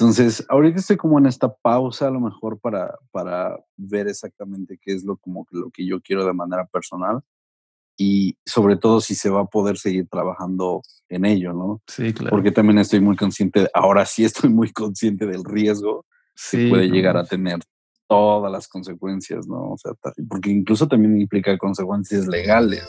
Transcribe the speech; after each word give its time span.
Entonces, 0.00 0.46
ahorita 0.48 0.80
estoy 0.80 0.96
como 0.96 1.18
en 1.18 1.26
esta 1.26 1.52
pausa 1.52 2.08
a 2.08 2.10
lo 2.10 2.20
mejor 2.20 2.58
para, 2.58 2.96
para 3.10 3.62
ver 3.76 4.08
exactamente 4.08 4.78
qué 4.80 4.94
es 4.94 5.04
lo, 5.04 5.18
como 5.18 5.44
que 5.44 5.58
lo 5.58 5.70
que 5.70 5.86
yo 5.86 6.00
quiero 6.00 6.24
de 6.24 6.32
manera 6.32 6.64
personal 6.64 7.20
y 7.98 8.38
sobre 8.46 8.78
todo 8.78 9.02
si 9.02 9.14
se 9.14 9.28
va 9.28 9.42
a 9.42 9.44
poder 9.44 9.76
seguir 9.76 10.08
trabajando 10.08 10.80
en 11.10 11.26
ello, 11.26 11.52
¿no? 11.52 11.82
Sí, 11.86 12.14
claro. 12.14 12.30
Porque 12.30 12.50
también 12.50 12.78
estoy 12.78 13.00
muy 13.00 13.14
consciente, 13.14 13.68
ahora 13.74 14.06
sí 14.06 14.24
estoy 14.24 14.48
muy 14.48 14.72
consciente 14.72 15.26
del 15.26 15.44
riesgo 15.44 16.06
que 16.50 16.70
puede 16.70 16.88
llegar 16.88 17.18
a 17.18 17.26
tener 17.26 17.58
todas 18.08 18.50
las 18.50 18.68
consecuencias, 18.68 19.46
¿no? 19.46 19.72
O 19.72 19.76
sea, 19.76 19.92
porque 20.30 20.50
incluso 20.50 20.88
también 20.88 21.20
implica 21.20 21.58
consecuencias 21.58 22.26
legales. 22.26 22.82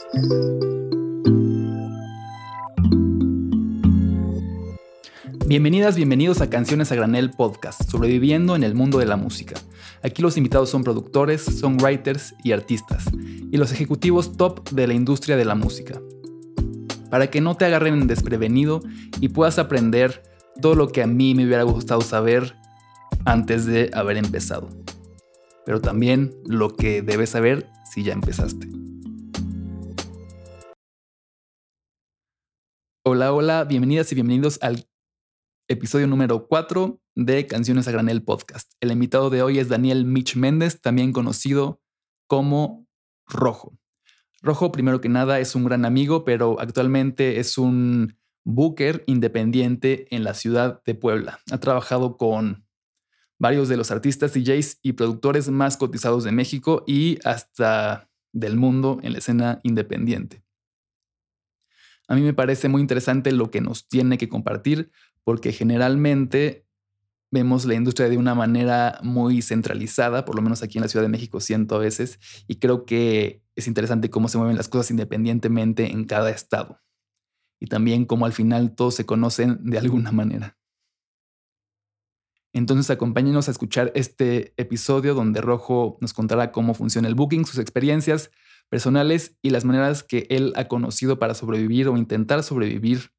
Bienvenidas, 5.52 5.96
bienvenidos 5.96 6.40
a 6.40 6.48
Canciones 6.48 6.92
a 6.92 6.94
Granel 6.94 7.30
Podcast, 7.30 7.82
sobreviviendo 7.90 8.56
en 8.56 8.64
el 8.64 8.74
mundo 8.74 8.98
de 8.98 9.04
la 9.04 9.18
música. 9.18 9.54
Aquí 10.02 10.22
los 10.22 10.38
invitados 10.38 10.70
son 10.70 10.82
productores, 10.82 11.42
songwriters 11.42 12.34
y 12.42 12.52
artistas, 12.52 13.04
y 13.12 13.58
los 13.58 13.70
ejecutivos 13.70 14.38
top 14.38 14.66
de 14.70 14.86
la 14.86 14.94
industria 14.94 15.36
de 15.36 15.44
la 15.44 15.54
música. 15.54 16.00
Para 17.10 17.30
que 17.30 17.42
no 17.42 17.54
te 17.54 17.66
agarren 17.66 18.06
desprevenido 18.06 18.80
y 19.20 19.28
puedas 19.28 19.58
aprender 19.58 20.22
todo 20.62 20.74
lo 20.74 20.88
que 20.88 21.02
a 21.02 21.06
mí 21.06 21.34
me 21.34 21.44
hubiera 21.44 21.64
gustado 21.64 22.00
saber 22.00 22.56
antes 23.26 23.66
de 23.66 23.90
haber 23.92 24.16
empezado. 24.16 24.70
Pero 25.66 25.82
también 25.82 26.34
lo 26.46 26.74
que 26.74 27.02
debes 27.02 27.28
saber 27.28 27.68
si 27.92 28.04
ya 28.04 28.14
empezaste. 28.14 28.70
Hola, 33.04 33.34
hola, 33.34 33.64
bienvenidas 33.64 34.10
y 34.12 34.14
bienvenidos 34.14 34.58
al 34.62 34.86
episodio 35.68 36.06
número 36.06 36.46
4 36.46 37.00
de 37.14 37.46
Canciones 37.46 37.88
a 37.88 37.92
Granel 37.92 38.22
Podcast. 38.22 38.72
El 38.80 38.90
invitado 38.92 39.30
de 39.30 39.42
hoy 39.42 39.58
es 39.58 39.68
Daniel 39.68 40.04
Mitch 40.04 40.36
Méndez, 40.36 40.80
también 40.80 41.12
conocido 41.12 41.80
como 42.26 42.86
Rojo. 43.26 43.78
Rojo, 44.42 44.72
primero 44.72 45.00
que 45.00 45.08
nada, 45.08 45.38
es 45.38 45.54
un 45.54 45.64
gran 45.64 45.84
amigo, 45.84 46.24
pero 46.24 46.58
actualmente 46.60 47.38
es 47.38 47.58
un 47.58 48.16
booker 48.44 49.04
independiente 49.06 50.14
en 50.14 50.24
la 50.24 50.34
ciudad 50.34 50.82
de 50.84 50.94
Puebla. 50.94 51.38
Ha 51.50 51.58
trabajado 51.58 52.16
con 52.16 52.66
varios 53.38 53.68
de 53.68 53.76
los 53.76 53.90
artistas, 53.90 54.34
DJs 54.34 54.80
y 54.82 54.92
productores 54.92 55.48
más 55.48 55.76
cotizados 55.76 56.24
de 56.24 56.32
México 56.32 56.84
y 56.86 57.18
hasta 57.24 58.10
del 58.32 58.56
mundo 58.56 58.98
en 59.02 59.12
la 59.12 59.18
escena 59.18 59.60
independiente. 59.62 60.42
A 62.08 62.14
mí 62.14 62.20
me 62.20 62.34
parece 62.34 62.68
muy 62.68 62.80
interesante 62.82 63.32
lo 63.32 63.50
que 63.50 63.60
nos 63.60 63.88
tiene 63.88 64.18
que 64.18 64.28
compartir 64.28 64.90
porque 65.24 65.52
generalmente 65.52 66.66
vemos 67.30 67.64
la 67.64 67.74
industria 67.74 68.08
de 68.08 68.18
una 68.18 68.34
manera 68.34 68.98
muy 69.02 69.42
centralizada, 69.42 70.24
por 70.24 70.36
lo 70.36 70.42
menos 70.42 70.62
aquí 70.62 70.78
en 70.78 70.82
la 70.82 70.88
Ciudad 70.88 71.04
de 71.04 71.08
México 71.08 71.40
siento 71.40 71.76
a 71.76 71.78
veces, 71.78 72.18
y 72.46 72.56
creo 72.56 72.84
que 72.84 73.42
es 73.56 73.66
interesante 73.66 74.10
cómo 74.10 74.28
se 74.28 74.38
mueven 74.38 74.56
las 74.56 74.68
cosas 74.68 74.90
independientemente 74.90 75.90
en 75.90 76.04
cada 76.04 76.30
estado. 76.30 76.80
Y 77.58 77.66
también 77.66 78.04
cómo 78.04 78.26
al 78.26 78.32
final 78.32 78.74
todos 78.74 78.94
se 78.94 79.06
conocen 79.06 79.58
de 79.62 79.78
alguna 79.78 80.12
manera. 80.12 80.58
Entonces 82.52 82.90
acompáñenos 82.90 83.48
a 83.48 83.50
escuchar 83.50 83.92
este 83.94 84.52
episodio 84.58 85.14
donde 85.14 85.40
Rojo 85.40 85.96
nos 86.00 86.12
contará 86.12 86.52
cómo 86.52 86.74
funciona 86.74 87.08
el 87.08 87.14
booking, 87.14 87.46
sus 87.46 87.58
experiencias 87.58 88.30
personales 88.68 89.36
y 89.40 89.50
las 89.50 89.64
maneras 89.64 90.02
que 90.02 90.26
él 90.28 90.52
ha 90.56 90.68
conocido 90.68 91.18
para 91.18 91.34
sobrevivir 91.34 91.88
o 91.88 91.96
intentar 91.96 92.42
sobrevivir 92.42 93.12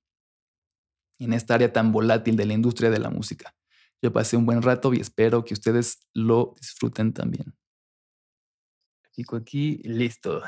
en 1.26 1.34
esta 1.34 1.56
área 1.56 1.72
tan 1.72 1.92
volátil 1.92 2.36
de 2.36 2.46
la 2.46 2.54
industria 2.54 2.90
de 2.90 3.00
la 3.00 3.10
música. 3.10 3.54
Yo 4.02 4.12
pasé 4.12 4.36
un 4.36 4.46
buen 4.46 4.62
rato 4.62 4.94
y 4.94 5.00
espero 5.00 5.46
que 5.46 5.54
ustedes 5.54 6.08
lo 6.14 6.54
disfruten 6.60 7.14
también. 7.14 7.56
Chico, 9.12 9.36
aquí, 9.36 9.78
listo. 9.84 10.42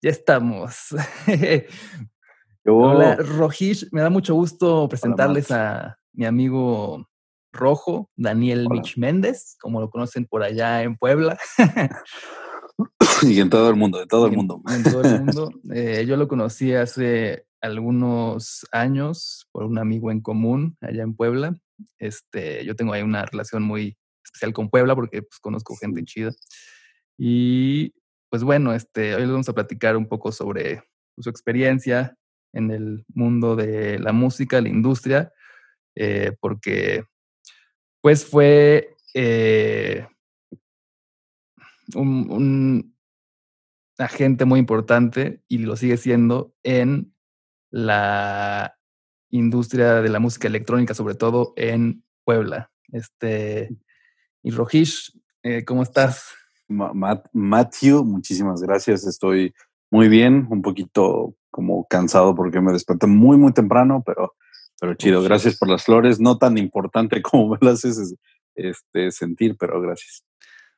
Ya 0.00 0.10
estamos. 0.10 0.94
Hola, 2.64 3.16
Rojish. 3.16 3.88
Me 3.92 4.00
da 4.00 4.10
mucho 4.10 4.34
gusto 4.34 4.88
presentarles 4.88 5.50
a 5.50 5.98
mi 6.12 6.24
amigo 6.26 7.08
Rojo, 7.52 8.10
Daniel 8.16 8.68
Mich 8.70 8.96
Méndez, 8.96 9.56
como 9.60 9.80
lo 9.80 9.90
conocen 9.90 10.26
por 10.26 10.42
allá 10.42 10.82
en 10.82 10.96
Puebla. 10.96 11.38
y 13.22 13.40
en 13.40 13.50
todo 13.50 13.68
el 13.70 13.76
mundo, 13.76 13.98
de 13.98 14.06
todo 14.06 14.26
el 14.26 14.36
mundo. 14.36 14.62
En, 14.68 14.82
todo 14.82 15.02
el 15.02 15.24
mundo. 15.24 15.50
Eh, 15.74 16.04
yo 16.06 16.16
lo 16.16 16.28
conocí 16.28 16.72
hace 16.72 17.47
algunos 17.60 18.66
años 18.72 19.48
por 19.52 19.64
un 19.64 19.78
amigo 19.78 20.10
en 20.10 20.20
común 20.20 20.76
allá 20.80 21.02
en 21.02 21.14
Puebla. 21.14 21.56
Este, 21.98 22.64
yo 22.64 22.76
tengo 22.76 22.92
ahí 22.92 23.02
una 23.02 23.24
relación 23.24 23.62
muy 23.62 23.96
especial 24.24 24.52
con 24.52 24.70
Puebla 24.70 24.94
porque 24.94 25.22
pues, 25.22 25.38
conozco 25.40 25.76
gente 25.76 26.04
chida. 26.04 26.32
Y 27.16 27.94
pues 28.30 28.44
bueno, 28.44 28.74
este, 28.74 29.14
hoy 29.14 29.22
les 29.22 29.30
vamos 29.30 29.48
a 29.48 29.54
platicar 29.54 29.96
un 29.96 30.06
poco 30.06 30.32
sobre 30.32 30.82
su 31.18 31.30
experiencia 31.30 32.16
en 32.52 32.70
el 32.70 33.04
mundo 33.08 33.56
de 33.56 33.98
la 33.98 34.12
música, 34.12 34.60
la 34.60 34.68
industria, 34.68 35.32
eh, 35.96 36.32
porque 36.40 37.04
pues 38.00 38.24
fue 38.24 38.96
eh, 39.14 40.06
un, 41.94 42.30
un, 42.30 42.98
agente 43.98 44.44
muy 44.44 44.60
importante 44.60 45.42
y 45.48 45.58
lo 45.58 45.74
sigue 45.74 45.96
siendo 45.96 46.54
en 46.62 47.12
la 47.70 48.74
industria 49.30 50.00
de 50.00 50.08
la 50.08 50.20
música 50.20 50.48
electrónica, 50.48 50.94
sobre 50.94 51.14
todo 51.14 51.52
en 51.56 52.02
Puebla. 52.24 52.70
Este, 52.92 53.70
y 54.42 54.50
Rojish, 54.50 55.18
eh, 55.42 55.64
¿cómo 55.64 55.82
estás? 55.82 56.34
Matthew, 56.68 58.04
muchísimas 58.04 58.62
gracias. 58.62 59.06
Estoy 59.06 59.54
muy 59.90 60.08
bien, 60.08 60.46
un 60.50 60.62
poquito 60.62 61.34
como 61.50 61.86
cansado 61.86 62.34
porque 62.34 62.60
me 62.60 62.72
desperté 62.72 63.06
muy, 63.06 63.36
muy 63.36 63.52
temprano, 63.52 64.02
pero, 64.04 64.34
pero 64.80 64.94
chido. 64.94 65.22
Gracias 65.22 65.56
por 65.56 65.68
las 65.68 65.84
flores. 65.84 66.20
No 66.20 66.38
tan 66.38 66.58
importante 66.58 67.22
como 67.22 67.50
me 67.50 67.58
las 67.60 67.84
haces 67.84 68.14
este, 68.54 69.10
sentir, 69.10 69.56
pero 69.58 69.80
gracias. 69.80 70.24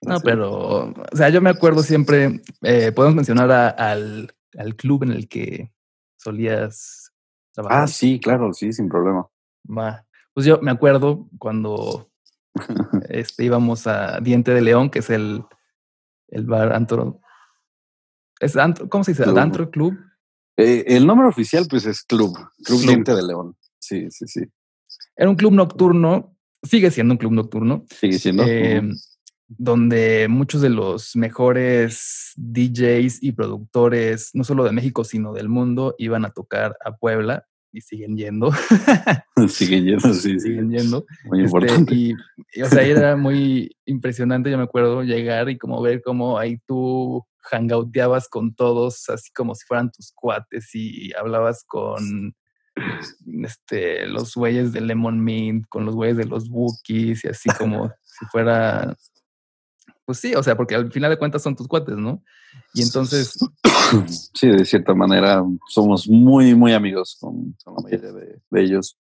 No, 0.02 0.18
pero, 0.20 0.92
o 0.92 1.16
sea, 1.16 1.28
yo 1.28 1.42
me 1.42 1.50
acuerdo 1.50 1.82
siempre, 1.82 2.40
eh, 2.62 2.90
podemos 2.92 3.16
mencionar 3.16 3.50
al, 3.50 4.32
al 4.56 4.74
club 4.74 5.02
en 5.02 5.10
el 5.10 5.28
que 5.28 5.72
solías 6.22 7.12
trabajar. 7.52 7.82
Ah, 7.82 7.86
sí, 7.86 8.20
claro, 8.20 8.52
sí, 8.52 8.72
sin 8.72 8.88
problema. 8.88 9.26
Va. 9.66 10.06
Pues 10.32 10.46
yo 10.46 10.60
me 10.60 10.70
acuerdo 10.70 11.28
cuando 11.38 12.10
este, 13.08 13.44
íbamos 13.44 13.86
a 13.86 14.20
Diente 14.20 14.52
de 14.52 14.62
León, 14.62 14.90
que 14.90 15.00
es 15.00 15.10
el, 15.10 15.44
el 16.28 16.46
bar 16.46 16.72
antro. 16.72 17.20
¿Es 18.38 18.56
antro, 18.56 18.88
¿Cómo 18.88 19.04
se 19.04 19.12
dice? 19.12 19.24
¿El 19.24 19.38
antro 19.38 19.70
club? 19.70 19.98
Eh, 20.56 20.84
el 20.86 21.06
nombre 21.06 21.26
oficial, 21.26 21.66
pues, 21.68 21.86
es 21.86 22.02
Club. 22.02 22.36
Club, 22.64 22.80
Diente 22.80 23.14
de 23.14 23.22
León. 23.22 23.56
Sí, 23.78 24.10
sí, 24.10 24.26
sí. 24.26 24.42
Era 25.16 25.30
un 25.30 25.36
club 25.36 25.52
nocturno. 25.52 26.36
Sigue 26.62 26.90
siendo 26.90 27.14
un 27.14 27.18
club 27.18 27.32
nocturno. 27.32 27.84
Sigue 27.88 28.18
siendo. 28.18 28.44
Eh, 28.46 28.82
donde 29.58 30.28
muchos 30.28 30.60
de 30.60 30.70
los 30.70 31.16
mejores 31.16 32.32
DJs 32.36 33.22
y 33.22 33.32
productores, 33.32 34.30
no 34.32 34.44
solo 34.44 34.64
de 34.64 34.72
México, 34.72 35.04
sino 35.04 35.32
del 35.32 35.48
mundo, 35.48 35.94
iban 35.98 36.24
a 36.24 36.30
tocar 36.30 36.76
a 36.84 36.96
Puebla 36.96 37.46
y 37.72 37.80
siguen 37.80 38.16
yendo. 38.16 38.50
siguen 39.48 39.84
yendo, 39.84 40.14
sí. 40.14 40.38
Siguen 40.38 40.70
yendo. 40.70 41.04
Muy 41.24 41.44
este, 41.44 41.58
importante. 41.58 41.94
Y, 41.94 42.14
o 42.62 42.68
sea, 42.68 42.82
era 42.82 43.16
muy 43.16 43.76
impresionante, 43.86 44.50
yo 44.50 44.58
me 44.58 44.64
acuerdo, 44.64 45.02
llegar 45.02 45.50
y 45.50 45.58
como 45.58 45.82
ver 45.82 46.00
cómo 46.02 46.38
ahí 46.38 46.58
tú 46.66 47.24
hangouteabas 47.42 48.28
con 48.28 48.54
todos, 48.54 49.08
así 49.08 49.32
como 49.32 49.54
si 49.54 49.66
fueran 49.66 49.90
tus 49.90 50.12
cuates 50.12 50.70
y 50.74 51.12
hablabas 51.14 51.64
con 51.66 52.34
este, 53.42 54.06
los 54.06 54.34
güeyes 54.34 54.72
de 54.72 54.80
Lemon 54.80 55.22
Mint, 55.22 55.66
con 55.68 55.84
los 55.84 55.96
güeyes 55.96 56.16
de 56.16 56.26
los 56.26 56.48
Bookies 56.48 57.24
y 57.24 57.28
así 57.28 57.48
como 57.58 57.88
si 57.88 58.26
fuera 58.26 58.96
pues 60.10 60.18
sí, 60.18 60.34
o 60.34 60.42
sea, 60.42 60.56
porque 60.56 60.74
al 60.74 60.90
final 60.90 61.08
de 61.08 61.18
cuentas 61.18 61.40
son 61.40 61.54
tus 61.54 61.68
cuates, 61.68 61.96
¿no? 61.96 62.20
Y 62.74 62.82
entonces... 62.82 63.38
Sí, 64.34 64.48
de 64.48 64.64
cierta 64.64 64.92
manera 64.92 65.42
somos 65.68 66.08
muy, 66.08 66.54
muy 66.54 66.72
amigos 66.72 67.16
con, 67.20 67.56
la 67.64 67.82
mayoría 67.82 68.12
de, 68.12 68.40
ellos. 68.52 68.96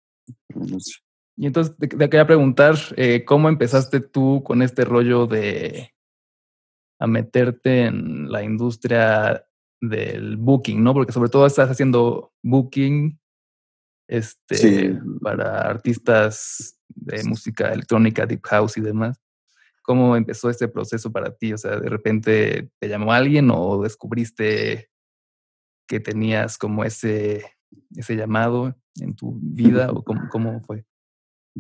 Y 1.37 1.47
entonces 1.47 1.76
te, 1.76 1.88
quería 1.88 2.26
preguntar, 2.26 2.76
eh, 2.97 3.25
¿cómo 3.25 3.49
empezaste 3.49 4.00
tú 4.00 4.43
con 4.44 4.62
este 4.62 4.85
rollo 4.85 5.26
de 5.26 5.93
a 7.00 7.06
meterte 7.06 7.87
en 7.87 8.31
la 8.31 8.43
industria 8.43 9.44
del 9.81 10.37
booking, 10.37 10.82
¿no? 10.82 10.93
Porque 10.93 11.12
sobre 11.12 11.31
todo 11.31 11.47
estás 11.47 11.70
haciendo 11.70 12.32
booking 12.43 13.17
este, 14.08 15.00
para 15.20 15.61
artistas 15.61 16.81
de 16.88 17.23
música 17.23 17.73
electrónica, 17.73 18.26
deep 18.26 18.43
house 18.44 18.76
y 18.76 18.81
demás. 18.81 19.20
¿Cómo 19.87 20.17
empezó 20.17 20.50
este 20.50 20.67
proceso 20.67 21.12
para 21.12 21.35
ti? 21.35 21.53
O 21.53 21.59
sea, 21.59 21.79
de 21.79 21.88
repente 21.88 22.71
te 22.81 22.88
llamó 22.88 23.12
alguien 23.12 23.50
o 23.53 23.81
descubriste 23.81 24.91
que 25.87 26.00
tenías 26.00 26.59
como 26.59 26.83
ese, 26.83 27.44
ese 27.94 28.17
llamado 28.17 28.75
en 29.00 29.15
tu 29.15 29.38
vida 29.41 29.91
o 29.93 30.03
cómo, 30.03 30.23
cómo 30.29 30.61
fue? 30.62 30.85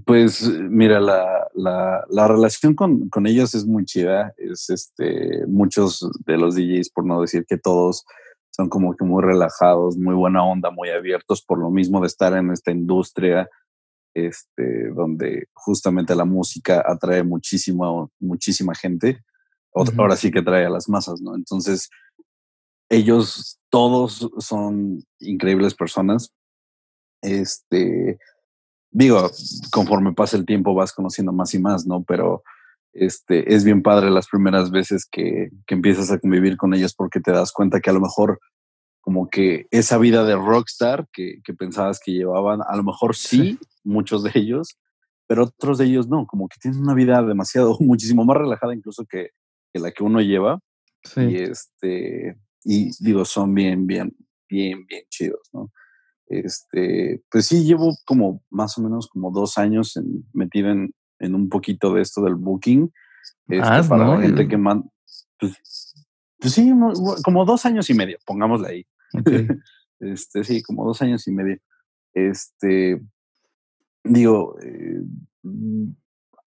Pues 0.04 0.42
mira, 0.48 1.00
la, 1.00 1.48
la, 1.54 2.04
la 2.10 2.28
relación 2.28 2.74
con, 2.74 3.08
con, 3.08 3.26
ellos 3.26 3.54
es 3.54 3.64
muy 3.64 3.84
chida. 3.84 4.34
Es 4.36 4.68
este, 4.70 5.46
muchos 5.46 6.10
de 6.26 6.36
los 6.36 6.56
DJs, 6.56 6.90
por 6.90 7.06
no 7.06 7.20
decir 7.20 7.46
que 7.46 7.56
todos, 7.56 8.04
son 8.50 8.68
como 8.68 8.96
que 8.96 9.04
muy 9.04 9.22
relajados, 9.22 9.96
muy 9.96 10.14
buena 10.14 10.44
onda, 10.44 10.70
muy 10.70 10.90
abiertos 10.90 11.42
por 11.42 11.58
lo 11.58 11.70
mismo 11.70 12.00
de 12.00 12.08
estar 12.08 12.32
en 12.32 12.50
esta 12.50 12.72
industria, 12.72 13.48
este, 14.16 14.88
donde 14.94 15.48
justamente 15.52 16.14
la 16.14 16.24
música 16.24 16.82
atrae 16.86 17.22
muchísima, 17.22 18.08
muchísima 18.18 18.74
gente. 18.74 19.22
Ahora 19.74 20.16
sí 20.16 20.30
que 20.30 20.38
atrae 20.38 20.64
a 20.64 20.70
las 20.70 20.88
masas, 20.88 21.20
¿no? 21.20 21.34
Entonces, 21.34 21.90
ellos 22.88 23.60
todos 23.68 24.30
son 24.38 25.04
increíbles 25.20 25.74
personas. 25.74 26.32
Este, 27.20 28.18
digo, 28.90 29.30
conforme 29.70 30.14
pasa 30.14 30.38
el 30.38 30.46
tiempo 30.46 30.74
vas 30.74 30.94
conociendo 30.94 31.32
más 31.32 31.52
y 31.52 31.58
más, 31.58 31.86
¿no? 31.86 32.02
Pero 32.02 32.42
este, 32.94 33.54
es 33.54 33.64
bien 33.64 33.82
padre 33.82 34.10
las 34.10 34.28
primeras 34.28 34.70
veces 34.70 35.06
que, 35.10 35.50
que, 35.66 35.74
empiezas 35.74 36.10
a 36.10 36.18
convivir 36.18 36.56
con 36.56 36.72
ellos 36.72 36.94
porque 36.94 37.20
te 37.20 37.32
das 37.32 37.52
cuenta 37.52 37.80
que 37.80 37.90
a 37.90 37.92
lo 37.92 38.00
mejor 38.00 38.40
como 39.02 39.28
que 39.28 39.66
esa 39.70 39.98
vida 39.98 40.24
de 40.24 40.36
rockstar 40.36 41.06
que, 41.12 41.40
que 41.44 41.52
pensabas 41.52 42.00
que 42.02 42.12
llevaban, 42.12 42.60
a 42.66 42.76
lo 42.76 42.82
mejor 42.82 43.14
sí, 43.14 43.58
muchos 43.86 44.22
de 44.22 44.32
ellos, 44.34 44.78
pero 45.26 45.44
otros 45.44 45.78
de 45.78 45.86
ellos 45.86 46.08
no, 46.08 46.26
como 46.26 46.48
que 46.48 46.56
tienen 46.60 46.80
una 46.80 46.94
vida 46.94 47.22
demasiado, 47.22 47.76
muchísimo 47.80 48.24
más 48.24 48.36
relajada 48.36 48.74
incluso 48.74 49.04
que, 49.06 49.30
que 49.72 49.80
la 49.80 49.90
que 49.90 50.04
uno 50.04 50.20
lleva. 50.20 50.60
Sí. 51.04 51.20
Y 51.20 51.36
este, 51.36 52.36
y 52.64 52.90
digo, 53.00 53.24
son 53.24 53.54
bien, 53.54 53.86
bien, 53.86 54.14
bien, 54.48 54.84
bien 54.86 55.04
chidos, 55.08 55.48
¿no? 55.52 55.70
Este, 56.28 57.22
pues 57.30 57.46
sí, 57.46 57.64
llevo 57.64 57.96
como 58.04 58.42
más 58.50 58.76
o 58.78 58.82
menos 58.82 59.06
como 59.06 59.30
dos 59.30 59.58
años 59.58 59.96
en, 59.96 60.26
metido 60.32 60.70
en, 60.70 60.92
en 61.20 61.34
un 61.34 61.48
poquito 61.48 61.94
de 61.94 62.02
esto 62.02 62.22
del 62.22 62.34
booking. 62.34 62.92
Este, 63.48 63.62
ah, 63.62 63.84
para 63.88 64.08
la 64.08 64.20
gente 64.20 64.48
que 64.48 64.56
manda. 64.56 64.88
Pues, 65.38 65.54
pues, 66.38 66.52
sí, 66.52 66.72
como 67.24 67.44
dos 67.44 67.64
años 67.64 67.88
y 67.90 67.94
medio, 67.94 68.18
pongámosle 68.26 68.68
ahí. 68.68 68.86
este, 70.00 70.44
sí, 70.44 70.62
como 70.62 70.84
dos 70.84 71.00
años 71.02 71.26
y 71.28 71.32
medio. 71.32 71.58
Este, 72.12 73.00
digo, 74.08 74.56
eh, 74.62 75.00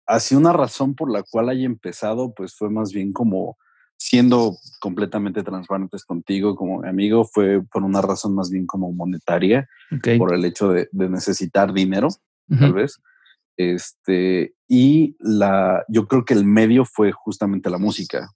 así 0.05 0.35
una 0.35 0.53
razón 0.53 0.95
por 0.95 1.11
la 1.11 1.23
cual 1.23 1.49
haya 1.49 1.65
empezado, 1.65 2.33
pues 2.33 2.55
fue 2.55 2.69
más 2.69 2.91
bien 2.91 3.13
como 3.13 3.57
siendo 3.97 4.57
completamente 4.79 5.43
transparentes 5.43 6.05
contigo 6.05 6.55
como 6.55 6.79
mi 6.79 6.87
amigo, 6.87 7.25
fue 7.25 7.61
por 7.61 7.83
una 7.83 8.01
razón 8.01 8.33
más 8.33 8.49
bien 8.49 8.65
como 8.65 8.93
monetaria, 8.93 9.67
por 10.17 10.33
el 10.33 10.45
hecho 10.45 10.69
de, 10.71 10.87
necesitar 10.93 11.73
dinero, 11.73 12.07
tal 12.47 12.73
vez. 12.73 12.99
Este, 13.57 14.55
y 14.69 15.17
la, 15.19 15.83
yo 15.89 16.07
creo 16.07 16.23
que 16.23 16.33
el 16.33 16.45
medio 16.45 16.85
fue 16.85 17.11
justamente 17.11 17.69
la 17.69 17.77
música. 17.77 18.31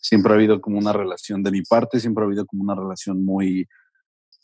Siempre 0.00 0.32
ha 0.32 0.36
habido 0.36 0.60
como 0.60 0.78
una 0.78 0.92
relación 0.92 1.44
de 1.44 1.52
mi 1.52 1.62
parte, 1.62 2.00
siempre 2.00 2.24
ha 2.24 2.26
habido 2.26 2.44
como 2.44 2.64
una 2.64 2.74
relación 2.74 3.24
muy, 3.24 3.68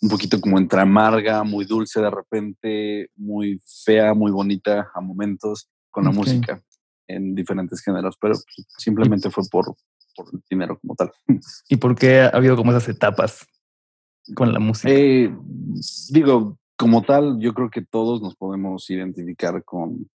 un 0.00 0.08
poquito 0.08 0.40
como 0.40 0.58
entre 0.58 0.80
amarga, 0.80 1.42
muy 1.42 1.64
dulce 1.64 2.00
de 2.00 2.10
repente, 2.10 3.10
muy 3.16 3.60
fea, 3.84 4.14
muy 4.14 4.30
bonita 4.30 4.90
a 4.94 5.00
momentos 5.00 5.68
con 5.90 6.04
la 6.04 6.10
música 6.10 6.62
en 7.08 7.34
diferentes 7.34 7.82
géneros, 7.82 8.16
pero 8.20 8.34
simplemente 8.76 9.30
fue 9.30 9.44
por, 9.50 9.74
por 10.14 10.26
el 10.32 10.42
dinero 10.48 10.78
como 10.80 10.94
tal. 10.94 11.10
¿Y 11.68 11.76
por 11.76 11.94
qué 11.96 12.20
ha 12.20 12.28
habido 12.28 12.56
como 12.56 12.70
esas 12.70 12.88
etapas 12.88 13.46
con 14.34 14.52
la 14.52 14.60
música? 14.60 14.92
Eh, 14.92 15.34
digo, 16.10 16.58
como 16.76 17.02
tal, 17.02 17.40
yo 17.40 17.54
creo 17.54 17.70
que 17.70 17.84
todos 17.84 18.22
nos 18.22 18.36
podemos 18.36 18.88
identificar 18.90 19.64
con, 19.64 20.08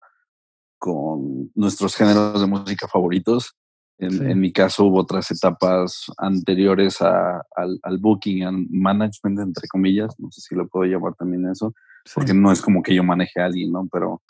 con 0.77 1.51
nuestros 1.55 1.95
géneros 1.95 2.39
de 2.39 2.47
música 2.47 2.87
favoritos. 2.87 3.57
En, 3.99 4.39
mi 4.39 4.51
caso 4.51 4.85
hubo 4.85 4.99
otras 4.99 5.31
etapas 5.31 6.11
anteriores 6.17 7.01
al, 7.01 7.79
al, 7.83 7.97
booking 7.99 8.43
and 8.43 8.67
management, 8.69 9.39
entre 9.39 9.67
comillas, 9.67 10.13
no 10.19 10.29
sé 10.31 10.41
si 10.41 10.55
lo 10.55 10.67
puedo 10.67 10.85
llamar 10.85 11.13
también 11.15 11.47
eso, 11.49 11.73
porque 12.13 12.33
no 12.33 12.51
es 12.51 12.61
como 12.61 12.83
que 12.83 12.93
yo 12.93 13.03
maneje 13.03 13.39
a 13.39 13.45
alguien, 13.45 13.71
¿no? 13.71 13.87
Pero 13.89 14.21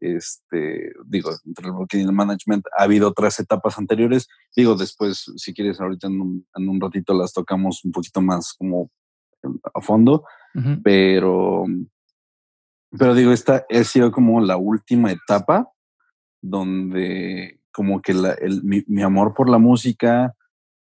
este, 0.00 0.92
digo, 1.06 1.30
entre 1.44 1.66
el 1.66 1.72
booking 1.72 2.00
y 2.00 2.04
el 2.04 2.12
management 2.12 2.66
ha 2.76 2.84
habido 2.84 3.08
otras 3.08 3.40
etapas 3.40 3.78
anteriores. 3.78 4.28
Digo, 4.54 4.76
después, 4.76 5.32
si 5.36 5.52
quieres, 5.52 5.80
ahorita 5.80 6.06
en 6.06 6.44
un, 6.68 6.80
ratito 6.80 7.14
las 7.14 7.32
tocamos 7.32 7.84
un 7.84 7.92
poquito 7.92 8.20
más 8.20 8.54
como 8.54 8.90
a 9.74 9.80
fondo, 9.80 10.24
pero, 10.82 11.64
pero 12.90 13.14
digo, 13.14 13.32
esta 13.32 13.64
ha 13.70 13.84
sido 13.84 14.10
como 14.10 14.40
la 14.40 14.56
última 14.56 15.12
etapa 15.12 15.70
donde 16.40 17.57
como 17.72 18.00
que 18.00 18.12
el, 18.12 18.62
mi, 18.62 19.02
amor 19.02 19.34
por 19.34 19.48
la 19.48 19.58
música, 19.58 20.34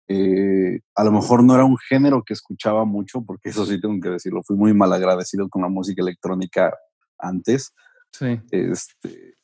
eh, 0.08 0.80
a 0.96 1.04
lo 1.04 1.12
mejor 1.12 1.44
no 1.44 1.56
era 1.56 1.66
un 1.66 1.78
género 1.78 2.24
que 2.26 2.34
escuchaba 2.34 2.86
mucho, 2.86 3.24
porque 3.24 3.50
eso 3.50 3.66
sí 3.66 3.80
tengo 3.80 4.00
que 4.02 4.10
decirlo, 4.10 4.44
fui 4.44 4.58
muy 4.58 4.74
mal 4.74 4.92
agradecido 4.94 5.50
con 5.50 5.62
la 5.62 5.70
música 5.70 6.02
electrónica 6.02 6.74
antes. 7.18 7.74
Sí. 8.12 8.40
Este, 8.52 9.36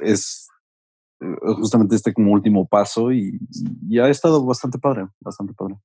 es 0.00 0.48
eh, 1.20 1.36
justamente 1.56 1.96
este 1.96 2.12
como 2.12 2.32
último 2.32 2.66
paso 2.66 3.12
y, 3.12 3.38
ya 3.88 4.04
ha 4.04 4.10
estado 4.10 4.44
bastante 4.44 4.78
padre, 4.78 5.08
bastante 5.20 5.54
padre. 5.54 5.76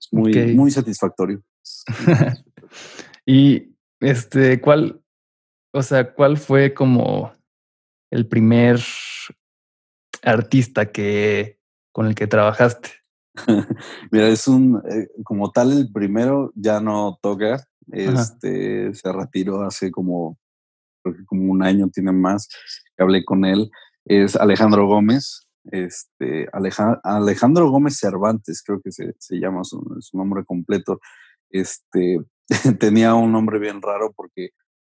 Es 0.00 0.08
muy, 0.12 0.54
muy 0.54 0.70
satisfactorio. 0.70 1.42
y 3.26 3.76
este, 4.00 4.60
¿cuál, 4.60 5.02
o 5.72 5.82
sea, 5.82 6.12
cuál 6.14 6.38
fue 6.38 6.72
como 6.72 7.32
el 8.10 8.26
primer 8.26 8.80
artista 10.22 10.92
que 10.92 11.58
con 11.92 12.06
el 12.06 12.14
que 12.14 12.26
trabajaste? 12.26 12.90
Mira, 14.10 14.28
es 14.28 14.48
un, 14.48 14.82
eh, 14.90 15.08
como 15.24 15.50
tal, 15.50 15.72
el 15.72 15.92
primero 15.92 16.52
ya 16.54 16.80
no 16.80 17.18
toca, 17.22 17.64
este, 17.92 18.94
se 18.94 19.12
retiró 19.12 19.62
hace 19.62 19.90
como 19.90 20.38
creo 21.02 21.16
que 21.16 21.24
como 21.24 21.50
un 21.50 21.62
año 21.62 21.88
tiene 21.88 22.12
más 22.12 22.48
que 22.96 23.02
hablé 23.02 23.24
con 23.24 23.44
él, 23.44 23.70
es 24.04 24.36
Alejandro 24.36 24.86
Gómez. 24.86 25.46
Este, 25.64 26.48
Alejandro 26.52 27.70
Gómez 27.70 27.98
Cervantes, 27.98 28.62
creo 28.64 28.80
que 28.80 28.90
se, 28.90 29.14
se 29.18 29.36
llama 29.36 29.62
su, 29.62 29.82
nombre 30.12 30.44
completo. 30.44 31.00
Este, 31.50 32.18
tenía 32.80 33.14
un 33.14 33.32
nombre 33.32 33.58
bien 33.58 33.82
raro 33.82 34.12
porque 34.14 34.50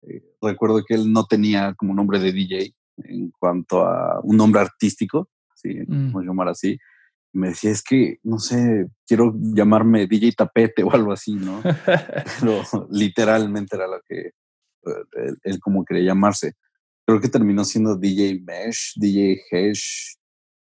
eh, 0.02 0.22
recuerdo 0.40 0.84
que 0.86 0.94
él 0.94 1.12
no 1.12 1.26
tenía 1.26 1.74
como 1.74 1.94
nombre 1.94 2.18
de 2.18 2.32
DJ 2.32 2.74
en 3.04 3.30
cuanto 3.30 3.84
a 3.84 4.20
un 4.22 4.36
nombre 4.36 4.60
artístico, 4.60 5.28
¿sí? 5.54 5.80
Mm. 5.86 6.18
llamar 6.20 6.48
así. 6.48 6.78
Me 7.32 7.48
decía, 7.48 7.70
es 7.70 7.82
que, 7.82 8.18
no 8.22 8.38
sé, 8.38 8.88
quiero 9.06 9.34
llamarme 9.36 10.06
DJ 10.06 10.32
Tapete 10.32 10.82
o 10.84 10.92
algo 10.92 11.12
así, 11.12 11.34
¿no? 11.34 11.62
Pero 12.40 12.62
literalmente 12.90 13.76
era 13.76 13.86
lo 13.86 14.00
que, 14.06 14.32
él, 15.42 15.60
como 15.60 15.84
quería 15.84 16.06
llamarse. 16.06 16.54
Creo 17.06 17.20
que 17.20 17.28
terminó 17.28 17.64
siendo 17.64 17.96
DJ 17.96 18.40
Mesh, 18.40 18.94
DJ 18.96 19.40
Hesh, 19.50 20.16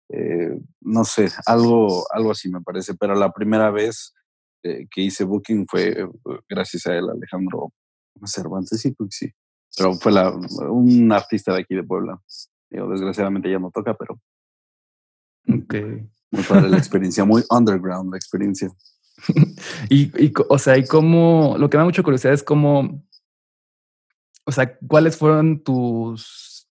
eh, 0.08 0.56
no 0.82 1.04
sé, 1.04 1.28
algo, 1.46 2.04
algo 2.12 2.30
así 2.30 2.48
me 2.48 2.60
parece, 2.60 2.94
pero 2.94 3.14
la 3.14 3.32
primera 3.32 3.70
vez 3.70 4.14
eh, 4.62 4.86
que 4.90 5.00
hice 5.00 5.24
booking 5.24 5.66
fue 5.68 6.00
eh, 6.00 6.08
gracias 6.48 6.86
a 6.86 6.94
él, 6.96 7.08
Alejandro 7.10 7.72
Cervantes, 8.24 8.80
sí, 8.80 8.92
pues 8.92 9.10
sí. 9.12 9.30
Pero 9.76 9.94
fue 9.94 10.12
la, 10.12 10.30
un 10.30 11.12
artista 11.12 11.52
de 11.52 11.60
aquí 11.60 11.74
de 11.74 11.84
Puebla. 11.84 12.20
desgraciadamente 12.70 13.50
ya 13.50 13.58
no 13.58 13.70
toca, 13.70 13.94
pero. 13.94 14.18
Okay. 15.48 16.08
Muy 16.30 16.42
padre 16.42 16.70
la 16.70 16.78
experiencia, 16.78 17.24
muy 17.24 17.42
underground 17.50 18.10
la 18.10 18.16
experiencia. 18.16 18.70
y, 19.90 20.24
y, 20.24 20.32
o 20.48 20.58
sea, 20.58 20.76
y 20.76 20.86
cómo, 20.86 21.56
lo 21.58 21.70
que 21.70 21.76
me 21.76 21.82
da 21.82 21.86
mucha 21.86 22.02
curiosidad 22.02 22.34
es 22.34 22.42
cómo 22.42 23.02
o 24.46 24.52
sea, 24.52 24.78
¿cuáles 24.86 25.16
fueron 25.16 25.62
tus 25.62 26.68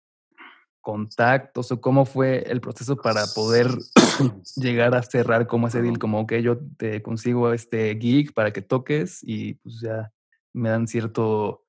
contactos 0.81 1.71
o 1.71 1.79
cómo 1.79 2.05
fue 2.05 2.43
el 2.51 2.59
proceso 2.59 2.97
para 2.97 3.25
poder 3.33 3.67
llegar 4.57 4.93
a 4.93 5.03
cerrar 5.03 5.47
como 5.47 5.67
ese 5.67 5.81
deal? 5.81 5.97
Como 5.97 6.27
que 6.27 6.43
yo 6.43 6.59
te 6.77 7.01
consigo 7.01 7.53
este 7.53 7.97
gig 7.97 8.33
para 8.33 8.51
que 8.51 8.61
toques 8.61 9.19
y 9.23 9.53
pues 9.55 9.79
ya 9.79 10.11
me 10.51 10.69
dan 10.69 10.85
cierto 10.85 11.63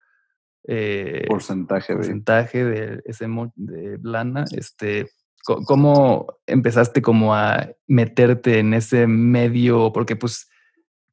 eh, 0.64 1.24
porcentaje, 1.28 1.94
porcentaje 1.94 2.64
de, 2.64 3.02
ese 3.04 3.26
de 3.56 3.98
lana. 4.02 4.44
Este, 4.52 5.08
¿Cómo 5.44 6.38
empezaste 6.46 7.02
como 7.02 7.34
a 7.34 7.68
meterte 7.88 8.60
en 8.60 8.74
ese 8.74 9.06
medio? 9.08 9.92
Porque 9.92 10.14
pues 10.14 10.48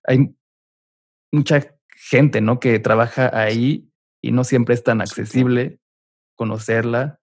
hay 0.04 0.36
mucha 1.32 1.76
gente, 2.10 2.42
¿no? 2.42 2.60
Que 2.60 2.80
trabaja 2.80 3.32
ahí 3.34 3.92
y 4.22 4.32
no 4.32 4.44
siempre 4.44 4.76
es 4.76 4.84
tan 4.84 5.02
accesible 5.02 5.80
conocerla, 6.36 7.20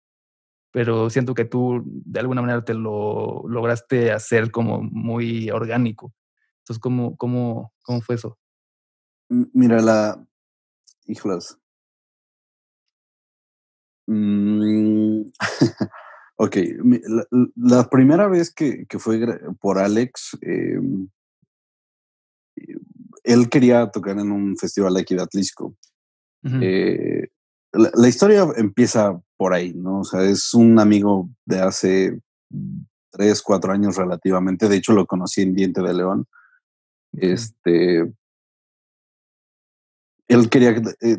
pero 0.72 1.08
siento 1.08 1.32
que 1.32 1.44
tú 1.44 1.82
de 1.86 2.20
alguna 2.20 2.42
manera 2.42 2.64
te 2.64 2.74
lo 2.74 3.44
lograste 3.48 4.12
hacer 4.12 4.50
como 4.50 4.82
muy 4.82 5.48
orgánico. 5.50 6.12
Entonces, 6.58 6.80
¿cómo, 6.80 7.16
cómo, 7.16 7.72
cómo 7.82 8.00
fue 8.00 8.16
eso? 8.16 8.38
Mira, 9.28 9.80
la... 9.80 10.26
Híjolas. 11.06 11.58
Mm, 14.06 15.22
ok, 16.36 16.56
la, 17.56 17.88
primera 17.90 18.28
vez 18.28 18.52
que, 18.52 18.86
fue 18.98 19.20
por 19.60 19.78
Alex, 19.78 20.38
em, 20.42 21.08
él 23.24 23.48
quería 23.48 23.90
tocar 23.90 24.18
en 24.18 24.30
un 24.30 24.56
festival 24.56 24.96
aquí 24.96 25.14
de 25.14 25.22
Atlisco. 25.22 25.76
Eh, 26.62 27.28
la, 27.72 28.08
historia 28.08 28.46
empieza 28.56 29.20
por 29.36 29.52
ahí, 29.52 29.74
¿no? 29.74 30.00
O 30.00 30.04
sea, 30.04 30.22
es 30.22 30.54
un 30.54 30.78
amigo 30.78 31.28
de 31.44 31.60
hace 31.60 32.20
tres, 33.10 33.42
cuatro 33.42 33.72
años 33.72 33.96
relativamente. 33.96 34.68
De 34.68 34.76
hecho, 34.76 34.92
lo 34.92 35.06
conocí 35.06 35.42
en 35.42 35.54
Diente 35.54 35.82
de 35.82 35.94
León. 35.94 36.26
Este. 37.12 38.12
Él 40.28 40.48
quería. 40.48 40.70
Eh, 41.00 41.18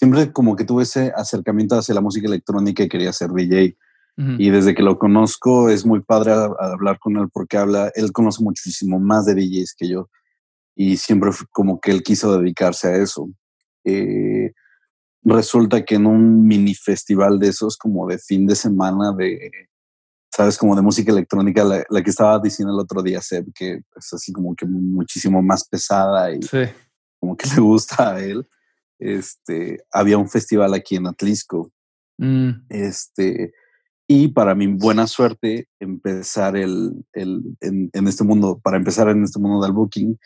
siempre 0.00 0.32
como 0.32 0.56
que 0.56 0.64
tuve 0.64 0.84
ese 0.84 1.12
acercamiento 1.14 1.76
hacia 1.76 1.94
la 1.94 2.00
música 2.00 2.26
electrónica 2.26 2.82
y 2.82 2.88
quería 2.88 3.12
ser 3.12 3.32
DJ. 3.32 3.76
Y 4.38 4.50
desde 4.50 4.74
que 4.74 4.82
lo 4.82 4.98
conozco 4.98 5.70
es 5.70 5.86
muy 5.86 6.00
padre 6.00 6.32
hablar 6.32 6.98
con 6.98 7.16
él 7.16 7.28
porque 7.32 7.56
habla, 7.56 7.90
él 7.94 8.12
conoce 8.12 8.42
muchísimo 8.42 8.98
más 8.98 9.24
de 9.24 9.34
DJs 9.34 9.74
que 9.74 9.88
yo 9.88 10.10
y 10.76 10.98
siempre 10.98 11.32
fue 11.32 11.46
como 11.50 11.80
que 11.80 11.90
él 11.90 12.02
quiso 12.02 12.38
dedicarse 12.38 12.88
a 12.88 12.96
eso. 12.96 13.30
Eh, 13.84 14.52
resulta 15.22 15.82
que 15.86 15.94
en 15.94 16.06
un 16.06 16.46
mini 16.46 16.74
festival 16.74 17.38
de 17.38 17.48
esos 17.48 17.78
como 17.78 18.06
de 18.06 18.18
fin 18.18 18.46
de 18.46 18.56
semana 18.56 19.12
de, 19.16 19.50
sabes, 20.30 20.58
como 20.58 20.76
de 20.76 20.82
música 20.82 21.12
electrónica, 21.12 21.64
la, 21.64 22.02
que 22.02 22.10
estaba 22.10 22.38
diciendo 22.38 22.74
el 22.74 22.80
otro 22.80 23.02
día, 23.02 23.22
Seb, 23.22 23.46
que 23.54 23.80
es 23.96 24.12
así 24.12 24.32
como 24.32 24.54
que 24.54 24.66
muchísimo 24.66 25.40
más 25.40 25.66
pesada 25.66 26.30
y 26.30 26.40
como 27.18 27.36
que 27.36 27.48
le 27.54 27.60
gusta 27.60 28.14
a 28.14 28.20
él. 28.22 28.46
Este, 29.00 29.82
había 29.90 30.18
un 30.18 30.28
festival 30.28 30.74
aquí 30.74 30.96
en 30.96 31.06
Atlisco. 31.06 31.72
Mm. 32.18 32.50
Este, 32.68 33.52
y 34.06 34.28
para 34.28 34.54
mi 34.54 34.66
buena 34.66 35.06
suerte, 35.06 35.68
empezar 35.80 36.56
el, 36.56 37.04
el 37.12 37.42
en, 37.60 37.90
en, 37.92 38.08
este 38.08 38.24
mundo, 38.24 38.60
para 38.62 38.76
empezar 38.76 39.08
en 39.08 39.24
este 39.24 39.38
mundo 39.40 39.64
del 39.64 39.72
booking, 39.72 40.18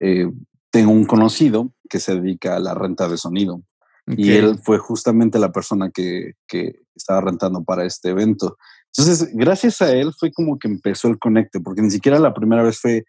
eh, 0.00 0.30
tengo 0.70 0.90
un 0.90 1.04
conocido 1.04 1.72
que 1.88 2.00
se 2.00 2.14
dedica 2.14 2.56
a 2.56 2.60
la 2.60 2.74
renta 2.74 3.08
de 3.08 3.16
sonido. 3.16 3.62
Y 4.08 4.30
él 4.30 4.60
fue 4.62 4.78
justamente 4.78 5.38
la 5.40 5.50
persona 5.50 5.90
que, 5.90 6.34
que, 6.46 6.76
estaba 6.94 7.20
rentando 7.20 7.62
para 7.64 7.84
este 7.84 8.10
evento. 8.10 8.56
Entonces, 8.96 9.30
gracias 9.34 9.82
a 9.82 9.92
él 9.92 10.12
fue 10.18 10.32
como 10.32 10.58
que 10.58 10.68
empezó 10.68 11.08
el 11.08 11.18
conecte, 11.18 11.60
porque 11.60 11.82
ni 11.82 11.90
siquiera 11.90 12.18
la 12.18 12.32
primera 12.32 12.62
vez 12.62 12.78
fue 12.78 13.04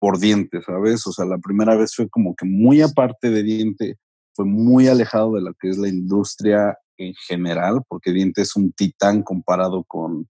por 0.00 0.18
diente, 0.18 0.60
¿sabes? 0.62 1.06
O 1.06 1.12
sea, 1.12 1.26
la 1.26 1.38
primera 1.38 1.76
vez 1.76 1.94
fue 1.94 2.08
como 2.08 2.34
que 2.34 2.44
muy 2.44 2.80
aparte 2.80 3.30
de 3.30 3.42
diente, 3.42 3.98
fue 4.34 4.44
muy 4.44 4.88
alejado 4.88 5.34
de 5.34 5.42
lo 5.42 5.54
que 5.54 5.70
es 5.70 5.78
la 5.78 5.88
industria 5.88 6.76
en 6.96 7.14
general, 7.26 7.82
porque 7.88 8.12
diente 8.12 8.42
es 8.42 8.54
un 8.56 8.72
titán 8.72 9.22
comparado 9.22 9.84
con, 9.84 10.28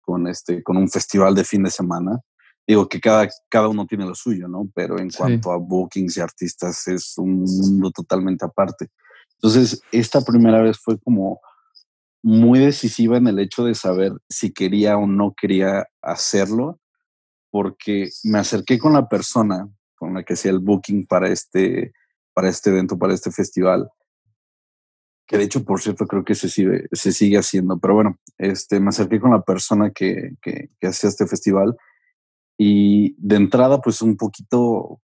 con, 0.00 0.26
este, 0.26 0.62
con 0.62 0.76
un 0.76 0.88
festival 0.88 1.34
de 1.34 1.44
fin 1.44 1.62
de 1.62 1.70
semana 1.70 2.20
digo 2.66 2.88
que 2.88 3.00
cada, 3.00 3.28
cada 3.48 3.68
uno 3.68 3.86
tiene 3.86 4.06
lo 4.06 4.14
suyo, 4.14 4.48
¿no? 4.48 4.68
Pero 4.74 4.98
en 4.98 5.10
cuanto 5.10 5.52
a 5.52 5.56
bookings 5.56 6.16
y 6.16 6.20
artistas 6.20 6.86
es 6.88 7.18
un 7.18 7.42
mundo 7.42 7.90
totalmente 7.90 8.44
aparte. 8.44 8.88
Entonces, 9.34 9.80
esta 9.90 10.20
primera 10.20 10.62
vez 10.62 10.78
fue 10.78 10.98
como 11.00 11.40
muy 12.22 12.60
decisiva 12.60 13.16
en 13.16 13.26
el 13.26 13.40
hecho 13.40 13.64
de 13.64 13.74
saber 13.74 14.12
si 14.28 14.52
quería 14.52 14.96
o 14.96 15.06
no 15.06 15.34
quería 15.36 15.86
hacerlo, 16.00 16.78
porque 17.50 18.08
me 18.22 18.38
acerqué 18.38 18.78
con 18.78 18.92
la 18.92 19.08
persona 19.08 19.68
con 19.96 20.14
la 20.14 20.22
que 20.22 20.34
hacía 20.34 20.52
el 20.52 20.60
booking 20.60 21.06
para 21.06 21.28
este, 21.28 21.92
para 22.34 22.48
este 22.48 22.70
evento, 22.70 22.98
para 22.98 23.14
este 23.14 23.30
festival, 23.30 23.90
que 25.26 25.38
de 25.38 25.44
hecho, 25.44 25.64
por 25.64 25.80
cierto, 25.80 26.06
creo 26.06 26.24
que 26.24 26.34
se 26.34 26.48
sigue, 26.48 26.88
se 26.92 27.12
sigue 27.12 27.38
haciendo, 27.38 27.78
pero 27.78 27.94
bueno, 27.94 28.18
este, 28.38 28.80
me 28.80 28.88
acerqué 28.88 29.20
con 29.20 29.30
la 29.30 29.42
persona 29.42 29.90
que, 29.90 30.34
que, 30.42 30.68
hacía 30.82 31.08
este 31.08 31.26
festival 31.26 31.76
y 32.58 33.14
de 33.16 33.36
entrada, 33.36 33.80
pues 33.80 34.02
un 34.02 34.16
poquito 34.16 35.00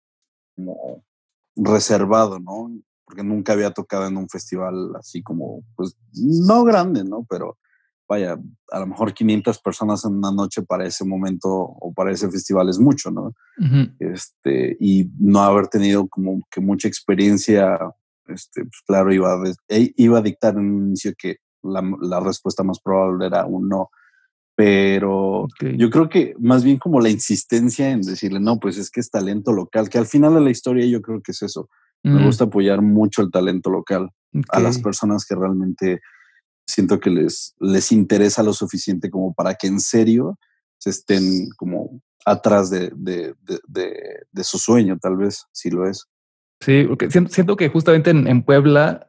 reservado, 1.56 2.38
¿no? 2.40 2.70
Porque 3.04 3.22
nunca 3.22 3.54
había 3.54 3.70
tocado 3.70 4.06
en 4.06 4.16
un 4.16 4.28
festival 4.28 4.94
así 4.96 5.22
como, 5.22 5.62
pues, 5.76 5.96
no 6.12 6.64
grande, 6.64 7.04
¿no? 7.04 7.24
Pero 7.28 7.56
vaya, 8.08 8.38
a 8.70 8.80
lo 8.80 8.86
mejor 8.86 9.12
500 9.12 9.60
personas 9.60 10.04
en 10.04 10.14
una 10.14 10.32
noche 10.32 10.62
para 10.62 10.86
ese 10.86 11.04
momento 11.04 11.48
o 11.50 11.92
para 11.92 12.12
ese 12.12 12.30
festival 12.30 12.68
es 12.68 12.78
mucho, 12.78 13.10
¿no? 13.10 13.34
este, 13.98 14.76
y 14.80 15.10
no 15.18 15.40
haber 15.40 15.68
tenido 15.68 16.08
como 16.08 16.40
que 16.50 16.60
mucha 16.60 16.88
experiencia, 16.88 17.78
este, 18.26 18.62
pues 18.62 18.82
claro, 18.86 19.12
iba 19.12 19.34
a, 19.34 19.52
e, 19.68 19.92
iba 19.96 20.18
a 20.18 20.22
dictar 20.22 20.54
en 20.54 20.60
un 20.60 20.86
inicio 20.88 21.12
que 21.18 21.36
la, 21.62 21.82
la 22.00 22.20
respuesta 22.20 22.62
más 22.62 22.80
probable 22.80 23.26
era 23.26 23.44
un 23.44 23.68
no 23.68 23.90
pero 24.58 25.46
yo 25.76 25.88
creo 25.88 26.08
que 26.08 26.34
más 26.40 26.64
bien 26.64 26.78
como 26.78 27.00
la 27.00 27.10
insistencia 27.10 27.92
en 27.92 28.00
decirle, 28.00 28.40
no, 28.40 28.58
pues 28.58 28.76
es 28.76 28.90
que 28.90 28.98
es 28.98 29.08
talento 29.08 29.52
local, 29.52 29.88
que 29.88 29.98
al 29.98 30.06
final 30.06 30.34
de 30.34 30.40
la 30.40 30.50
historia 30.50 30.84
yo 30.84 31.00
creo 31.00 31.22
que 31.22 31.30
es 31.30 31.42
eso. 31.42 31.68
Me 32.02 32.20
mm. 32.20 32.26
gusta 32.26 32.44
apoyar 32.46 32.82
mucho 32.82 33.22
el 33.22 33.30
talento 33.30 33.70
local 33.70 34.10
a 34.48 34.58
las 34.58 34.80
personas 34.80 35.24
que 35.24 35.36
realmente 35.36 36.00
siento 36.68 37.00
que 37.00 37.10
les, 37.10 37.54
les 37.58 37.90
interesa 37.90 38.42
lo 38.42 38.52
suficiente 38.52 39.10
como 39.10 39.34
para 39.34 39.54
que 39.54 39.66
en 39.66 39.80
serio 39.80 40.38
se 40.78 40.90
estén 40.90 41.48
como 41.56 42.00
atrás 42.24 42.70
de, 42.70 42.92
de, 42.94 43.34
de, 43.66 44.44
su 44.44 44.58
sueño, 44.58 44.98
tal 45.00 45.16
vez, 45.16 45.46
si 45.50 45.70
lo 45.70 45.88
es. 45.88 46.04
Sí, 46.60 46.84
porque 46.86 47.10
siento, 47.10 47.56
que 47.56 47.68
justamente 47.68 48.10
en 48.10 48.42
Puebla 48.42 49.08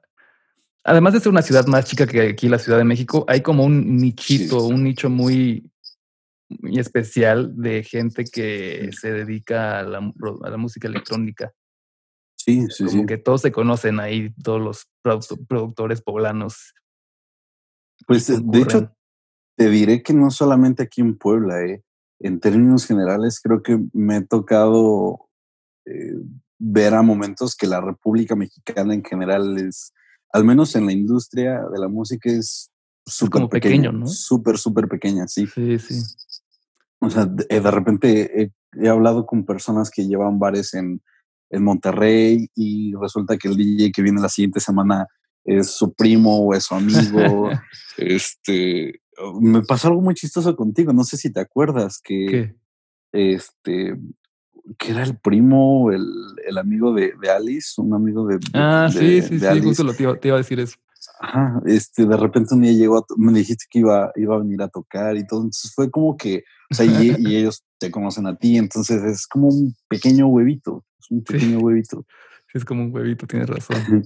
además 0.84 1.14
de 1.14 1.20
ser 1.20 1.30
una 1.30 1.42
ciudad 1.42 1.68
más 1.68 1.86
chica 1.86 2.08
que 2.08 2.22
aquí 2.22 2.50
la 2.50 2.60
Ciudad 2.60 2.78
de 2.78 2.84
México, 2.84 3.26
hay 3.28 3.42
como 3.42 3.64
un 3.64 3.98
nichito, 3.98 4.64
un 4.64 4.84
nicho 4.84 5.10
muy, 5.10 5.70
muy 6.50 6.80
especial 6.80 7.54
de 7.56 7.84
gente 7.84 8.24
que 8.26 8.90
se 9.00 9.12
dedica 9.12 9.80
a 9.80 9.84
la, 9.84 10.02
música 10.58 10.88
electrónica. 10.88 11.52
Sí, 12.36 12.66
sí, 12.70 12.86
como 12.86 13.06
que 13.06 13.18
todos 13.18 13.42
se 13.42 13.52
conocen 13.52 14.00
ahí, 14.00 14.34
todos 14.44 14.62
los 14.62 14.88
productores 15.48 16.02
poblanos. 16.02 16.74
Pues 18.10 18.26
de 18.28 18.60
hecho, 18.60 18.92
te 19.56 19.70
diré 19.70 20.02
que 20.02 20.16
no 20.16 20.32
solamente 20.32 20.82
aquí 20.82 21.02
en 21.02 21.16
Puebla, 21.16 21.62
eh. 21.62 21.84
en 22.20 22.40
términos 22.40 22.88
generales, 22.88 23.40
creo 23.40 23.62
que 23.62 23.80
me 23.94 24.16
ha 24.16 24.26
tocado 24.26 25.30
eh, 25.86 26.16
ver 26.58 26.96
a 26.96 27.04
momentos 27.04 27.56
que 27.56 27.68
la 27.68 27.80
República 27.80 28.36
Mexicana 28.36 28.96
en 28.96 29.04
general 29.04 29.60
es 29.60 29.94
al 30.32 30.44
menos 30.44 30.76
en 30.76 30.88
la 30.88 30.92
industria 30.92 31.62
de 31.72 31.78
la 31.78 31.88
música 31.88 32.32
es 32.32 32.72
súper 33.06 33.48
pequeño, 33.48 33.92
¿no? 33.92 34.08
Súper, 34.08 34.58
súper 34.58 34.88
pequeña, 34.88 35.28
sí. 35.28 35.46
Sí, 35.46 35.78
sí. 35.78 36.02
O 37.02 37.12
sea, 37.12 37.28
de, 37.28 37.46
eh, 37.48 37.60
repente 37.60 38.52
he, 38.76 38.90
hablado 38.90 39.28
con 39.28 39.46
personas 39.46 39.92
que 39.92 40.08
llevan 40.08 40.40
bares 40.40 40.74
en, 40.74 41.00
en 41.52 41.64
Monterrey 41.64 42.50
y 42.56 42.96
resulta 42.96 43.38
que 43.38 43.50
el 43.50 43.56
DJ 43.56 43.92
que 43.92 44.02
viene 44.02 44.20
la 44.20 44.30
siguiente 44.30 44.60
semana 44.60 45.08
es 45.46 45.72
su 45.72 45.94
primo 45.94 46.40
o 46.40 46.54
es 46.54 46.66
su 46.66 46.76
amigo. 46.76 47.50
este, 47.98 49.02
me 49.42 49.62
pasó 49.64 49.90
algo 49.90 50.02
muy 50.02 50.16
chistoso 50.16 50.56
contigo, 50.56 50.94
no 50.94 51.04
sé 51.04 51.18
si 51.18 51.32
te 51.32 51.40
acuerdas 51.40 52.00
que 52.04 52.26
¿Qué? 52.26 52.56
este 53.12 53.98
que 54.78 54.92
era 54.92 55.04
el 55.04 55.18
primo, 55.18 55.92
el, 55.92 56.06
el 56.46 56.58
amigo 56.58 56.94
de, 56.94 57.14
de, 57.20 57.32
Alice, 57.32 57.82
un 57.82 57.94
amigo 57.94 58.28
de. 58.28 58.40
Ah, 58.54 58.90
sí, 58.92 59.22
sí, 59.22 59.40
sí, 59.40 59.62
justo 59.62 59.84
lo 59.84 59.94
te 59.94 60.04
iba, 60.04 60.16
te 60.20 60.28
iba, 60.28 60.36
a 60.36 60.40
decir 60.40 60.60
eso. 60.60 60.76
Ajá, 61.20 61.62
este, 61.66 62.06
de 62.06 62.18
repente 62.18 62.54
un 62.54 62.62
día 62.62 62.74
llegó, 62.74 63.06
me 63.18 63.34
dijiste 63.34 63.66
que 63.70 63.80
iba, 63.80 64.12
iba 64.16 64.36
a 64.36 64.40
venir 64.40 64.62
a 64.62 64.68
tocar 64.68 65.18
y 65.18 65.26
todo, 65.26 65.42
entonces 65.42 65.74
fue 65.74 65.90
como 65.90 66.16
que, 66.18 66.44
o 66.70 66.76
sea, 66.76 66.86
y, 66.86 67.10
ellos 67.36 67.64
te 67.78 67.90
conocen 67.90 68.28
a 68.28 68.36
ti, 68.36 68.58
entonces 68.58 69.04
es 69.04 69.28
como 69.28 69.48
un 69.48 69.76
pequeño 69.88 70.28
huevito, 70.28 70.86
es 71.00 71.10
un 71.10 71.24
pequeño 71.24 71.60
huevito. 71.60 72.06
Sí, 72.52 72.58
es 72.58 72.66
como 72.66 72.84
un 72.84 72.94
huevito, 72.94 73.28
tienes 73.28 73.50
razón. 73.50 74.06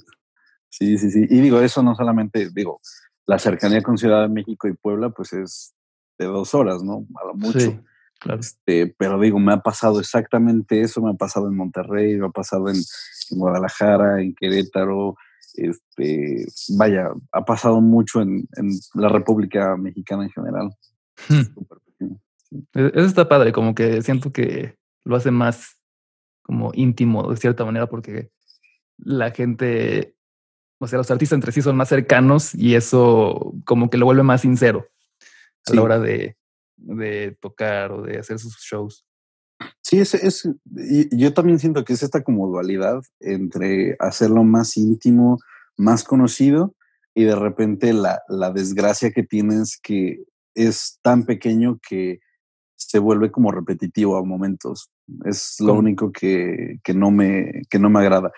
Sí, 0.74 0.98
sí, 0.98 1.12
sí, 1.12 1.28
y 1.30 1.40
digo, 1.40 1.60
eso 1.62 1.84
no 1.84 1.96
solamente, 1.96 2.50
digo, 2.52 2.82
la 3.26 3.38
cercanía 3.38 3.82
con 3.84 3.98
Ciudad 3.98 4.24
de 4.24 4.30
México 4.30 4.68
y 4.68 4.74
Puebla, 4.74 5.12
pues 5.12 5.34
es 5.34 5.74
de 6.18 6.26
dos 6.26 6.54
horas, 6.54 6.84
¿no? 6.84 7.06
A 7.22 7.28
lo 7.28 7.36
mucho. 7.36 7.80
Este, 8.40 8.96
pero 8.98 9.20
digo, 9.20 9.38
me 9.38 9.54
ha 9.54 9.60
pasado 9.60 10.00
exactamente 10.00 10.82
eso, 10.82 11.02
me 11.02 11.12
ha 11.12 11.14
pasado 11.14 11.48
en 11.48 11.58
Monterrey, 11.58 12.18
me 12.18 12.28
ha 12.28 12.30
pasado 12.30 12.70
en, 12.70 12.78
Guadalajara, 13.32 14.22
en 14.22 14.34
Querétaro, 14.34 15.16
este, 15.56 16.46
vaya, 16.78 17.10
ha 17.32 17.46
pasado 17.46 17.82
mucho 17.82 18.22
en, 18.22 18.48
la 18.96 19.10
República 19.10 19.78
Mexicana 19.78 20.24
en 20.24 20.32
general. 20.32 20.70
Hmm. 21.30 22.16
E, 22.74 22.92
eso 22.96 23.06
está 23.06 23.28
padre, 23.28 23.52
como 23.52 23.76
que 23.76 24.02
siento 24.02 24.32
que 24.32 24.78
lo 25.04 25.16
hace 25.16 25.32
más 25.32 25.78
como 26.42 26.72
íntimo 26.74 27.30
de 27.30 27.38
cierta 27.38 27.66
manera 27.66 27.88
porque 27.88 28.32
la 28.98 29.32
gente, 29.32 30.16
o 30.84 30.88
sea, 30.88 30.98
los 30.98 31.12
artistas 31.12 31.38
entre 31.38 31.52
sí 31.52 31.62
son 31.62 31.76
más 31.76 31.90
cercanos 31.90 32.54
y 32.54 32.76
eso 32.76 33.54
como 33.66 33.90
que 33.90 33.98
lo 33.98 34.06
vuelve 34.06 34.24
más 34.24 34.42
sincero 34.42 34.88
a 35.66 35.74
la 35.74 35.82
hora 35.82 36.00
de, 36.00 36.36
de 36.76 37.38
tocar 37.40 37.92
o 37.92 38.02
de 38.02 38.20
hacer 38.20 38.40
sus 38.40 38.58
shows. 38.60 39.06
Sí, 39.82 40.00
es, 40.00 40.14
es, 40.14 40.50
yo 41.12 41.34
también 41.34 41.60
siento 41.60 41.86
que 41.86 41.94
es 41.94 42.04
esta 42.04 42.24
como 42.24 42.48
dualidad 42.48 43.02
entre 43.20 43.96
hacerlo 44.00 44.44
más 44.44 44.76
íntimo, 44.76 45.40
más 45.78 46.04
conocido, 46.04 46.76
y 47.16 47.24
de 47.24 47.36
repente 47.36 47.94
la, 47.94 48.22
la 48.28 48.52
desgracia 48.52 49.12
que 49.12 49.24
tienes 49.24 49.80
que 49.82 50.24
es 50.56 51.00
tan 51.02 51.26
pequeño 51.26 51.80
que 51.88 52.20
se 52.76 53.00
vuelve 53.00 53.32
como 53.32 53.52
repetitivo 53.52 54.18
a 54.18 54.24
momentos. 54.24 54.90
Es 55.26 55.56
lo 55.60 55.74
único 55.76 56.12
que, 56.12 56.80
que, 56.84 56.94
no 56.94 57.12
me, 57.12 57.62
que 57.70 57.80
no 57.80 57.90
me 57.90 58.00
agrada. 58.00 58.32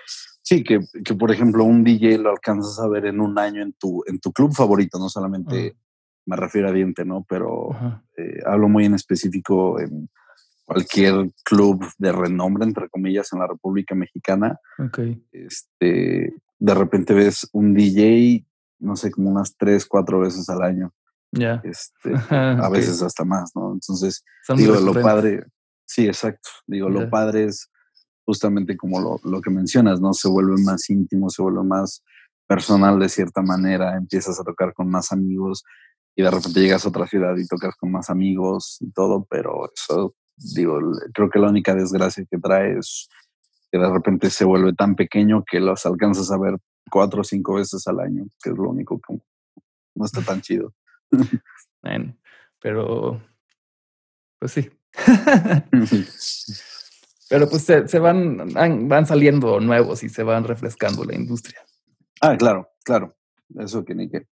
Sí, 0.45 0.63
que, 0.63 0.79
que, 1.03 1.15
por 1.15 1.31
ejemplo 1.31 1.63
un 1.63 1.83
DJ 1.83 2.19
lo 2.19 2.29
alcanzas 2.29 2.79
a 2.79 2.87
ver 2.87 3.07
en 3.07 3.19
un 3.19 3.39
año 3.39 3.63
en 3.63 3.73
tu, 3.73 4.03
en 4.05 4.19
tu 4.19 4.31
club 4.31 4.53
favorito, 4.53 4.99
no 4.99 5.09
solamente 5.09 5.75
me 6.27 6.35
refiero 6.35 6.69
a 6.69 6.71
Diente, 6.71 7.03
¿no? 7.03 7.25
Pero 7.27 7.69
eh, 8.15 8.41
hablo 8.45 8.69
muy 8.69 8.85
en 8.85 8.93
específico 8.93 9.79
en 9.79 10.07
cualquier 10.65 11.31
club 11.43 11.83
de 11.97 12.11
renombre, 12.11 12.63
entre 12.63 12.89
comillas, 12.89 13.33
en 13.33 13.39
la 13.39 13.47
República 13.47 13.95
Mexicana. 13.95 14.59
Okay. 14.77 15.23
Este, 15.31 16.33
de 16.59 16.73
repente 16.73 17.15
ves 17.15 17.47
un 17.51 17.73
DJ, 17.73 18.45
no 18.79 18.95
sé, 18.95 19.09
como 19.09 19.31
unas 19.31 19.55
tres, 19.57 19.87
cuatro 19.87 20.19
veces 20.19 20.47
al 20.49 20.61
año. 20.61 20.93
Ya. 21.31 21.59
Este, 21.63 22.13
a 22.29 22.69
veces 22.69 23.01
hasta 23.01 23.25
más, 23.25 23.51
¿no? 23.55 23.73
Entonces, 23.73 24.23
digo, 24.55 24.75
lo 24.75 24.93
padre, 25.01 25.43
sí, 25.85 26.05
exacto. 26.05 26.49
Digo, 26.67 26.87
lo 26.87 27.09
padre 27.09 27.45
es 27.45 27.71
justamente 28.25 28.75
como 28.75 28.99
lo, 28.99 29.19
lo, 29.23 29.41
que 29.41 29.49
mencionas, 29.49 30.01
¿no? 30.01 30.13
Se 30.13 30.27
vuelve 30.27 30.55
más 30.63 30.89
íntimo, 30.89 31.29
se 31.29 31.41
vuelve 31.41 31.63
más 31.63 32.03
personal 32.47 32.99
de 32.99 33.09
cierta 33.09 33.41
manera, 33.41 33.95
empiezas 33.95 34.39
a 34.39 34.43
tocar 34.43 34.73
con 34.73 34.89
más 34.89 35.11
amigos 35.11 35.63
y 36.15 36.23
de 36.23 36.31
repente 36.31 36.61
llegas 36.61 36.85
a 36.85 36.89
otra 36.89 37.07
ciudad 37.07 37.35
y 37.37 37.47
tocas 37.47 37.75
con 37.75 37.91
más 37.91 38.09
amigos 38.09 38.77
y 38.79 38.91
todo, 38.91 39.25
pero 39.29 39.71
eso, 39.73 40.15
digo, 40.37 40.79
creo 41.13 41.29
que 41.29 41.39
la 41.39 41.49
única 41.49 41.75
desgracia 41.75 42.25
que 42.29 42.37
trae 42.37 42.77
es 42.77 43.09
que 43.71 43.77
de 43.77 43.89
repente 43.89 44.29
se 44.29 44.45
vuelve 44.45 44.73
tan 44.73 44.95
pequeño 44.95 45.43
que 45.43 45.59
los 45.59 45.85
alcanzas 45.85 46.31
a 46.31 46.37
ver 46.37 46.57
cuatro 46.89 47.21
o 47.21 47.23
cinco 47.23 47.55
veces 47.55 47.85
al 47.87 47.99
año, 47.99 48.25
que 48.41 48.51
es 48.51 48.57
lo 48.57 48.69
único 48.69 48.99
que 48.99 49.19
no 49.95 50.05
está 50.05 50.21
tan 50.21 50.41
chido. 50.41 50.73
Bueno, 51.81 52.17
pero, 52.59 53.21
pues 54.39 54.53
sí. 54.53 54.71
pero 57.29 57.49
pues 57.49 57.63
se, 57.63 57.99
van, 57.99 58.53
van 58.87 59.05
saliendo 59.05 59.59
nuevos 59.59 60.03
y 60.03 60.09
se 60.09 60.23
van 60.23 60.43
refrescando 60.43 61.03
la 61.03 61.15
industria. 61.15 61.59
Ah, 62.21 62.37
claro, 62.37 62.69
claro. 62.83 63.15
Eso 63.57 63.83
que 63.83 63.95
ni 63.95 64.09
que. 64.09 64.27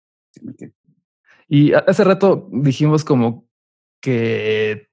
Y 1.47 1.73
hace 1.73 2.03
rato 2.03 2.49
dijimos 2.51 3.03
como 3.03 3.47
que 4.01 4.89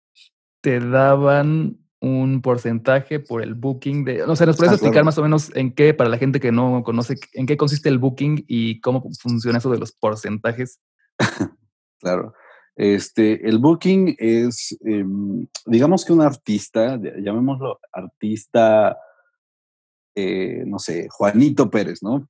te 0.61 0.81
daban 0.81 1.79
un 2.01 2.41
porcentaje 2.41 3.21
por 3.21 3.43
el 3.43 3.55
booking 3.55 4.05
de, 4.05 4.27
no 4.27 4.35
sé, 4.35 4.47
¿nos 4.47 4.57
puedes 4.57 4.73
ah, 4.73 4.75
explicar 4.77 5.05
más 5.05 5.19
o 5.19 5.23
menos 5.23 5.55
en 5.55 5.73
qué, 5.75 5.93
para 5.93 6.09
la 6.09 6.17
gente 6.17 6.41
que 6.41 6.51
no 6.51 6.83
conoce, 6.83 7.17
en 7.35 7.47
qué 7.47 7.57
consiste 7.57 7.89
el 7.89 7.99
booking 7.99 8.45
y 8.49 8.81
cómo 8.81 9.03
funciona 9.21 9.59
eso 9.59 9.71
de 9.71 9.79
los 9.79 9.93
porcentajes? 9.93 10.81
claro. 12.01 12.33
Este, 12.81 13.47
el 13.47 13.59
booking 13.59 14.17
es, 14.19 14.75
em, 14.81 15.47
digamos 15.67 16.03
que 16.03 16.15
un 16.15 16.23
artista, 16.23 16.97
llamémoslo 16.97 17.79
artista, 17.93 18.97
eh, 20.15 20.65
no 20.67 20.79
sé, 20.79 21.07
Juanito 21.11 21.69
Pérez, 21.69 22.03
¿no? 22.03 22.27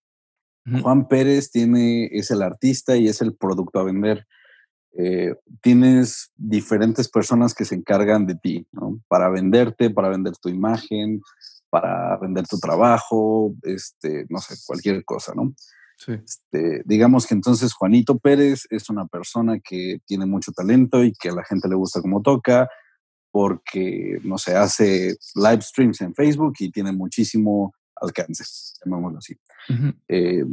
Juan 0.82 1.06
Pérez 1.06 1.52
tiene, 1.52 2.06
es 2.06 2.32
el 2.32 2.42
artista 2.42 2.96
y 2.96 3.06
es 3.06 3.22
el 3.22 3.36
producto 3.36 3.78
a 3.78 3.84
vender. 3.84 4.26
Eh, 4.98 5.36
tienes 5.62 6.32
diferentes 6.34 7.08
personas 7.08 7.54
que 7.54 7.64
se 7.64 7.76
encargan 7.76 8.26
de 8.26 8.34
ti, 8.34 8.66
¿no? 8.72 9.00
Para 9.06 9.28
venderte, 9.28 9.90
para 9.90 10.08
vender 10.08 10.36
tu 10.36 10.48
imagen, 10.48 11.22
para 11.70 12.16
vender 12.16 12.48
tu 12.48 12.58
trabajo, 12.58 13.54
este, 13.62 14.26
no 14.28 14.40
sé, 14.40 14.56
cualquier 14.66 15.04
cosa, 15.04 15.32
¿no? 15.32 15.54
Sí. 16.00 16.12
Este, 16.12 16.82
digamos 16.86 17.26
que 17.26 17.34
entonces 17.34 17.74
Juanito 17.74 18.18
Pérez 18.18 18.66
es 18.70 18.88
una 18.88 19.06
persona 19.06 19.60
que 19.60 20.00
tiene 20.06 20.24
mucho 20.24 20.50
talento 20.50 21.04
y 21.04 21.12
que 21.12 21.28
a 21.28 21.34
la 21.34 21.44
gente 21.44 21.68
le 21.68 21.74
gusta 21.74 22.00
cómo 22.00 22.22
toca, 22.22 22.68
porque, 23.30 24.18
no 24.24 24.38
sé, 24.38 24.56
hace 24.56 25.16
live 25.34 25.60
streams 25.60 26.00
en 26.00 26.14
Facebook 26.14 26.54
y 26.58 26.70
tiene 26.70 26.92
muchísimo 26.92 27.74
alcance, 27.96 28.44
llamémoslo 28.82 29.18
así. 29.18 29.36
Eh, 30.08 30.44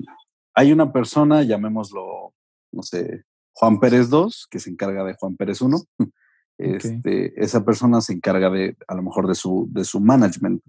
hay 0.54 0.72
una 0.74 0.92
persona, 0.92 1.44
llamémoslo, 1.44 2.34
no 2.74 2.84
sé, 2.84 3.24
Juan 3.54 3.80
Pérez 3.80 4.10
2, 4.10 4.48
que 4.52 4.60
se 4.60 4.70
encarga 4.70 5.04
de 5.06 5.16
Juan 5.16 5.36
Pérez 5.38 5.62
1. 5.62 5.82
Este, 6.60 7.40
Esa 7.42 7.64
persona 7.64 8.02
se 8.02 8.14
encarga 8.14 8.50
de, 8.50 8.76
a 8.88 8.96
lo 8.96 9.04
mejor, 9.04 9.28
de 9.28 9.36
su, 9.36 9.68
de 9.72 9.84
su 9.84 10.00
management. 10.00 10.62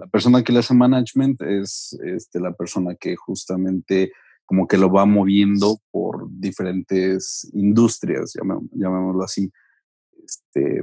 La 0.00 0.06
persona 0.06 0.42
que 0.42 0.52
le 0.52 0.60
hace 0.60 0.72
management 0.72 1.42
es 1.42 1.98
este, 2.02 2.40
la 2.40 2.52
persona 2.54 2.94
que 2.94 3.16
justamente 3.16 4.12
como 4.46 4.66
que 4.66 4.78
lo 4.78 4.90
va 4.90 5.04
moviendo 5.04 5.78
por 5.90 6.26
diferentes 6.30 7.48
industrias, 7.52 8.32
llamémoslo 8.72 9.22
así. 9.22 9.52
Este, 10.24 10.82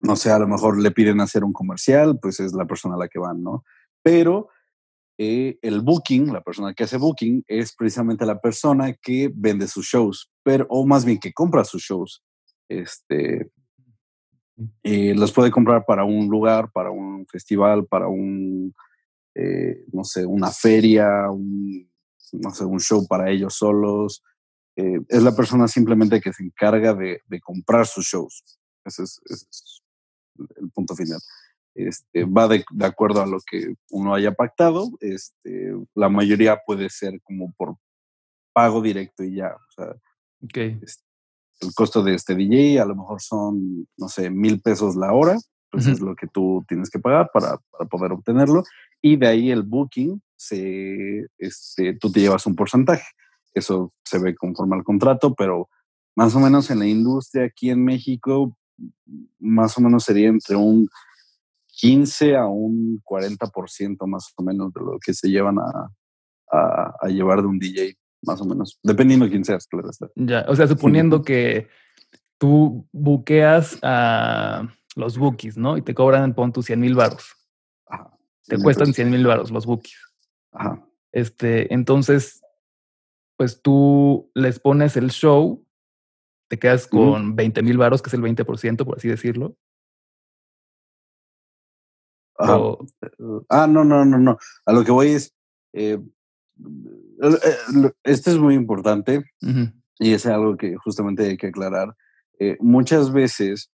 no 0.00 0.14
sé, 0.14 0.30
a 0.30 0.38
lo 0.38 0.46
mejor 0.46 0.78
le 0.78 0.90
piden 0.90 1.22
hacer 1.22 1.42
un 1.42 1.54
comercial, 1.54 2.18
pues 2.20 2.38
es 2.38 2.52
la 2.52 2.66
persona 2.66 2.96
a 2.96 2.98
la 2.98 3.08
que 3.08 3.18
van, 3.18 3.42
¿no? 3.42 3.64
Pero 4.02 4.48
eh, 5.16 5.58
el 5.62 5.80
booking, 5.80 6.34
la 6.34 6.42
persona 6.42 6.74
que 6.74 6.84
hace 6.84 6.98
booking, 6.98 7.44
es 7.48 7.74
precisamente 7.74 8.26
la 8.26 8.40
persona 8.40 8.92
que 8.92 9.32
vende 9.34 9.66
sus 9.68 9.86
shows, 9.86 10.30
pero, 10.42 10.66
o 10.68 10.86
más 10.86 11.06
bien 11.06 11.18
que 11.18 11.32
compra 11.32 11.64
sus 11.64 11.82
shows. 11.82 12.22
Este, 12.68 13.50
eh, 14.82 15.14
los 15.14 15.32
puede 15.32 15.50
comprar 15.50 15.84
para 15.84 16.04
un 16.04 16.28
lugar, 16.28 16.70
para 16.72 16.90
un 16.90 17.26
festival, 17.26 17.86
para 17.86 18.08
un, 18.08 18.74
eh, 19.34 19.84
no 19.92 20.04
sé, 20.04 20.26
una 20.26 20.50
feria, 20.50 21.30
un, 21.30 21.90
no 22.32 22.50
sé, 22.50 22.64
un 22.64 22.80
show 22.80 23.06
para 23.06 23.30
ellos 23.30 23.54
solos. 23.54 24.22
es 24.74 25.22
la 25.22 25.36
persona 25.36 25.68
simplemente 25.68 26.20
que 26.20 26.32
se 26.32 26.42
encarga 26.42 26.94
de, 26.94 27.20
comprar 27.42 27.86
sus 27.86 28.06
shows. 28.06 28.42
ese 28.84 29.02
es 29.04 29.82
el 30.56 30.70
punto 30.70 30.94
final. 30.94 31.20
Este, 31.74 32.24
va 32.24 32.48
de, 32.48 32.64
acuerdo 32.82 33.22
a 33.22 33.26
lo 33.26 33.38
que 33.40 33.74
uno 33.90 34.14
haya 34.14 34.32
pactado. 34.32 34.90
Este, 35.00 35.72
la 35.94 36.08
mayoría 36.08 36.60
puede 36.66 36.90
ser 36.90 37.20
como 37.22 37.52
por 37.52 37.76
pago 38.52 38.82
directo 38.82 39.24
y 39.24 39.36
ya. 39.36 39.54
O 39.54 39.72
sea, 39.74 39.94
el 41.62 41.74
costo 41.74 42.02
de 42.02 42.14
este 42.14 42.34
DJ 42.34 42.80
a 42.80 42.84
lo 42.84 42.96
mejor 42.96 43.20
son, 43.20 43.86
no 43.96 44.08
sé, 44.08 44.30
mil 44.30 44.60
pesos 44.60 44.96
la 44.96 45.12
hora. 45.12 45.38
Pues 45.70 45.86
es 45.86 46.00
lo 46.00 46.14
que 46.14 46.26
tú 46.26 46.62
tienes 46.68 46.90
que 46.90 46.98
pagar 46.98 47.30
para, 47.32 47.56
para, 47.70 47.88
poder 47.88 48.12
obtenerlo. 48.12 48.62
Y 49.00 49.16
de 49.16 49.26
ahí 49.26 49.50
el 49.50 49.62
booking, 49.62 50.20
se, 50.36 51.26
este, 51.38 51.94
tú 51.94 52.12
te 52.12 52.20
llevas 52.20 52.44
un 52.44 52.54
porcentaje. 52.54 53.06
Eso 53.54 53.92
se 54.04 54.18
ve 54.18 54.34
conforme 54.34 54.76
al 54.76 54.84
contrato, 54.84 55.34
pero 55.34 55.70
más 56.14 56.34
o 56.34 56.40
menos 56.40 56.70
en 56.70 56.80
la 56.80 56.86
industria 56.86 57.46
aquí 57.46 57.70
en 57.70 57.82
México, 57.82 58.54
más 59.38 59.78
o 59.78 59.80
menos 59.80 60.04
sería 60.04 60.28
entre 60.28 60.56
un 60.56 60.88
15 61.68 62.36
a 62.36 62.46
un 62.46 63.02
40% 63.02 64.06
más 64.06 64.32
o 64.36 64.42
menos 64.42 64.72
de 64.74 64.80
lo 64.80 64.98
que 64.98 65.14
se 65.14 65.28
llevan 65.28 65.58
a, 65.58 65.90
a, 66.52 67.08
llevar 67.08 67.40
de 67.40 67.48
un 67.48 67.58
DJ, 67.58 67.96
más 68.22 68.40
o 68.40 68.44
menos, 68.44 68.78
dependiendo 68.82 69.26
de 69.26 69.30
quién 69.30 69.44
seas, 69.44 69.66
claro 69.66 69.90
está. 69.90 70.08
Ya, 70.14 70.44
o 70.48 70.56
sea, 70.56 70.66
suponiendo 70.66 71.22
que 71.22 71.68
tú 72.38 72.88
buqueas 72.92 73.78
a 73.82 74.68
los 74.96 75.18
bookies, 75.18 75.56
¿no? 75.56 75.76
Y 75.76 75.82
te 75.82 75.94
cobran, 75.94 76.34
pon 76.34 76.52
tus 76.52 76.66
100 76.66 76.80
mil 76.80 76.94
baros. 76.94 77.36
Te 78.46 78.58
cuestan 78.58 78.92
100 78.92 79.10
mil 79.10 79.26
baros 79.26 79.50
los 79.50 79.66
bookies. 79.66 79.96
Ajá. 80.50 80.84
Este, 81.12 81.72
entonces, 81.72 82.42
pues 83.36 83.60
tú 83.62 84.30
les 84.34 84.58
pones 84.58 84.96
el 84.96 85.10
show, 85.10 85.64
te 86.48 86.58
quedas 86.58 86.86
con 86.86 87.36
20 87.36 87.62
mil 87.62 87.78
baros, 87.78 88.02
que 88.02 88.08
es 88.08 88.14
el 88.14 88.22
20%, 88.22 88.84
por 88.84 88.96
así 88.96 89.08
decirlo. 89.08 89.56
Ah, 92.38 93.66
no, 93.68 93.84
no, 93.84 94.04
no, 94.04 94.18
no. 94.18 94.38
A 94.66 94.72
lo 94.72 94.84
que 94.84 94.90
voy 94.90 95.08
es, 95.08 95.34
eh, 95.72 95.98
este 98.02 98.30
es 98.30 98.38
muy 98.38 98.54
importante 98.54 99.24
y 99.98 100.12
es 100.12 100.26
algo 100.26 100.56
que 100.56 100.76
justamente 100.76 101.26
hay 101.26 101.36
que 101.36 101.48
aclarar. 101.48 101.94
Eh, 102.38 102.56
muchas 102.60 103.12
veces 103.12 103.70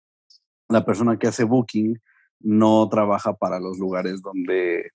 la 0.69 0.86
persona 0.86 1.17
que 1.17 1.28
hace 1.28 1.43
booking 1.43 2.00
no 2.39 2.88
trabaja 2.89 3.34
para 3.34 3.60
los 3.60 3.78
lugares 3.78 4.21
donde, 4.21 4.91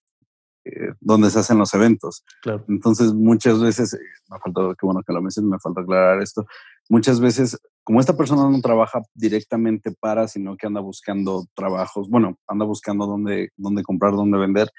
eh, 0.65 0.93
donde 1.01 1.31
se 1.31 1.39
hacen 1.39 1.59
los 1.59 1.73
eventos. 1.75 2.25
Entonces, 2.69 3.13
muchas 3.13 3.61
veces, 3.61 3.97
me 4.29 4.39
falta, 4.39 4.75
qué 4.79 4.87
bueno 4.87 5.03
que 5.07 5.13
lo 5.13 5.23
menciones, 5.23 5.51
me 5.51 5.59
falta 5.59 5.81
aclarar 5.81 6.21
esto, 6.21 6.47
muchas 6.89 7.21
veces, 7.21 7.59
como 7.85 8.01
esta 8.01 8.17
persona 8.17 8.49
no 8.49 8.61
trabaja 8.61 9.01
directamente 9.15 9.93
para, 9.93 10.29
sino 10.29 10.57
que 10.57 10.67
anda 10.67 10.81
buscando 10.81 11.47
trabajos, 11.55 12.09
bueno, 12.09 12.37
anda 12.47 12.65
buscando 12.65 13.07
dónde, 13.07 13.51
dónde 13.57 13.83
comprar, 13.83 14.13
dónde 14.13 14.39
vender, 14.39 14.71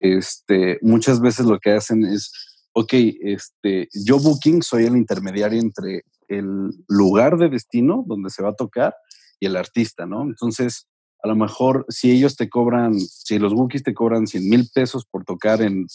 este, 0.00 0.78
muchas 0.82 1.20
veces 1.20 1.46
lo 1.46 1.58
que 1.60 1.72
hacen 1.72 2.04
es, 2.04 2.51
ok, 2.72 2.92
este, 3.20 3.88
yo 3.92 4.18
Booking 4.18 4.62
soy 4.62 4.84
el 4.84 4.96
intermediario 4.96 5.60
entre 5.60 6.04
el 6.28 6.70
lugar 6.88 7.36
de 7.36 7.48
destino 7.48 8.04
donde 8.06 8.30
se 8.30 8.42
va 8.42 8.50
a 8.50 8.54
tocar 8.54 8.94
y 9.38 9.46
el 9.46 9.56
artista, 9.56 10.06
¿no? 10.06 10.22
Entonces, 10.22 10.88
a 11.22 11.28
lo 11.28 11.36
mejor 11.36 11.86
si 11.88 12.10
ellos 12.10 12.36
te 12.36 12.48
cobran, 12.48 12.98
si 12.98 13.38
los 13.38 13.52
Wookiees 13.52 13.84
te 13.84 13.94
cobran 13.94 14.26
100 14.26 14.48
mil 14.48 14.68
pesos 14.74 15.04
por 15.04 15.24
tocar 15.24 15.62
en, 15.62 15.86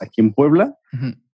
aquí 0.00 0.20
en 0.20 0.32
Puebla, 0.32 0.76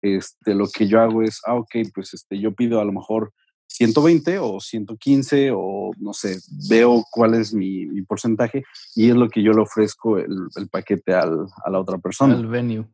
este, 0.01 0.55
lo 0.55 0.67
que 0.67 0.87
yo 0.87 0.99
hago 0.99 1.21
es, 1.21 1.39
ah, 1.45 1.55
ok, 1.55 1.75
pues 1.93 2.13
este, 2.13 2.39
yo 2.39 2.53
pido 2.53 2.81
a 2.81 2.85
lo 2.85 2.91
mejor 2.91 3.33
120 3.67 4.39
o 4.39 4.59
115 4.59 5.51
o 5.53 5.91
no 5.99 6.13
sé, 6.13 6.39
veo 6.69 7.03
cuál 7.11 7.35
es 7.35 7.53
mi, 7.53 7.85
porcentaje 8.01 8.63
y 8.95 9.09
es 9.09 9.15
lo 9.15 9.29
que 9.29 9.43
yo 9.43 9.51
le 9.53 9.61
ofrezco 9.61 10.17
el, 10.17 10.49
paquete 10.71 11.13
al, 11.13 11.45
a 11.63 11.69
la 11.69 11.79
otra 11.79 11.97
persona. 11.97 12.35
Al 12.35 12.47
venue. 12.47 12.87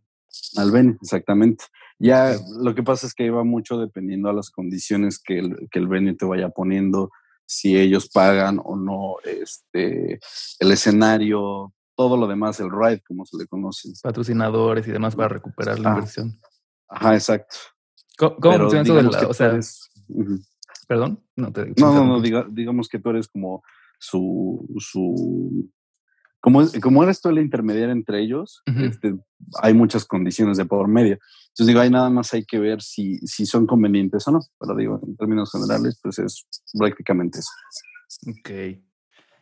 Al 0.58 0.71
venue, 0.71 0.98
exactamente. 1.02 1.65
Ya 2.00 2.36
lo 2.60 2.76
que 2.76 2.84
pasa 2.84 3.08
es 3.08 3.13
que 3.13 3.30
va 3.30 3.43
mucho 3.43 3.78
dependiendo 3.78 4.30
a 4.30 4.34
las 4.34 4.50
condiciones 4.50 5.19
que 5.19 5.39
el, 5.39 5.69
que 5.71 5.80
el 5.80 6.17
te 6.17 6.26
vaya 6.26 6.50
poniendo, 6.50 7.12
si 7.45 7.78
ellos 7.78 8.10
pagan 8.10 8.60
o 8.63 8.76
no 8.76 9.15
este, 9.24 10.19
el 10.60 10.71
escenario, 10.71 11.74
todo 11.95 12.17
lo 12.17 12.28
demás, 12.28 12.60
el 12.60 12.69
ride, 12.71 13.02
como 13.08 13.26
se 13.26 13.38
le 13.38 13.48
conoce. 13.48 13.93
Patrocinadores 14.02 14.88
y 14.88 14.91
demás 14.91 15.15
para 15.15 15.30
recuperar 15.30 15.80
la 15.80 15.91
inversión. 15.91 16.39
Ajá, 16.88 17.13
exacto. 17.13 17.56
¿Cómo, 18.17 18.36
funciona 18.41 18.82
eso 18.82 18.95
de 18.95 19.04
la, 19.04 19.28
o 19.28 19.34
sea, 19.34 19.60
Perdón, 20.88 21.24
no 21.36 21.52
te 21.52 21.74
No, 21.78 21.93
no, 21.93 22.19
no, 22.19 22.21
digamos 22.21 22.88
que 22.88 23.00
tú 23.00 23.10
eres 23.10 23.28
como 23.28 23.63
su, 24.00 24.67
su 24.78 25.69
como, 26.45 26.62
como 26.79 27.01
eres 27.01 27.21
tú 27.21 27.29
el 27.29 27.39
intermediario 27.39 27.91
entre 27.91 28.21
ellos, 28.21 28.62
este, 28.67 29.15
hay 29.63 29.73
muchas 29.73 30.05
condiciones 30.05 30.58
de 30.58 30.65
por 30.65 30.88
medio. 30.88 31.17
Entonces 31.47 31.65
digo, 31.65 31.79
ahí 31.79 31.89
nada 31.89 32.12
más 32.12 32.31
hay 32.36 32.45
que 32.45 32.60
ver 32.60 32.84
si, 32.84 33.17
si 33.25 33.47
son 33.47 33.65
convenientes 33.65 34.27
o 34.27 34.31
no. 34.31 34.41
Pero 34.60 34.75
digo, 34.75 35.01
en 35.01 35.17
términos 35.17 35.51
generales, 35.51 35.99
pues 36.03 36.19
es 36.19 36.45
prácticamente 36.77 37.39
eso. 37.39 37.49
Ok. 38.29 38.77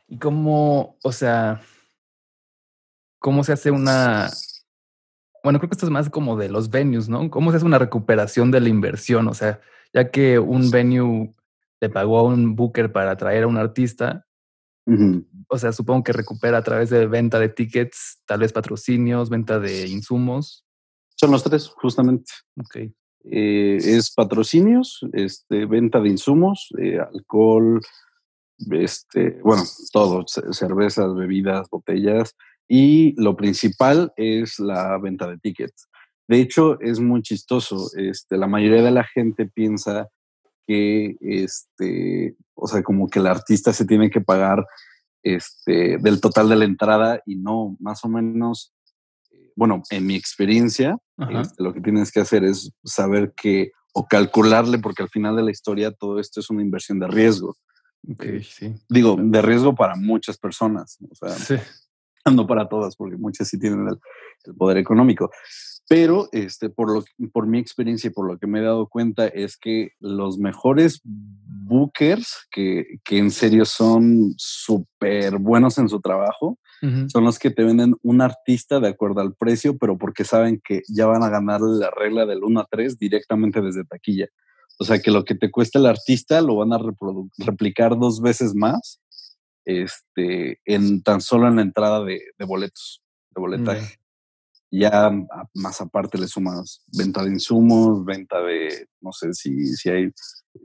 ¿Y 0.07 0.17
cómo, 0.17 0.95
o 1.03 1.11
sea, 1.11 1.61
cómo 3.19 3.43
se 3.43 3.51
hace 3.51 3.69
una... 3.69 4.29
Bueno, 5.43 5.59
creo 5.59 5.69
que 5.69 5.75
esto 5.75 5.87
es 5.87 5.91
más 5.91 6.09
como 6.09 6.37
de 6.37 6.47
los 6.47 6.69
venues, 6.69 7.09
¿no? 7.09 7.29
¿Cómo 7.29 7.51
se 7.51 7.57
hace 7.57 7.65
una 7.65 7.79
recuperación 7.79 8.49
de 8.49 8.61
la 8.61 8.69
inversión? 8.69 9.27
O 9.27 9.33
sea, 9.33 9.59
ya 9.93 10.09
que 10.09 10.39
un 10.39 10.71
venue 10.71 11.33
le 11.81 11.89
pagó 11.89 12.19
a 12.19 12.23
un 12.23 12.55
booker 12.55 12.93
para 12.93 13.17
traer 13.17 13.43
a 13.43 13.47
un 13.47 13.57
artista, 13.57 14.25
o 15.47 15.57
sea, 15.57 15.71
supongo 15.71 16.03
que 16.03 16.13
recupera 16.13 16.57
a 16.57 16.63
través 16.63 16.89
de 16.89 17.07
venta 17.07 17.39
de 17.39 17.49
tickets, 17.49 18.21
tal 18.25 18.41
vez 18.41 18.51
patrocinios, 18.51 19.29
venta 19.29 19.59
de 19.59 19.87
insumos. 19.87 20.65
Son 21.15 21.31
los 21.31 21.43
tres, 21.43 21.67
justamente. 21.67 22.31
Ok. 22.59 22.77
Eh, 23.25 23.77
es 23.77 24.13
patrocinios, 24.13 24.99
este, 25.13 25.65
venta 25.65 26.01
de 26.01 26.09
insumos, 26.09 26.67
eh, 26.77 26.99
alcohol, 26.99 27.79
este, 28.71 29.39
bueno, 29.41 29.63
todo, 29.93 30.25
cervezas, 30.27 31.15
bebidas, 31.15 31.69
botellas, 31.69 32.35
y 32.67 33.13
lo 33.21 33.37
principal 33.37 34.11
es 34.17 34.59
la 34.59 34.97
venta 34.97 35.27
de 35.27 35.37
tickets. 35.37 35.87
De 36.27 36.41
hecho, 36.41 36.79
es 36.81 36.99
muy 36.99 37.21
chistoso. 37.21 37.89
Este, 37.95 38.37
la 38.37 38.47
mayoría 38.47 38.81
de 38.81 38.91
la 38.91 39.03
gente 39.03 39.45
piensa 39.45 40.09
que, 40.65 41.15
este, 41.21 42.35
o 42.53 42.67
sea, 42.67 42.83
como 42.83 43.09
que 43.09 43.19
el 43.19 43.27
artista 43.27 43.73
se 43.73 43.85
tiene 43.85 44.09
que 44.09 44.21
pagar 44.21 44.65
este, 45.23 45.97
del 45.99 46.19
total 46.19 46.49
de 46.49 46.55
la 46.57 46.65
entrada 46.65 47.21
y 47.25 47.35
no, 47.35 47.77
más 47.79 48.03
o 48.03 48.09
menos, 48.09 48.73
eh, 49.31 49.51
bueno, 49.55 49.81
en 49.89 50.05
mi 50.05 50.15
experiencia, 50.15 50.97
este, 51.17 51.63
lo 51.63 51.73
que 51.73 51.81
tienes 51.81 52.11
que 52.11 52.19
hacer 52.19 52.43
es 52.43 52.71
saber 52.83 53.33
que, 53.35 53.71
o 53.93 54.05
calcularle, 54.07 54.79
porque 54.79 55.03
al 55.03 55.09
final 55.09 55.35
de 55.35 55.43
la 55.43 55.51
historia 55.51 55.91
todo 55.91 56.19
esto 56.19 56.39
es 56.39 56.49
una 56.49 56.61
inversión 56.61 56.99
de 56.99 57.07
riesgo. 57.07 57.55
Okay, 58.11 58.43
sí. 58.43 58.75
Digo, 58.89 59.15
de 59.17 59.41
riesgo 59.41 59.75
para 59.75 59.95
muchas 59.95 60.37
personas, 60.37 60.97
o 61.09 61.15
sea, 61.15 61.61
no 62.33 62.45
para 62.45 62.67
todas, 62.67 62.95
porque 62.95 63.15
muchas 63.15 63.47
sí 63.47 63.57
tienen 63.57 63.87
el 63.87 64.55
poder 64.55 64.77
económico. 64.77 65.31
Pero 65.93 66.27
este, 66.31 66.71
por, 66.71 66.91
lo, 66.91 67.05
por 67.31 67.45
mi 67.45 67.59
experiencia 67.59 68.07
y 68.07 68.11
por 68.11 68.27
lo 68.27 68.39
que 68.39 68.47
me 68.47 68.57
he 68.57 68.63
dado 68.63 68.87
cuenta 68.87 69.27
es 69.27 69.55
que 69.55 69.91
los 69.99 70.39
mejores 70.39 71.01
bookers, 71.03 72.47
que, 72.49 72.97
que 73.05 73.19
en 73.19 73.29
serio 73.29 73.63
son 73.63 74.33
súper 74.37 75.37
buenos 75.37 75.77
en 75.77 75.89
su 75.89 76.01
trabajo, 76.01 76.57
son 77.09 77.23
los 77.23 77.37
que 77.37 77.51
te 77.51 77.63
venden 77.63 77.95
un 78.01 78.21
artista 78.21 78.79
de 78.79 78.87
acuerdo 78.87 79.21
al 79.21 79.35
precio, 79.35 79.77
pero 79.77 79.99
porque 79.99 80.23
saben 80.23 80.59
que 80.67 80.81
ya 80.89 81.05
van 81.05 81.21
a 81.21 81.29
ganar 81.29 81.61
la 81.61 81.91
regla 81.91 82.25
del 82.25 82.43
1 82.43 82.59
a 82.59 82.67
3 82.71 82.97
directamente 82.97 83.61
desde 83.61 83.85
taquilla. 83.85 84.29
O 84.79 84.85
sea 84.85 84.97
que 84.97 85.11
lo 85.11 85.23
que 85.23 85.35
te 85.35 85.51
cuesta 85.51 85.77
el 85.77 85.85
artista 85.85 86.41
lo 86.41 86.55
van 86.55 86.73
a 86.73 86.79
replicar 87.37 87.99
dos 87.99 88.19
veces 88.19 88.55
más 88.55 88.99
este, 89.63 90.59
en 90.65 91.03
tan 91.03 91.21
solo 91.21 91.47
en 91.47 91.57
la 91.57 91.61
entrada 91.61 92.03
de, 92.03 92.19
de 92.35 92.45
boletos, 92.45 93.03
de 93.35 93.39
boletaje 93.39 94.02
ya 94.79 95.11
más 95.53 95.81
aparte 95.81 96.17
le 96.17 96.27
sumas 96.27 96.83
venta 96.87 97.23
de 97.23 97.29
insumos, 97.29 98.03
venta 98.03 98.41
de, 98.41 98.87
no 99.01 99.11
sé 99.11 99.33
si, 99.33 99.67
si 99.67 99.89
hay 99.89 100.11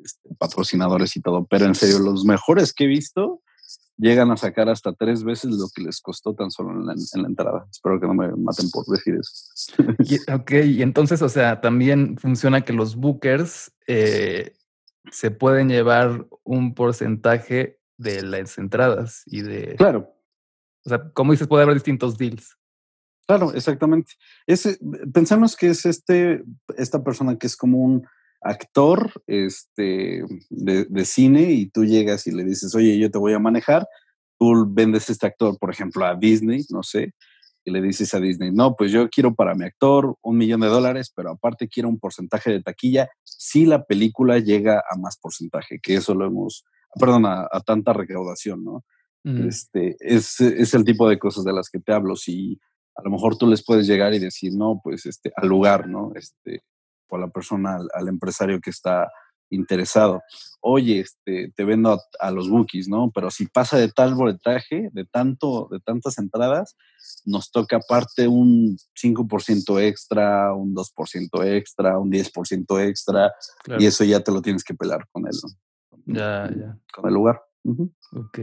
este, 0.03 0.35
patrocinadores 0.38 1.14
y 1.16 1.21
todo, 1.21 1.47
pero 1.47 1.66
en 1.66 1.75
serio, 1.75 1.99
los 1.99 2.25
mejores 2.25 2.73
que 2.73 2.85
he 2.85 2.88
visto 2.88 3.42
llegan 3.99 4.31
a 4.31 4.37
sacar 4.37 4.68
hasta 4.68 4.92
tres 4.92 5.25
veces 5.25 5.51
lo 5.51 5.68
que 5.75 5.83
les 5.83 6.01
costó 6.01 6.35
tan 6.35 6.51
solo 6.51 6.71
en 6.71 6.87
la, 6.87 6.94
entrada. 7.29 7.66
Espero 7.71 8.01
que 8.01 8.07
no 8.07 8.14
me 8.14 8.29
maten 8.29 8.71
por 8.71 8.87
decir 8.87 9.16
eso. 9.21 9.75
ok, 10.33 10.53
y 10.64 10.83
entonces, 10.83 11.21
o 11.21 11.29
sea, 11.29 11.61
también 11.61 12.16
funciona 12.16 12.62
que 12.62 12.73
los 12.73 12.97
bookers 12.97 13.73
eh, 13.87 14.55
se 15.11 15.31
pueden 15.31 15.68
llevar 15.68 16.27
un 16.44 16.75
porcentaje 16.75 17.81
de 17.99 18.23
las 18.23 18.57
entradas 18.57 19.23
y 19.27 19.42
de... 19.42 19.75
Claro. 19.77 20.14
O 20.87 20.88
sea, 20.88 21.11
como 21.12 21.33
dices, 21.33 21.49
puede 21.49 21.64
haber 21.64 21.75
distintos 21.75 22.16
deals. 22.16 22.58
Claro, 23.29 23.53
exactamente. 23.53 24.14
Ese, 24.47 24.79
pensamos 25.12 25.55
que 25.55 25.69
es 25.69 25.85
este, 25.85 26.43
esta 26.79 27.05
persona 27.05 27.37
que 27.37 27.47
es 27.47 27.57
como 27.57 27.77
un 27.77 28.07
actor 28.41 29.12
este, 29.27 30.25
de, 30.49 31.05
cine 31.05 31.53
y 31.53 31.69
tú 31.69 31.85
llegas 31.85 32.27
y 32.27 32.31
le 32.31 32.43
dices, 32.43 32.75
oye, 32.75 32.99
yo 32.99 33.11
te 33.11 33.19
voy 33.19 33.35
a 33.35 33.38
manejar, 33.38 33.87
tú 34.38 34.67
vendes 34.73 35.11
este 35.11 35.27
actor, 35.27 35.59
por 35.59 35.71
ejemplo, 35.71 36.07
a 36.07 36.14
Disney, 36.14 36.64
no 36.71 36.83
sé, 36.83 37.12
y 37.67 37.71
le 37.71 37.83
dices 37.83 38.14
a 38.14 38.21
Disney, 38.21 38.51
no, 38.51 38.75
pues 38.75 38.93
yo 38.93 39.11
quiero 39.11 39.35
para 39.35 39.55
mi 39.55 39.67
actor 39.67 40.17
un 40.23 40.38
millón 40.38 40.61
de 40.61 40.69
dólares, 40.69 41.12
pero 41.14 41.33
aparte 41.33 41.69
quiero 41.69 41.91
un 41.91 41.99
porcentaje 41.99 42.51
de 42.51 42.62
taquilla 42.62 43.11
si 43.25 43.67
la 43.67 43.85
película 43.85 44.38
llega 44.38 44.83
a 44.91 44.97
más 44.97 45.19
porcentaje, 45.19 45.81
que 45.83 45.97
eso 45.97 46.14
lo 46.14 46.25
hemos, 46.25 46.64
perdón, 46.99 47.27
a, 47.27 47.47
tanta 47.67 47.93
recaudación, 47.93 48.64
¿no? 48.64 48.85
Este, 49.25 49.97
es, 50.01 50.41
es, 50.41 50.73
el 50.73 50.85
tipo 50.85 51.07
de 51.07 51.19
cosas 51.19 51.45
de 51.45 51.53
las 51.53 51.69
que 51.69 51.81
te 51.81 51.93
hablo. 51.93 52.17
Si 52.17 52.59
a 52.99 53.03
lo 53.03 53.11
mejor 53.11 53.39
tú 53.39 53.47
les 53.47 53.65
puedes 53.65 53.87
llegar 53.87 54.13
y 54.13 54.19
decir, 54.19 54.53
no, 54.55 54.81
pues 54.83 55.07
este, 55.07 55.31
al 55.37 55.49
lugar, 55.49 55.89
¿no? 55.89 56.11
Este, 56.17 56.65
o 57.09 57.17
a 57.17 57.21
la 57.21 57.29
persona, 57.29 57.79
al, 57.95 58.09
empresario 58.09 58.61
que 58.61 58.71
está 58.71 59.09
interesado. 59.51 60.21
Oye, 60.61 60.99
este, 61.01 61.53
te 61.55 61.65
vendo 61.65 62.01
a, 62.19 62.31
los 62.33 62.51
bookies, 62.51 62.89
¿no? 62.89 63.13
Pero 63.15 63.31
si 63.31 63.47
pasa 63.47 63.79
de 63.79 63.89
tal 63.89 64.17
boletaje, 64.17 64.91
de 64.93 65.05
tanto, 65.05 65.69
de 65.71 65.79
tantas 65.79 66.19
entradas, 66.19 66.77
nos 67.25 67.53
toca 67.53 67.77
aparte 67.77 68.27
un 68.27 68.77
5% 69.01 69.81
extra, 69.81 70.53
un 70.53 70.75
2% 70.75 71.47
extra, 71.47 71.99
un 72.01 72.11
10% 72.11 72.89
extra, 72.89 73.33
y 73.79 73.87
eso 73.87 74.03
ya 74.03 74.21
te 74.21 74.33
lo 74.33 74.43
tienes 74.43 74.65
que 74.65 74.75
pelar 74.75 75.07
con 75.13 75.25
él, 75.29 75.35
¿no? 75.41 76.15
Ya, 76.15 76.51
ya. 76.51 76.77
Con 76.93 77.07
el 77.07 77.15
lugar. 77.15 77.48
Ok. 77.64 78.38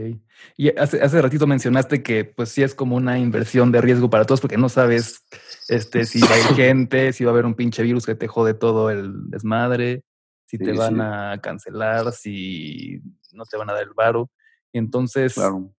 Y 0.58 0.78
hace, 0.78 1.02
hace 1.02 1.22
ratito 1.22 1.48
mencionaste 1.48 2.04
que 2.04 2.26
pues 2.26 2.50
sí 2.50 2.64
es 2.64 2.76
como 2.76 2.96
una 2.96 3.18
inversión 3.18 3.72
de 3.72 3.82
riesgo 3.82 4.10
para 4.10 4.26
todos 4.26 4.42
porque 4.42 4.58
no 4.58 4.70
sabes 4.70 5.26
este, 5.68 6.06
si 6.06 6.22
hay 6.24 6.42
gente, 6.56 7.14
si 7.14 7.24
va 7.24 7.32
a 7.32 7.34
haber 7.34 7.46
un 7.46 7.56
pinche 7.56 7.84
virus 7.84 8.06
que 8.06 8.16
te 8.16 8.28
jode 8.28 8.54
todo 8.54 8.90
el 8.90 9.30
desmadre, 9.30 10.04
si 10.46 10.58
te 10.58 10.74
van 10.74 11.02
a 11.02 11.40
cancelar, 11.42 12.12
si 12.12 13.02
no 13.34 13.46
te 13.46 13.58
van 13.58 13.70
a 13.70 13.74
dar 13.74 13.84
el 13.84 13.94
varo. 13.94 14.30
Entonces, 14.74 15.34
claro. 15.34 15.74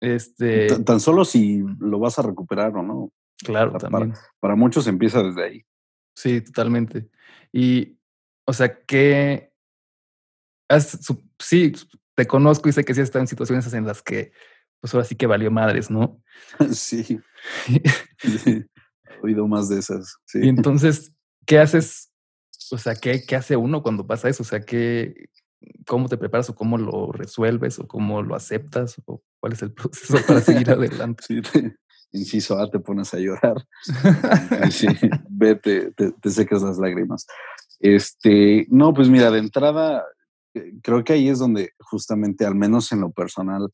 este... 0.00 0.68
Tan, 0.84 1.00
solo 1.00 1.24
si 1.24 1.62
lo 1.78 1.98
vas 1.98 2.18
a 2.18 2.22
recuperar 2.22 2.76
o 2.76 2.82
no. 2.82 3.12
Claro, 3.44 3.72
también. 3.72 4.14
Para, 4.38 4.54
muchos 4.54 4.86
empieza 4.86 5.22
desde 5.22 5.44
ahí. 5.44 5.64
Sí, 6.14 6.40
totalmente. 6.40 7.08
Y, 7.52 7.98
o 8.44 8.52
sea, 8.52 8.84
que... 8.84 9.52
sí, 11.38 11.72
te 12.22 12.28
conozco 12.28 12.68
y 12.68 12.72
sé 12.72 12.84
que 12.84 12.94
sí 12.94 13.00
estado 13.00 13.24
en 13.24 13.26
situaciones 13.26 13.72
en 13.74 13.84
las 13.84 14.00
que, 14.00 14.30
pues 14.80 14.94
ahora 14.94 15.04
sí 15.04 15.16
que 15.16 15.26
valió 15.26 15.50
madres, 15.50 15.90
¿no? 15.90 16.22
Sí. 16.72 17.18
He 18.22 18.66
oído 19.24 19.48
más 19.48 19.68
de 19.68 19.80
esas. 19.80 20.18
Sí. 20.24 20.38
Y 20.44 20.48
entonces, 20.48 21.12
¿qué 21.46 21.58
haces? 21.58 22.12
O 22.70 22.78
sea, 22.78 22.94
¿qué, 22.94 23.24
¿qué 23.26 23.34
hace 23.34 23.56
uno 23.56 23.82
cuando 23.82 24.06
pasa 24.06 24.28
eso? 24.28 24.44
O 24.44 24.46
sea, 24.46 24.60
¿qué, 24.60 25.30
¿cómo 25.84 26.08
te 26.08 26.16
preparas 26.16 26.48
o 26.48 26.54
cómo 26.54 26.78
lo 26.78 27.10
resuelves 27.10 27.80
o 27.80 27.88
cómo 27.88 28.22
lo 28.22 28.36
aceptas 28.36 29.02
o 29.06 29.20
cuál 29.40 29.54
es 29.54 29.62
el 29.62 29.72
proceso 29.72 30.18
para 30.24 30.40
seguir 30.40 30.70
adelante? 30.70 31.24
Sí, 31.26 31.42
inciso 32.12 32.56
A, 32.60 32.70
te 32.70 32.78
pones 32.78 33.12
a 33.14 33.18
llorar. 33.18 33.66
sí, 34.70 34.86
vete, 35.28 35.90
te, 35.90 36.12
te 36.12 36.30
secas 36.30 36.62
las 36.62 36.78
lágrimas. 36.78 37.26
Este, 37.80 38.64
no, 38.70 38.94
pues 38.94 39.08
mira, 39.08 39.32
de 39.32 39.40
entrada, 39.40 40.04
creo 40.82 41.04
que 41.04 41.14
ahí 41.14 41.28
es 41.28 41.38
donde 41.38 41.72
justamente, 41.78 42.44
al 42.44 42.54
menos 42.54 42.92
en 42.92 43.00
lo 43.00 43.10
personal, 43.10 43.68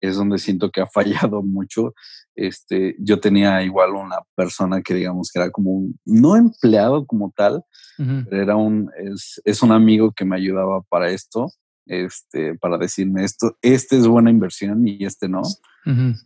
es 0.00 0.16
donde 0.16 0.38
siento 0.38 0.70
que 0.70 0.80
ha 0.80 0.86
fallado 0.92 1.42
mucho. 1.42 1.94
Este, 2.34 2.96
yo 2.98 3.20
tenía 3.20 3.62
igual 3.62 3.92
una 3.92 4.18
persona 4.34 4.82
que 4.82 4.94
digamos 4.94 5.30
que 5.30 5.38
era 5.38 5.50
como 5.50 5.70
un, 5.70 5.98
no 6.04 6.36
empleado 6.36 7.06
como 7.06 7.32
tal, 7.36 7.62
pero 7.96 8.42
era 8.42 8.56
un, 8.56 8.90
es, 8.98 9.40
es, 9.44 9.62
un 9.62 9.70
amigo 9.70 10.10
que 10.10 10.24
me 10.24 10.34
ayudaba 10.34 10.82
para 10.82 11.10
esto, 11.10 11.46
este, 11.86 12.56
para 12.58 12.76
decirme 12.76 13.22
esto, 13.22 13.56
este 13.62 13.96
es 13.96 14.08
buena 14.08 14.30
inversión 14.30 14.86
y 14.86 15.04
este 15.04 15.28
no. 15.28 15.42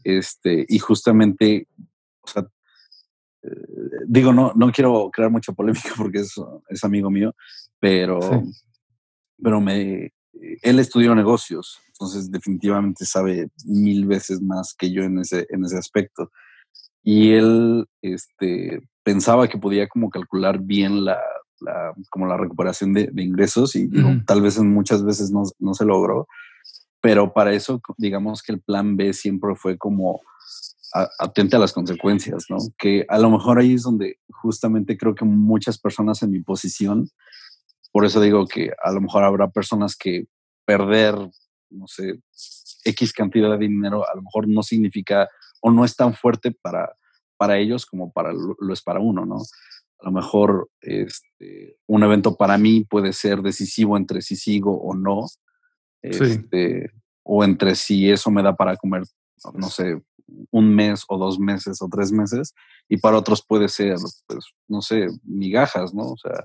Este, 0.03 0.65
y 0.67 0.79
justamente, 0.79 1.69
o 2.23 2.27
sea, 2.27 2.47
eh, 3.43 3.49
digo, 4.07 4.33
no, 4.33 4.53
no 4.55 4.73
quiero 4.73 5.11
crear 5.13 5.31
mucha 5.31 5.53
polémica 5.53 5.91
porque 5.97 6.21
es, 6.21 6.35
es 6.71 6.85
amigo 6.85 7.11
mío, 7.11 7.35
pero, 7.79 8.19
pero 9.43 9.61
me, 9.61 10.13
él 10.63 10.79
estudió 10.79 11.15
negocios, 11.15 11.81
entonces 11.89 12.31
definitivamente 12.31 13.05
sabe 13.05 13.49
mil 13.65 14.07
veces 14.07 14.41
más 14.41 14.75
que 14.75 14.93
yo 14.93 15.03
en 15.03 15.19
ese, 15.19 15.47
en 15.51 15.65
ese 15.65 15.77
aspecto. 15.77 16.31
Y 17.03 17.33
él 17.33 17.87
este, 18.03 18.81
pensaba 19.03 19.49
que 19.49 19.59
podía 19.59 19.89
como 19.89 20.11
calcular 20.11 20.61
bien 20.61 21.05
la, 21.05 21.19
la 21.61 21.95
como 22.11 22.27
la 22.27 22.37
recuperación 22.37 22.93
de, 22.93 23.11
ingresos 23.17 23.75
y 23.75 23.89
tal 24.27 24.43
vez 24.43 24.59
muchas 24.59 25.05
veces 25.05 25.31
no, 25.31 25.45
no, 25.59 25.75
se 25.75 25.85
logró, 25.85 26.29
pero 27.01 27.33
para 27.33 27.53
eso 27.53 27.81
digamos 27.97 28.43
que 28.43 28.53
el 28.53 28.61
plan 28.61 28.97
B 28.97 29.13
siempre 29.13 29.55
fue 29.57 29.79
como 29.79 30.21
atente 31.19 31.57
a 31.57 31.59
las 31.59 31.73
consecuencias, 31.73 32.47
¿no? 32.49 32.59
Que 32.79 33.05
a 33.09 33.19
lo 33.19 33.31
mejor 33.31 33.59
ahí 33.59 33.75
es 33.75 33.83
donde 33.83 34.19
justamente 34.31 34.97
creo 34.97 35.15
que 35.15 35.25
muchas 35.25 35.79
personas 35.79 36.23
en 36.23 36.31
mi 36.31 36.41
posición 36.41 37.09
por 37.99 38.07
eso 38.07 38.21
digo 38.21 38.47
que 38.47 38.71
a 38.81 38.93
lo 38.93 39.01
mejor 39.01 39.25
habrá 39.25 39.51
personas 39.51 39.97
que 39.97 40.27
perder, 40.65 41.17
no 41.69 41.89
sé, 41.89 42.21
X 42.85 43.13
cantidad 43.13 43.51
de 43.51 43.59
dinero 43.59 44.09
a 44.09 44.15
lo 44.15 44.23
mejor 44.23 44.47
no 44.47 44.63
significa 44.63 45.29
o 45.61 45.73
no 45.73 45.85
es 45.85 45.97
tan 45.97 46.15
fuerte 46.15 46.53
para, 46.53 46.95
para 47.37 47.59
ellos 47.59 47.87
como 47.87 48.13
para 48.13 48.33
lo, 48.33 48.73
es 48.73 48.83
para 48.83 49.01
uno, 49.01 49.27
¿no? 49.27 49.39
A 49.99 50.05
lo 50.05 50.13
mejor 50.13 50.71
este, 50.81 51.77
un 51.89 52.05
evento 52.05 52.37
para 52.37 52.57
mí 52.57 52.85
puede 52.85 53.13
ser 53.13 53.43
decisivo 53.43 53.97
entre 53.97 54.23
si 54.23 54.37
sigo 54.37 54.81
o 54.81 54.95
no, 54.95 55.27
este, 56.01 56.93
o 57.25 57.43
entre 57.43 57.75
si 57.75 58.09
eso 58.09 58.31
me 58.31 58.45
da 58.45 58.55
para 58.55 58.77
comer, 58.77 59.03
no 59.55 59.69
sé, 59.71 60.01
un 60.53 60.73
mes 60.73 61.03
o 61.09 61.19
dos 61.19 61.41
meses 61.41 61.83
o 61.83 61.89
tres 61.89 62.13
meses, 62.13 62.55
y 62.89 62.99
para 62.99 63.19
otros 63.19 63.45
puede 63.45 63.69
ser, 63.69 63.97
pues, 64.29 64.45
no 64.69 64.83
sé, 64.83 65.09
migajas, 65.25 65.93
¿no? 65.93 66.13
O 66.13 66.17
sea, 66.17 66.45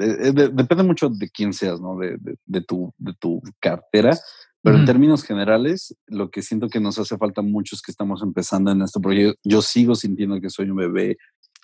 depende 0.00 0.82
mucho 0.82 1.08
de 1.08 1.28
quién 1.28 1.52
seas, 1.52 1.80
¿no? 1.80 1.96
De, 1.98 2.16
de, 2.44 2.60
tu, 2.62 2.92
de 2.98 3.14
tu 3.14 3.42
cartera. 3.60 4.18
Pero 4.62 4.76
en 4.76 4.84
términos 4.84 5.22
generales, 5.22 5.96
lo 6.06 6.30
que 6.30 6.42
siento 6.42 6.68
que 6.68 6.80
nos 6.80 6.98
hace 6.98 7.16
falta 7.16 7.40
muchos 7.40 7.80
que 7.80 7.90
estamos 7.90 8.22
empezando 8.22 8.70
en 8.70 8.82
esto, 8.82 9.00
porque 9.00 9.34
yo, 9.42 9.62
sigo 9.62 9.94
sintiendo 9.94 10.38
que 10.38 10.50
soy 10.50 10.68
un 10.68 10.76
bebé 10.76 11.16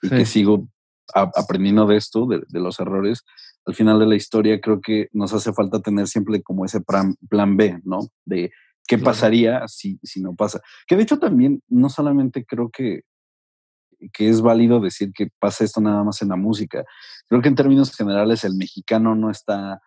y 0.03 0.09
que 0.09 0.25
sigo 0.25 0.69
aprendiendo 1.15 1.87
de 1.87 1.97
esto, 1.97 2.27
de, 2.27 2.61
los 2.61 2.81
errores. 2.81 3.23
Al 3.67 3.75
final 3.75 3.99
de 3.99 4.07
la 4.07 4.17
historia, 4.17 4.61
creo 4.61 4.81
que 4.81 5.09
nos 5.13 5.35
hace 5.35 5.53
falta 5.53 5.81
tener 5.81 6.07
siempre 6.07 6.43
como 6.43 6.65
ese 6.65 6.81
plan, 6.81 7.17
plan 7.29 7.57
B, 7.59 7.81
¿no? 7.85 8.09
De 8.25 8.51
qué 8.89 8.97
pasaría 8.97 9.69
si, 9.69 9.99
si 10.03 10.23
no 10.23 10.35
pasa. 10.35 10.61
Que 10.87 10.97
de 10.97 11.03
hecho 11.03 11.19
también, 11.19 11.63
no 11.69 11.91
solamente 11.91 12.47
creo 12.47 12.71
que 12.71 13.03
que 14.13 14.29
es 14.29 14.41
válido 14.41 14.81
decir 14.81 15.13
que 15.13 15.29
pasa 15.39 15.65
esto 15.65 15.81
nada 15.81 16.05
más 16.05 16.23
en 16.23 16.29
la 16.29 16.37
música. 16.37 16.85
Creo 17.29 17.43
que 17.43 17.49
en 17.49 17.55
términos 17.55 17.95
generales 17.95 18.45
el 18.45 18.55
mexicano 18.55 19.15
no 19.15 19.31
está 19.31 19.81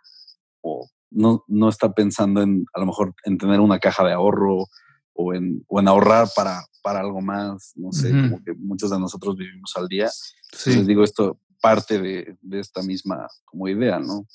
o 0.61 0.87
no, 1.11 1.43
no 1.47 1.69
está 1.69 1.93
pensando 1.93 2.41
en 2.41 2.65
a 2.73 2.79
lo 2.79 2.85
mejor 2.87 3.13
en 3.23 3.37
tener 3.37 3.59
una 3.59 3.79
caja 3.79 4.03
de 4.03 4.13
ahorro 4.13 4.65
o 5.13 5.33
en, 5.33 5.63
o 5.67 5.79
en 5.79 5.87
ahorrar 5.87 6.27
para, 6.35 6.61
para 6.81 6.99
algo 7.01 7.21
más, 7.21 7.73
no 7.75 7.91
sé, 7.91 8.09
como 8.09 8.41
que 8.43 8.53
muchos 8.53 8.89
de 8.89 8.99
nosotros 8.99 9.35
vivimos 9.35 9.73
al 9.75 9.87
día. 9.87 10.09
Sí. 10.09 10.69
Entonces 10.69 10.87
digo, 10.87 11.03
esto 11.03 11.39
parte 11.61 11.99
de, 11.99 12.37
de, 12.41 12.59
esta 12.59 12.81
misma 12.81 13.27
como 13.43 13.67
idea, 13.67 13.99
¿no? 13.99 14.25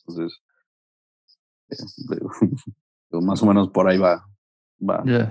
Entonces, 0.00 0.40
eh, 1.70 2.20
más 3.20 3.42
o 3.42 3.46
menos 3.46 3.68
por 3.70 3.88
ahí 3.88 3.98
va. 3.98 4.26
va 4.80 5.02
eh, 5.06 5.30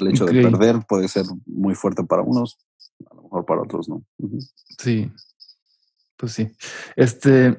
el 0.00 0.08
hecho 0.08 0.24
de 0.26 0.42
perder 0.42 0.84
puede 0.88 1.08
ser 1.08 1.24
muy 1.46 1.74
fuerte 1.74 2.04
para 2.04 2.22
unos, 2.22 2.58
a 3.10 3.14
lo 3.14 3.22
mejor 3.22 3.44
para 3.44 3.62
otros 3.62 3.88
no. 3.88 4.04
Sí, 4.78 5.10
pues 6.16 6.32
sí. 6.32 6.50
Este, 6.96 7.58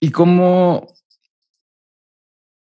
¿y 0.00 0.10
cómo? 0.10 0.86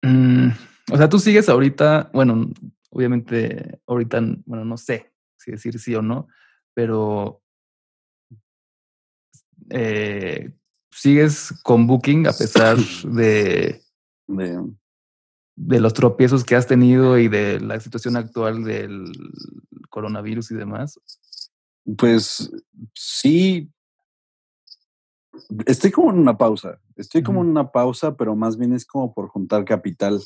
Mm, 0.03 0.49
o 0.93 0.97
sea, 0.97 1.09
tú 1.09 1.19
sigues 1.19 1.49
ahorita, 1.49 2.11
bueno, 2.13 2.51
obviamente 2.91 3.81
ahorita, 3.87 4.21
bueno, 4.47 4.65
no 4.65 4.77
sé 4.77 5.13
si 5.37 5.51
decir 5.51 5.79
sí 5.79 5.95
o 5.95 6.03
no, 6.03 6.29
pero 6.75 7.43
eh, 9.71 10.53
sigues 10.91 11.55
con 11.63 11.87
Booking 11.87 12.27
a 12.27 12.33
pesar 12.33 12.77
de, 13.05 13.83
de, 14.27 14.61
de 15.57 15.81
los 15.81 15.95
tropiezos 15.95 16.45
que 16.45 16.57
has 16.57 16.67
tenido 16.67 17.19
y 17.19 17.29
de 17.29 17.61
la 17.61 17.79
situación 17.81 18.17
actual 18.17 18.65
del 18.65 19.13
coronavirus 19.91 20.51
y 20.53 20.55
demás? 20.55 20.99
Pues 21.97 22.51
sí, 22.95 23.71
estoy 25.67 25.91
como 25.91 26.11
en 26.11 26.19
una 26.19 26.37
pausa, 26.37 26.79
estoy 26.97 27.23
como 27.23 27.43
en 27.43 27.49
una 27.49 27.71
pausa, 27.71 28.17
pero 28.17 28.37
más 28.37 28.57
bien 28.57 28.73
es 28.73 28.87
como 28.87 29.13
por 29.13 29.29
juntar 29.29 29.65
capital. 29.65 30.21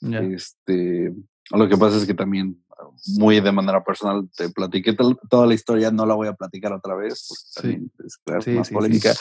Este, 0.00 1.14
lo 1.50 1.68
que 1.68 1.76
pasa 1.76 1.96
es 1.96 2.06
que 2.06 2.14
también 2.14 2.62
muy 3.18 3.40
de 3.40 3.52
manera 3.52 3.82
personal 3.82 4.28
te 4.36 4.48
platiqué 4.50 4.94
toda 5.28 5.46
la 5.46 5.54
historia, 5.54 5.90
no 5.90 6.06
la 6.06 6.14
voy 6.14 6.28
a 6.28 6.34
platicar 6.34 6.72
otra 6.72 6.94
vez 6.94 7.26
porque 7.28 7.42
también 7.54 7.92
es 8.04 8.56
más 8.56 8.70
polémica. 8.70 9.12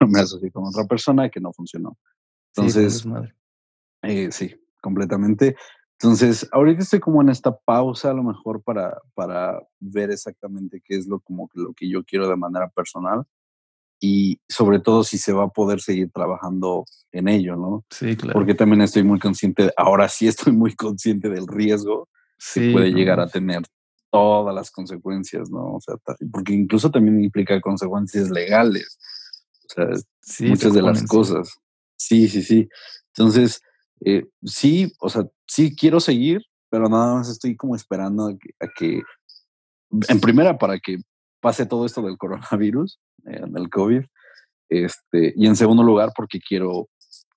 Me 0.08 0.20
asocié 0.20 0.52
con 0.52 0.64
otra 0.64 0.84
persona 0.84 1.28
que 1.28 1.40
no 1.40 1.52
funcionó. 1.52 1.98
Entonces, 2.54 3.04
eh, 4.02 4.28
sí, 4.30 4.54
completamente. 4.80 5.56
Entonces, 6.00 6.48
ahorita 6.52 6.82
estoy 6.82 7.00
como 7.00 7.20
en 7.22 7.28
esta 7.28 7.56
pausa 7.56 8.10
a 8.10 8.14
lo 8.14 8.22
mejor 8.22 8.62
para, 8.62 8.98
para 9.14 9.60
ver 9.80 10.10
exactamente 10.10 10.80
qué 10.84 10.96
es 10.96 11.08
lo, 11.08 11.18
como 11.20 11.50
lo 11.54 11.72
que 11.74 11.88
yo 11.88 12.04
quiero 12.04 12.28
de 12.28 12.36
manera 12.36 12.68
personal 12.68 13.24
y 14.00 14.40
sobre 14.48 14.78
todo 14.78 15.02
si 15.02 15.18
se 15.18 15.32
va 15.32 15.44
a 15.44 15.48
poder 15.48 15.80
seguir 15.80 16.10
trabajando 16.12 16.84
en 17.10 17.28
ello, 17.28 17.56
¿no? 17.56 17.84
Sí, 17.90 18.16
claro. 18.16 18.34
Porque 18.34 18.54
también 18.54 18.82
estoy 18.82 19.02
muy 19.02 19.18
consciente, 19.18 19.72
ahora 19.76 20.08
sí 20.08 20.28
estoy 20.28 20.52
muy 20.52 20.74
consciente 20.74 21.28
del 21.28 21.46
riesgo 21.48 22.08
que 22.54 22.70
puede 22.72 22.92
llegar 22.92 23.18
a 23.18 23.26
tener 23.26 23.62
todas 24.10 24.54
las 24.54 24.70
consecuencias, 24.70 25.50
¿no? 25.50 25.74
O 25.74 25.80
sea, 25.80 25.96
porque 26.32 26.54
incluso 26.54 26.90
también 26.90 27.22
implica 27.22 27.60
consecuencias 27.60 28.30
legales, 28.30 28.98
o 29.64 29.74
sea, 29.74 30.48
muchas 30.48 30.72
de 30.72 30.82
las 30.82 31.02
cosas. 31.02 31.58
Sí, 31.96 32.28
sí, 32.28 32.42
sí. 32.42 32.68
Entonces, 33.08 33.60
eh, 34.04 34.26
sí, 34.44 34.92
o 35.00 35.08
sea, 35.08 35.24
sí 35.46 35.74
quiero 35.74 36.00
seguir, 36.00 36.42
pero 36.70 36.88
nada 36.88 37.14
más 37.14 37.28
estoy 37.28 37.56
como 37.56 37.74
esperando 37.74 38.28
a 38.28 38.68
que, 38.76 39.02
en 40.08 40.20
primera, 40.20 40.58
para 40.58 40.78
que 40.78 40.98
pase 41.40 41.66
todo 41.66 41.86
esto 41.86 42.02
del 42.02 42.18
coronavirus, 42.18 43.00
eh, 43.26 43.42
del 43.48 43.70
COVID, 43.70 44.02
este, 44.68 45.32
y 45.36 45.46
en 45.46 45.56
segundo 45.56 45.82
lugar, 45.82 46.12
porque 46.14 46.40
quiero, 46.40 46.88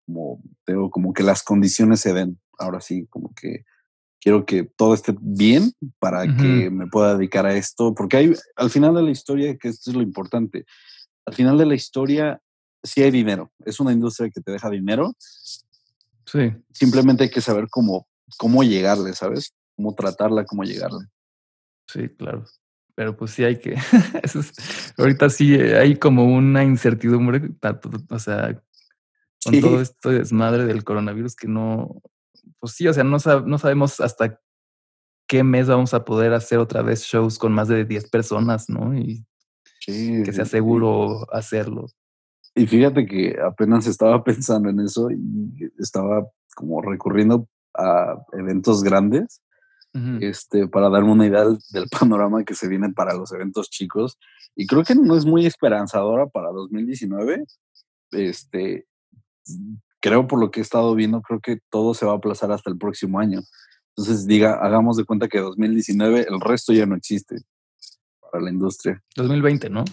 como, 0.06 0.41
tengo 0.65 0.89
como 0.89 1.13
que 1.13 1.24
las 1.24 1.43
condiciones 1.43 2.02
se 2.02 2.13
den, 2.13 2.39
ahora 2.60 2.82
sí, 2.82 3.08
como 3.10 3.34
que 3.34 3.63
quiero 4.19 4.45
que 4.45 4.63
todo 4.63 4.93
esté 4.93 5.15
bien 5.19 5.71
para 5.97 6.24
que 6.24 6.69
me 6.69 6.88
pueda 6.88 7.17
dedicar 7.17 7.45
a 7.45 7.56
esto, 7.56 7.95
porque 7.95 8.17
hay, 8.17 8.34
al 8.56 8.69
final 8.69 8.93
de 8.93 9.02
la 9.02 9.12
historia, 9.12 9.58
que 9.58 9.69
esto 9.69 9.89
es 9.89 9.95
lo 9.95 10.04
importante, 10.04 10.65
al 11.26 11.34
final 11.34 11.58
de 11.58 11.65
la 11.65 11.76
historia 11.76 12.39
sí 12.84 13.02
hay 13.02 13.10
dinero, 13.10 13.52
es 13.65 13.80
una 13.80 13.91
industria 13.91 14.30
que 14.30 14.41
te 14.41 14.52
deja 14.52 14.69
dinero, 14.69 15.13
Sí. 16.26 16.52
Simplemente 16.72 17.24
hay 17.24 17.30
que 17.30 17.42
saber 17.42 17.68
cómo, 17.70 18.08
cómo 18.38 18.64
llegarle, 18.64 19.14
¿sabes? 19.14 19.54
Cómo 19.76 19.96
tratarla, 19.96 20.46
cómo 20.46 20.64
llegarle. 20.64 21.08
Sí, 21.88 22.10
claro. 22.10 22.46
Pero 22.96 23.18
pues 23.18 23.32
sí 23.32 23.44
hay 23.44 23.60
que. 23.60 23.76
ahorita 24.98 25.30
sí 25.30 25.56
hay 25.56 25.98
como 25.98 26.26
una 26.26 26.64
incertidumbre, 26.64 27.50
o 28.10 28.20
sea, 28.20 28.62
con 29.44 29.60
todo 29.60 29.82
esto 29.82 30.10
desmadre 30.10 30.66
del 30.66 30.84
coronavirus 30.84 31.36
que 31.36 31.48
no. 31.48 32.02
Pues 32.60 32.74
sí, 32.74 32.88
o 32.88 32.94
sea, 32.94 33.04
no, 33.04 33.18
no 33.46 33.58
sabemos 33.58 34.00
hasta 34.00 34.40
qué 35.28 35.44
mes 35.44 35.68
vamos 35.68 35.94
a 35.94 36.04
poder 36.04 36.34
hacer 36.34 36.60
otra 36.60 36.82
vez 36.82 37.04
shows 37.04 37.40
con 37.40 37.54
más 37.54 37.68
de 37.70 37.86
10 37.86 38.10
personas, 38.10 38.70
¿no? 38.70 38.96
Y 38.96 39.26
que 39.86 40.32
sea 40.34 40.46
seguro 40.46 41.26
hacerlo. 41.34 41.88
Y 42.56 42.68
fíjate 42.68 43.06
que 43.06 43.38
apenas 43.42 43.88
estaba 43.88 44.24
pensando 44.24 44.70
en 44.70 44.80
eso 44.80 45.10
y 45.12 45.72
estaba 45.78 46.28
como 46.56 46.82
recurriendo 46.82 47.48
a 47.74 48.18
eventos 48.34 48.84
grandes 48.84 49.42
este, 50.22 50.68
para 50.68 50.90
darme 50.90 51.12
una 51.12 51.28
idea 51.28 51.44
del, 51.44 51.88
panorama 51.90 52.44
que 52.46 52.56
se 52.56 52.68
viene 52.68 52.94
para 52.94 53.14
los 53.14 53.32
eventos 53.34 53.70
chicos. 53.70 54.18
Y 54.56 54.66
creo 54.66 54.84
que 54.84 54.96
no 54.96 55.18
es 55.18 55.26
muy 55.26 55.46
esperanzadora 55.46 56.28
para 56.28 56.50
2019. 56.50 57.46
Este, 58.12 58.86
creo 60.00 60.28
por 60.28 60.40
lo 60.40 60.52
que 60.52 60.60
he 60.62 60.64
estado 60.64 60.96
viendo, 60.96 61.22
creo 61.22 61.40
que 61.42 61.60
todo 61.70 61.94
se 61.94 62.06
va 62.06 62.14
a 62.14 62.18
aplazar 62.18 62.52
hasta 62.52 62.70
el 62.70 62.78
próximo 62.78 63.20
año. 63.20 63.42
Entonces, 63.96 64.26
diga, 64.26 64.54
hagamos 64.62 64.96
de 64.96 65.04
cuenta 65.04 65.28
que 65.28 65.40
2019 65.40 66.26
el 66.30 66.40
resto 66.40 66.72
ya 66.72 66.86
no 66.86 66.96
existe 66.96 67.38
para 68.32 68.44
la 68.44 68.50
industria. 68.50 69.04
2020, 69.16 69.70
¿no? 69.70 69.84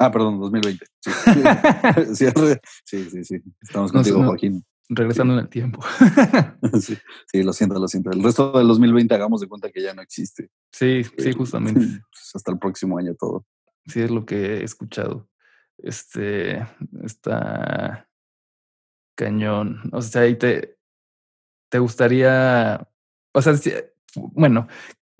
Ah, 0.00 0.10
perdón, 0.10 0.40
2020. 0.40 0.86
Sí, 0.98 1.10
sí, 2.84 3.10
sí, 3.10 3.24
sí, 3.24 3.42
Estamos 3.60 3.92
contigo, 3.92 4.24
Joaquín. 4.24 4.64
Regresando 4.88 5.34
en 5.34 5.40
el 5.40 5.48
tiempo. 5.48 5.80
sí, 6.80 6.96
sí, 7.30 7.42
lo 7.42 7.52
siento, 7.52 7.78
lo 7.78 7.86
siento. 7.86 8.10
El 8.10 8.22
resto 8.22 8.50
del 8.52 8.66
2020 8.66 9.14
hagamos 9.14 9.42
de 9.42 9.46
cuenta 9.46 9.70
que 9.70 9.82
ya 9.82 9.92
no 9.92 10.00
existe. 10.00 10.48
Sí, 10.72 11.04
sí, 11.18 11.32
justamente. 11.32 11.80
Pues, 11.80 12.30
hasta 12.34 12.50
el 12.50 12.58
próximo 12.58 12.96
año 12.98 13.14
todo. 13.14 13.44
Sí, 13.86 14.00
es 14.00 14.10
lo 14.10 14.24
que 14.24 14.36
he 14.36 14.64
escuchado. 14.64 15.28
Este, 15.76 16.66
está 17.04 18.08
cañón. 19.14 19.82
O 19.92 20.00
sea, 20.00 20.22
ahí 20.22 20.36
te, 20.36 20.78
te 21.68 21.78
gustaría, 21.78 22.88
o 23.32 23.42
sea, 23.42 23.52
bueno, 24.14 24.66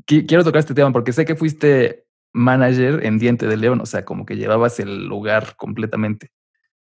quiero 0.06 0.42
tocar 0.42 0.60
este 0.60 0.74
tema 0.74 0.90
porque 0.90 1.12
sé 1.12 1.26
que 1.26 1.36
fuiste 1.36 2.06
manager 2.32 3.04
en 3.04 3.18
Diente 3.18 3.46
de 3.46 3.56
León, 3.56 3.80
o 3.80 3.86
sea, 3.86 4.04
como 4.04 4.24
que 4.24 4.36
llevabas 4.36 4.80
el 4.80 5.06
lugar 5.06 5.56
completamente. 5.56 6.30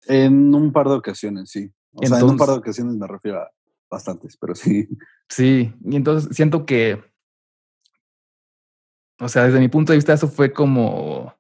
En 0.07 0.55
un 0.55 0.73
par 0.73 0.89
de 0.89 0.95
ocasiones, 0.95 1.51
sí. 1.51 1.71
O 1.93 2.07
sea, 2.07 2.19
en 2.19 2.25
un 2.25 2.37
par 2.37 2.49
de 2.49 2.55
ocasiones 2.55 2.95
me 2.97 3.07
refiero 3.07 3.41
a 3.41 3.51
bastantes, 3.91 4.37
pero 4.37 4.55
sí. 4.55 4.89
Sí, 5.29 5.73
y 5.85 5.97
entonces 5.97 6.35
siento 6.35 6.65
que, 6.65 7.03
o 9.21 9.29
sea, 9.29 9.45
desde 9.45 9.61
mi 9.61 9.69
punto 9.69 9.93
de 9.93 9.99
vista, 9.99 10.13
eso 10.13 10.29
fue 10.29 10.53
como 10.53 11.35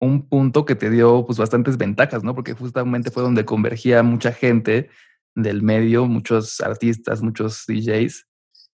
un 0.00 0.28
punto 0.28 0.64
que 0.64 0.74
te 0.74 0.90
dio 0.90 1.24
pues 1.24 1.38
bastantes 1.38 1.78
ventajas, 1.78 2.24
¿no? 2.24 2.34
Porque 2.34 2.54
justamente 2.54 3.10
fue 3.10 3.22
donde 3.22 3.44
convergía 3.44 4.02
mucha 4.02 4.32
gente 4.32 4.90
del 5.34 5.62
medio, 5.62 6.06
muchos 6.06 6.60
artistas, 6.60 7.22
muchos 7.22 7.64
DJs, 7.66 8.26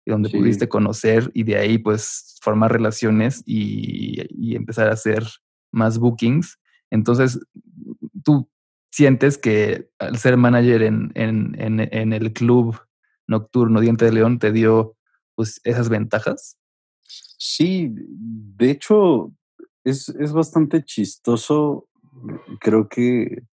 y 0.05 0.11
donde 0.11 0.29
pudiste 0.29 0.69
conocer 0.69 1.31
y 1.33 1.43
de 1.43 1.57
ahí 1.57 1.77
pues 1.77 2.37
formar 2.41 2.71
relaciones 2.71 3.41
y, 3.45 4.21
y, 4.29 4.55
empezar 4.55 4.87
a 4.87 4.93
hacer 4.93 5.23
más 5.71 5.97
bookings. 5.97 6.59
Entonces, 6.91 7.39
tú 8.23 8.49
sientes 8.91 9.37
que 9.37 9.89
al 9.97 10.17
ser 10.17 10.37
manager 10.37 10.83
en, 10.83 11.11
en, 11.15 11.55
en, 11.59 11.79
en 11.79 12.13
el 12.13 12.33
club 12.33 12.79
nocturno 13.27 13.81
Diente 13.81 14.05
de 14.05 14.11
León 14.11 14.37
te 14.37 14.51
dio 14.51 14.95
pues 15.35 15.59
esas 15.63 15.89
ventajas? 15.89 16.57
Sí, 17.01 17.91
de 17.91 18.71
hecho, 18.71 19.33
es, 19.83 20.09
es 20.09 20.31
bastante 20.31 20.83
chistoso. 20.83 21.87
Creo 22.59 22.87
que 22.87 23.43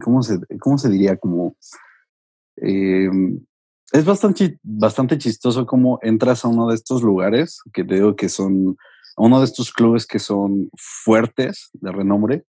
¿cómo, 0.00 0.22
se, 0.22 0.38
¿cómo 0.58 0.78
se 0.78 0.90
diría? 0.90 1.16
Como, 1.16 1.56
em, 2.56 3.40
es 3.92 4.04
bastante, 4.04 4.58
bastante 4.62 5.18
chistoso 5.18 5.66
cómo 5.66 5.98
entras 6.02 6.44
a 6.44 6.48
uno 6.48 6.68
de 6.68 6.74
estos 6.74 7.02
lugares, 7.02 7.60
que 7.72 7.84
te 7.84 7.94
digo 7.96 8.16
que 8.16 8.28
son, 8.28 8.76
a 9.16 9.22
uno 9.22 9.38
de 9.38 9.44
estos 9.44 9.72
clubes 9.72 10.06
que 10.06 10.18
son 10.18 10.70
fuertes, 10.76 11.70
de 11.74 11.92
renombre, 11.92 12.44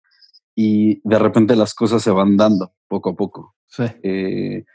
y 0.56 1.02
de 1.08 1.20
repente 1.20 1.56
las 1.56 1.74
cosas 1.74 2.04
se 2.04 2.12
van 2.12 2.38
dando 2.38 2.74
poco 2.88 3.12
a 3.12 3.16
poco. 3.16 3.56
Sí. 3.68 3.84
Eh, 4.04 4.66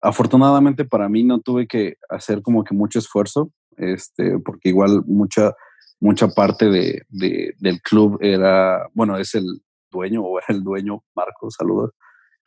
afortunadamente 0.00 0.84
para 0.84 1.08
mí 1.08 1.24
no 1.24 1.40
tuve 1.40 1.66
que 1.66 1.96
hacer 2.08 2.42
como 2.42 2.62
que 2.62 2.74
mucho 2.74 2.98
esfuerzo, 2.98 3.52
este, 3.76 4.38
porque 4.38 4.68
igual 4.68 5.02
mucha, 5.06 5.52
mucha 6.00 6.28
parte 6.28 6.68
de, 6.68 7.02
del 7.08 7.80
club 7.82 8.18
era, 8.20 8.86
bueno, 8.94 9.16
es 9.18 9.34
el, 9.34 9.62
dueño 9.94 10.22
o 10.22 10.40
el 10.48 10.62
dueño, 10.62 11.02
Marco, 11.14 11.50
saludos. 11.50 11.92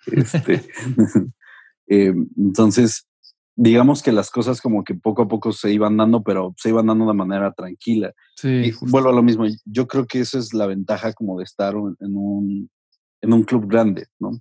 Este, 0.05 0.61
eh, 1.87 2.13
entonces, 2.37 3.07
digamos 3.57 4.03
que 4.03 4.11
las 4.11 4.29
cosas 4.29 4.61
como 4.61 4.83
que 4.83 4.93
poco 4.93 5.23
a 5.23 5.27
poco 5.27 5.51
se 5.51 5.73
iban 5.73 5.97
dando, 5.97 6.21
pero 6.21 6.53
se 6.57 6.69
iban 6.69 6.85
dando 6.85 7.07
de 7.07 7.13
manera 7.13 7.51
tranquila. 7.51 8.13
Sí, 8.35 8.71
vuelvo 8.81 9.09
a 9.09 9.13
lo 9.13 9.23
mismo, 9.23 9.45
yo 9.65 9.87
creo 9.87 10.05
que 10.05 10.19
esa 10.19 10.37
es 10.37 10.53
la 10.53 10.67
ventaja 10.67 11.11
como 11.13 11.39
de 11.39 11.43
estar 11.43 11.73
en 11.73 12.15
un, 12.15 12.69
en 13.19 13.33
un 13.33 13.43
club 13.43 13.67
grande, 13.67 14.05
¿no? 14.19 14.39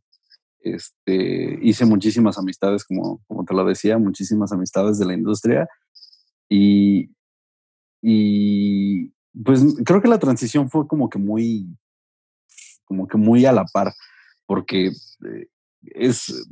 Este, 0.61 1.59
hice 1.63 1.87
muchísimas 1.87 2.37
amistades, 2.39 2.85
como, 2.85 3.23
como 3.27 3.45
te 3.45 3.55
lo 3.55 3.65
decía, 3.65 3.99
muchísimas 3.99 4.53
amistades 4.53 4.99
de 4.99 5.07
la 5.07 5.15
industria 5.15 5.67
y, 6.49 7.11
y 8.03 9.09
pues 9.45 9.63
creo 9.85 10.03
que 10.03 10.09
la 10.09 10.19
transición 10.19 10.69
fue 10.69 10.87
como 10.87 11.09
que 11.09 11.19
muy, 11.19 11.67
como 12.85 13.09
que 13.09 13.17
muy 13.17 13.47
a 13.47 13.53
la 13.53 13.65
par, 13.65 13.95
porque 14.45 14.89
eh, 14.89 15.49
es, 15.83 16.47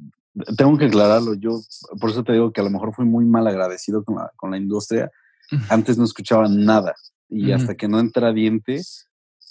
tengo 0.56 0.76
que 0.78 0.86
aclararlo, 0.86 1.34
yo 1.34 1.60
por 2.00 2.10
eso 2.10 2.24
te 2.24 2.32
digo 2.32 2.52
que 2.52 2.60
a 2.60 2.64
lo 2.64 2.70
mejor 2.70 2.94
fui 2.94 3.04
muy 3.04 3.24
mal 3.24 3.46
agradecido 3.46 4.04
con 4.04 4.16
la, 4.16 4.32
con 4.36 4.50
la 4.50 4.56
industria. 4.56 5.10
Antes 5.68 5.98
no 5.98 6.04
escuchaba 6.04 6.48
nada 6.48 6.94
y 7.28 7.52
hasta 7.52 7.74
que 7.74 7.88
no 7.88 8.00
entré 8.00 8.26
a 8.26 8.32
diente, 8.32 8.82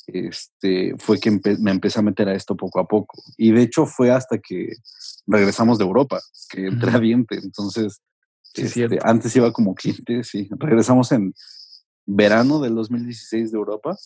este, 0.07 0.95
fue 0.97 1.19
que 1.19 1.31
me 1.59 1.71
empecé 1.71 1.99
a 1.99 2.03
meter 2.03 2.27
a 2.27 2.33
esto 2.33 2.55
poco 2.55 2.79
a 2.79 2.87
poco. 2.87 3.21
Y 3.37 3.51
de 3.51 3.61
hecho 3.61 3.85
fue 3.85 4.11
hasta 4.11 4.37
que 4.39 4.73
regresamos 5.27 5.77
de 5.77 5.85
Europa, 5.85 6.19
que 6.49 6.67
entré 6.67 6.91
a 6.91 6.99
diente. 6.99 7.39
Entonces, 7.41 8.01
este, 8.53 8.99
antes 9.03 9.35
iba 9.35 9.51
como 9.51 9.75
cliente, 9.75 10.23
sí. 10.23 10.49
Regresamos 10.59 11.11
en 11.11 11.33
verano 12.05 12.59
del 12.59 12.75
2016 12.75 13.51
de 13.51 13.57
Europa 13.57 13.97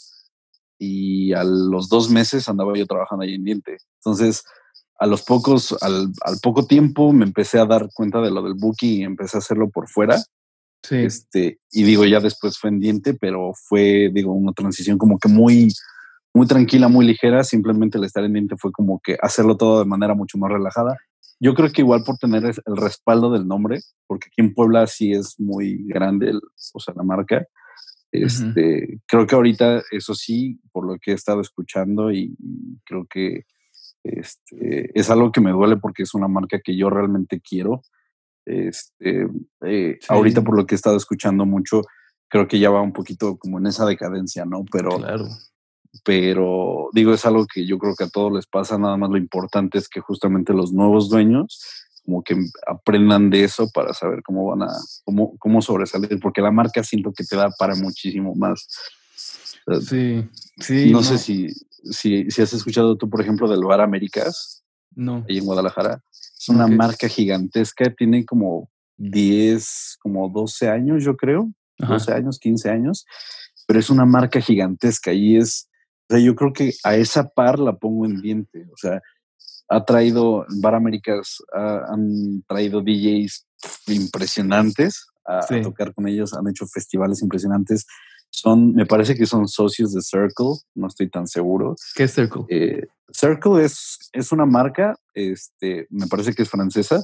y 0.78 1.34
a 1.34 1.44
los 1.44 1.90
dos 1.90 2.10
meses 2.10 2.48
andaba 2.48 2.74
yo 2.76 2.86
trabajando 2.86 3.24
ahí 3.24 3.34
en 3.34 3.44
Diente. 3.44 3.78
Entonces, 4.00 4.44
a 5.00 5.06
los 5.06 5.24
pocos, 5.24 5.76
al, 5.82 6.12
al, 6.22 6.38
poco 6.42 6.66
tiempo 6.66 7.14
me 7.14 7.26
empecé 7.26 7.60
a 7.60 7.66
dar 7.66 7.90
cuenta 7.94 8.20
de 8.22 8.32
lo 8.32 8.42
del 8.42 8.56
booking 8.56 9.02
y 9.02 9.04
empecé 9.04 9.38
a 9.38 9.40
hacerlo 9.40 9.70
por 9.70 9.88
fuera. 9.88 10.18
Sí. 10.84 10.96
Este, 10.96 11.60
y 11.72 11.84
digo, 11.84 12.06
ya 12.06 12.20
después 12.20 12.58
fue 12.58 12.70
en 12.70 12.80
Diente, 12.80 13.14
pero 13.14 13.52
fue, 13.68 14.10
digo, 14.14 14.34
una 14.34 14.54
transición 14.54 14.98
como 14.98 15.20
que 15.20 15.30
muy, 15.30 15.74
muy 16.34 16.48
tranquila, 16.48 16.88
muy 16.88 17.06
ligera. 17.06 17.44
Simplemente 17.44 17.98
el 17.98 18.06
estar 18.06 18.24
en 18.24 18.34
Diente 18.34 18.56
fue 18.58 18.72
como 18.72 19.00
que 19.04 19.18
hacerlo 19.22 19.58
todo 19.58 19.80
de 19.80 19.86
manera 19.86 20.16
mucho 20.16 20.38
más 20.38 20.52
relajada. 20.52 20.98
Yo 21.40 21.54
creo 21.54 21.72
que 21.72 21.82
igual 21.82 22.04
por 22.04 22.18
tener 22.18 22.44
el 22.46 22.78
respaldo 22.78 23.32
del 23.32 23.48
nombre, 23.48 23.82
porque 24.08 24.28
aquí 24.28 24.42
en 24.42 24.54
Puebla 24.54 24.88
sí 24.88 25.12
es 25.12 25.40
muy 25.40 25.84
grande, 25.86 26.32
el, 26.32 26.42
o 26.74 26.80
sea, 26.80 26.94
la 26.96 27.04
marca. 27.04 27.46
Este, 28.12 29.00
Creo 29.06 29.28
que 29.28 29.36
ahorita, 29.36 29.84
eso 29.92 30.16
sí, 30.16 30.60
por 30.72 30.88
lo 30.88 30.98
que 31.00 31.12
he 31.12 31.14
estado 31.14 31.42
escuchando 31.42 32.12
y, 32.12 32.36
creo 32.86 33.06
que 33.06 33.44
este, 34.14 34.98
es 34.98 35.10
algo 35.10 35.32
que 35.32 35.42
me 35.42 35.52
duele 35.52 35.78
porque 35.78 36.04
es 36.04 36.14
una 36.14 36.28
marca 36.28 36.60
que 36.64 36.76
yo 36.76 36.90
realmente 36.90 37.42
quiero. 37.42 37.82
Este, 38.46 39.28
eh, 39.66 40.00
Ahorita 40.08 40.42
por 40.42 40.56
lo 40.56 40.66
que 40.66 40.76
he 40.76 40.78
estado 40.78 40.98
escuchando 40.98 41.46
mucho, 41.46 41.82
creo 42.30 42.48
que 42.48 42.60
ya 42.60 42.70
va 42.70 42.82
un 42.82 42.94
poquito 42.94 43.38
como 43.38 43.60
en 43.60 43.68
esa 43.68 43.86
decadencia, 43.86 44.46
¿no? 44.46 44.64
Pero, 44.72 44.98
claro. 44.98 45.26
pero 46.04 46.90
digo, 46.94 47.14
es 47.14 47.26
algo 47.26 47.46
que 47.46 47.66
yo 47.66 47.78
creo 47.78 47.96
que 47.96 48.06
a 48.06 48.10
todos 48.10 48.32
les 48.32 48.48
pasa, 48.48 48.78
nada 48.78 48.98
más 48.98 49.10
lo 49.10 49.18
importante 49.18 49.78
es 49.78 49.90
que 49.90 50.00
justamente 50.00 50.54
los 50.54 50.72
nuevos 50.72 51.10
dueños 51.10 51.60
como 52.08 52.24
que 52.24 52.38
aprendan 52.66 53.30
de 53.30 53.44
eso 53.44 53.70
para 53.74 53.94
saber 53.94 54.24
cómo 54.24 54.46
van 54.46 54.62
a, 54.62 54.74
cómo, 55.04 55.38
cómo 55.38 55.62
sobresalir, 55.62 56.18
porque 56.22 56.42
la 56.42 56.52
marca 56.52 56.82
siento 56.82 57.12
que 57.12 57.26
te 57.26 57.36
da 57.36 57.50
para 57.60 57.76
muchísimo 57.76 58.34
más. 58.34 58.66
Sí, 59.82 60.26
sí. 60.58 60.90
No, 60.90 61.04
sé 61.04 61.18
si, 61.18 61.50
si, 61.84 62.30
si, 62.30 62.42
has 62.42 62.54
escuchado 62.54 62.98
tú, 62.98 63.10
por 63.10 63.22
ejemplo, 63.22 63.48
del 63.48 63.64
Bar 63.64 63.82
Américas. 63.82 64.64
No. 64.96 65.26
Ahí 65.30 65.38
en 65.38 65.46
Guadalajara. 65.46 66.02
Es 66.12 66.50
una 66.50 66.68
marca 66.68 67.08
gigantesca, 67.08 67.94
tiene 67.94 68.26
como 68.26 68.70
10, 68.98 69.98
como 70.02 70.30
12 70.30 70.70
años, 70.70 71.04
yo 71.04 71.16
creo. 71.16 71.52
12 71.78 72.14
años, 72.14 72.40
15 72.40 72.70
años. 72.70 73.06
Pero 73.68 73.80
es 73.80 73.90
una 73.90 74.06
marca 74.06 74.42
gigantesca 74.42 75.14
y 75.14 75.38
es, 75.38 75.68
o 76.10 76.16
sea, 76.16 76.20
yo 76.20 76.36
creo 76.36 76.54
que 76.54 76.74
a 76.84 76.96
esa 76.96 77.28
par 77.28 77.60
la 77.60 77.76
pongo 77.76 78.06
en 78.06 78.22
diente. 78.22 78.66
O 78.72 78.78
sea, 78.78 79.02
ha 79.70 79.84
traído, 79.84 80.46
Bar 80.62 80.76
Américas 80.76 81.38
han 81.54 82.44
traído 82.48 82.82
DJs 82.82 83.46
impresionantes 83.88 85.06
a, 85.26 85.42
tocar 85.62 85.94
con 85.94 86.08
ellos, 86.08 86.34
han 86.34 86.48
hecho 86.48 86.66
festivales 86.68 87.22
impresionantes. 87.22 87.86
Son, 88.30 88.74
me 88.74 88.86
parece 88.86 89.16
que 89.16 89.26
son 89.26 89.48
socios 89.48 89.94
de 89.94 90.02
Circle, 90.02 90.60
no 90.76 90.88
estoy 90.88 91.10
tan 91.10 91.28
seguro. 91.28 91.76
¿Qué 91.96 92.04
es 92.04 92.14
Circle? 92.14 92.44
Eh, 92.50 92.88
Circle 93.12 93.64
es, 93.64 93.98
es 94.14 94.32
una 94.32 94.46
marca, 94.46 94.96
este, 95.14 95.88
me 95.90 96.08
parece 96.08 96.34
que 96.34 96.44
es 96.44 96.50
francesa, 96.50 97.04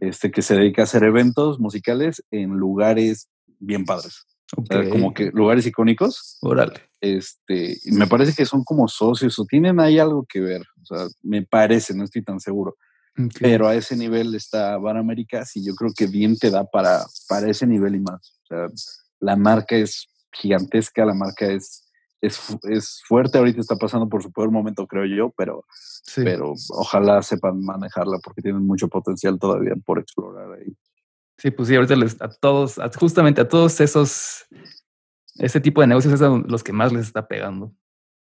este, 0.00 0.30
que 0.30 0.42
se 0.42 0.56
dedica 0.56 0.82
a 0.82 0.84
hacer 0.84 1.04
eventos 1.04 1.58
musicales 1.58 2.22
en 2.30 2.50
lugares 2.50 3.28
bien 3.60 3.84
padres 3.84 4.26
como 4.90 5.14
que 5.14 5.30
lugares 5.32 5.66
icónicos. 5.66 6.38
Órale. 6.40 6.80
Este, 7.00 7.78
me 7.92 8.06
parece 8.06 8.34
que 8.34 8.46
son 8.46 8.64
como 8.64 8.88
socios 8.88 9.38
o 9.38 9.44
tienen 9.44 9.80
ahí 9.80 9.98
algo 9.98 10.24
que 10.28 10.40
ver. 10.40 10.62
O 10.82 10.86
sea, 10.86 11.06
me 11.22 11.42
parece, 11.42 11.94
no 11.94 12.04
estoy 12.04 12.22
tan 12.22 12.40
seguro. 12.40 12.76
Pero 13.38 13.68
a 13.68 13.76
ese 13.76 13.96
nivel 13.96 14.34
está 14.34 14.76
Bar 14.78 14.96
Américas 14.96 15.54
y 15.56 15.64
yo 15.64 15.74
creo 15.74 15.92
que 15.96 16.06
bien 16.06 16.36
te 16.36 16.50
da 16.50 16.64
para, 16.64 17.04
para 17.28 17.48
ese 17.48 17.66
nivel 17.66 17.94
y 17.94 18.00
más. 18.00 18.36
O 18.42 18.46
sea, 18.46 18.66
la 19.20 19.36
marca 19.36 19.76
es 19.76 20.08
gigantesca, 20.34 21.04
la 21.04 21.14
marca 21.14 21.46
es, 21.46 21.88
es, 22.20 22.56
es, 22.62 23.02
fuerte, 23.06 23.38
ahorita 23.38 23.60
está 23.60 23.76
pasando 23.76 24.08
por 24.08 24.22
su 24.22 24.32
peor 24.32 24.50
momento, 24.50 24.86
creo 24.86 25.04
yo, 25.04 25.32
pero, 25.36 25.64
pero 26.16 26.54
ojalá 26.70 27.22
sepan 27.22 27.60
manejarla 27.62 28.18
porque 28.22 28.42
tienen 28.42 28.66
mucho 28.66 28.88
potencial 28.88 29.38
todavía 29.38 29.74
por 29.84 29.98
explorar 29.98 30.58
ahí. 30.58 30.74
Sí, 31.38 31.50
pues 31.50 31.68
sí, 31.68 31.76
ahorita 31.76 31.96
les, 31.96 32.20
a 32.22 32.28
todos, 32.28 32.78
justamente 32.98 33.40
a 33.40 33.48
todos 33.48 33.80
esos, 33.80 34.46
ese 35.36 35.60
tipo 35.60 35.80
de 35.80 35.88
negocios 35.88 36.14
es 36.14 36.22
a 36.22 36.28
los 36.28 36.62
que 36.62 36.72
más 36.72 36.92
les 36.92 37.06
está 37.06 37.26
pegando. 37.26 37.72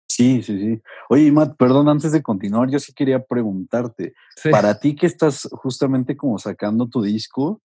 Sí, 0.08 0.42
sí, 0.42 0.58
sí. 0.58 0.82
Oye, 1.08 1.30
Matt, 1.30 1.56
perdón, 1.56 1.88
antes 1.88 2.12
de 2.12 2.22
continuar, 2.22 2.68
yo 2.68 2.78
sí 2.78 2.92
quería 2.92 3.24
preguntarte, 3.24 4.14
para 4.50 4.78
ti 4.78 4.96
que 4.96 5.06
estás 5.06 5.48
justamente 5.52 6.16
como 6.16 6.38
sacando 6.38 6.88
tu 6.88 7.00
disco, 7.00 7.62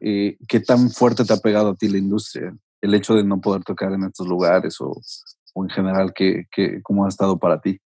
eh, 0.00 0.36
¿qué 0.46 0.60
tan 0.60 0.90
fuerte 0.90 1.24
te 1.24 1.32
ha 1.32 1.38
pegado 1.38 1.70
a 1.70 1.74
ti 1.74 1.88
la 1.88 1.98
industria? 1.98 2.54
El 2.86 2.94
hecho 2.94 3.14
de 3.14 3.24
no 3.24 3.40
poder 3.40 3.64
tocar 3.64 3.92
en 3.92 4.04
estos 4.04 4.26
lugares 4.26 4.80
o, 4.80 4.92
o 5.54 5.64
en 5.64 5.70
general, 5.70 6.12
¿qué, 6.14 6.46
qué, 6.50 6.80
¿cómo 6.82 7.04
ha 7.04 7.08
estado 7.08 7.38
para 7.38 7.60
ti? 7.60 7.80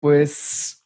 Pues 0.00 0.84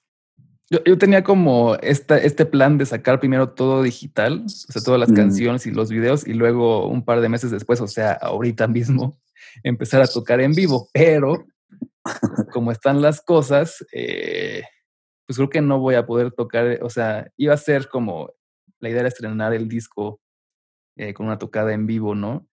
yo, 0.71 0.99
tenía 0.99 1.25
como 1.25 1.77
esta, 1.77 2.19
este 2.19 2.45
plan 2.45 2.77
de 2.77 2.85
sacar 2.85 3.21
primero 3.21 3.51
todo 3.51 3.83
digital, 3.83 4.45
o 4.45 4.49
sea, 4.49 4.83
todas 4.83 5.01
las 5.01 5.11
mm. 5.11 5.15
canciones 5.15 5.67
y 5.67 5.71
los 5.71 5.89
videos, 5.89 6.27
y 6.27 6.35
luego 6.35 6.89
un 6.89 7.05
par 7.05 7.23
de 7.23 7.31
meses 7.31 7.51
después, 7.51 7.81
o 7.81 7.87
sea, 7.87 8.13
ahorita 8.13 8.69
mismo, 8.69 9.19
empezar 9.63 10.03
a 10.03 10.07
tocar 10.07 10.41
en 10.43 10.53
vivo. 10.53 10.91
Pero 10.93 11.47
como 12.53 12.71
están 12.71 13.01
las 13.01 13.23
cosas, 13.23 13.85
eh, 13.93 14.63
pues 15.27 15.37
creo 15.37 15.49
que 15.49 15.63
no 15.63 15.79
voy 15.79 15.95
a 15.95 16.05
poder 16.05 16.33
tocar, 16.33 16.79
o 16.83 16.91
sea, 16.91 17.31
iba 17.37 17.55
a 17.55 17.59
ser 17.59 17.89
como, 17.89 18.31
la 18.81 18.91
idea 18.91 19.01
era 19.01 19.09
estrenar 19.09 19.55
el 19.55 19.69
disco 19.69 20.21
eh, 20.97 21.15
con 21.15 21.27
una 21.27 21.39
tocada 21.39 21.73
en 21.73 21.87
vivo, 21.87 22.15
¿no? 22.15 22.48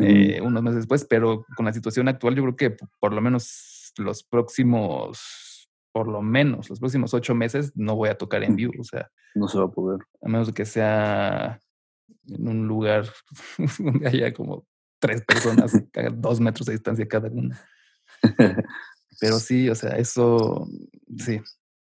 Eh, 0.00 0.40
unos 0.40 0.62
meses 0.62 0.78
después, 0.78 1.04
pero 1.04 1.44
con 1.56 1.66
la 1.66 1.72
situación 1.72 2.08
actual 2.08 2.36
yo 2.36 2.42
creo 2.42 2.56
que 2.56 2.76
por 3.00 3.12
lo 3.12 3.20
menos 3.20 3.92
los 3.96 4.22
próximos 4.22 5.48
por 5.92 6.06
lo 6.06 6.22
menos 6.22 6.68
los 6.70 6.78
próximos 6.78 7.14
ocho 7.14 7.34
meses 7.34 7.72
no 7.74 7.96
voy 7.96 8.08
a 8.08 8.18
tocar 8.18 8.44
en 8.44 8.54
vivo. 8.54 8.72
O 8.78 8.84
sea, 8.84 9.10
no 9.34 9.48
se 9.48 9.58
va 9.58 9.64
a 9.64 9.70
poder. 9.70 10.00
A 10.22 10.28
menos 10.28 10.52
que 10.52 10.64
sea 10.64 11.58
en 12.28 12.48
un 12.48 12.68
lugar 12.68 13.06
donde 13.78 14.06
haya 14.06 14.32
como 14.32 14.66
tres 15.00 15.22
personas 15.22 15.74
a 15.96 16.10
dos 16.10 16.40
metros 16.40 16.66
de 16.66 16.74
distancia 16.74 17.08
cada 17.08 17.28
una. 17.28 17.60
Pero 19.20 19.38
sí, 19.38 19.68
o 19.68 19.74
sea, 19.74 19.96
eso, 19.96 20.68
sí. 21.16 21.40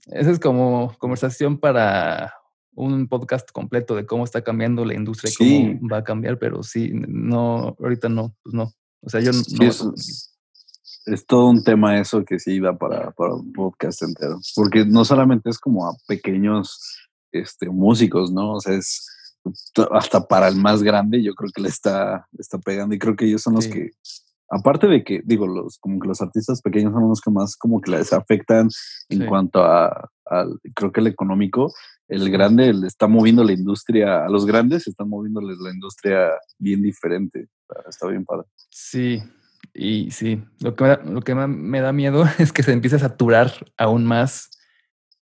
Esa 0.07 0.31
es 0.31 0.39
como 0.39 0.95
conversación 0.97 1.59
para 1.59 2.33
un 2.79 3.07
podcast 3.07 3.51
completo 3.51 3.95
de 3.95 4.05
cómo 4.05 4.23
está 4.23 4.41
cambiando 4.41 4.85
la 4.85 4.93
industria 4.93 5.31
y 5.31 5.77
cómo 5.77 5.89
va 5.89 5.97
a 5.97 6.03
cambiar, 6.03 6.39
pero 6.39 6.63
sí, 6.63 6.91
no, 6.93 7.75
ahorita 7.79 8.09
no, 8.09 8.35
pues 8.43 8.53
no. 8.53 8.71
O 9.01 9.09
sea, 9.09 9.21
yo 9.21 9.31
no 9.31 9.41
es 11.05 11.25
todo 11.25 11.47
un 11.47 11.63
tema 11.63 11.99
eso 11.99 12.23
que 12.23 12.39
sí 12.39 12.59
da 12.59 12.77
para, 12.77 13.11
para 13.11 13.35
un 13.35 13.51
podcast 13.53 14.01
entero. 14.03 14.39
Porque 14.55 14.85
no 14.85 15.05
solamente 15.05 15.49
es 15.49 15.57
como 15.57 15.87
a 15.87 15.95
pequeños 16.07 16.79
este, 17.31 17.69
músicos, 17.69 18.31
¿no? 18.31 18.53
O 18.53 18.59
sea, 18.59 18.75
es 18.75 19.07
hasta 19.91 20.27
para 20.27 20.47
el 20.47 20.55
más 20.55 20.83
grande, 20.83 21.23
yo 21.23 21.33
creo 21.33 21.49
que 21.53 21.61
le 21.61 21.69
está, 21.69 22.27
está 22.37 22.57
pegando. 22.59 22.93
Y 22.93 22.99
creo 22.99 23.15
que 23.15 23.25
ellos 23.25 23.41
son 23.41 23.55
los 23.55 23.67
que, 23.67 23.91
aparte 24.49 24.87
de 24.87 25.03
que, 25.03 25.21
digo, 25.23 25.47
los, 25.47 25.77
como 25.79 25.99
que 25.99 26.07
los 26.07 26.21
artistas 26.21 26.61
pequeños 26.61 26.93
son 26.93 27.07
los 27.07 27.21
que 27.21 27.31
más 27.31 27.55
como 27.55 27.81
que 27.81 27.91
les 27.91 28.13
afectan 28.13 28.69
en 29.09 29.25
cuanto 29.25 29.63
a, 29.63 30.09
creo 30.75 30.91
que 30.91 30.99
el 30.99 31.07
económico. 31.07 31.73
El 32.09 32.29
grande 32.31 32.73
le 32.73 32.87
está 32.87 33.07
moviendo 33.07 33.43
la 33.43 33.53
industria, 33.53 34.25
a 34.25 34.29
los 34.29 34.45
grandes 34.45 34.87
están 34.87 35.07
moviéndoles 35.07 35.59
la 35.59 35.71
industria 35.71 36.31
bien 36.57 36.81
diferente. 36.81 37.47
Está 37.87 38.07
bien 38.07 38.25
padre. 38.25 38.47
Sí, 38.69 39.21
y 39.75 40.09
sí, 40.09 40.43
lo 40.59 40.75
que, 40.75 40.83
me 40.83 40.89
da, 40.89 41.01
lo 41.03 41.21
que 41.21 41.35
me 41.35 41.81
da 41.81 41.93
miedo 41.93 42.25
es 42.39 42.51
que 42.51 42.63
se 42.63 42.73
empiece 42.73 42.95
a 42.95 42.99
saturar 42.99 43.53
aún 43.77 44.05
más 44.05 44.49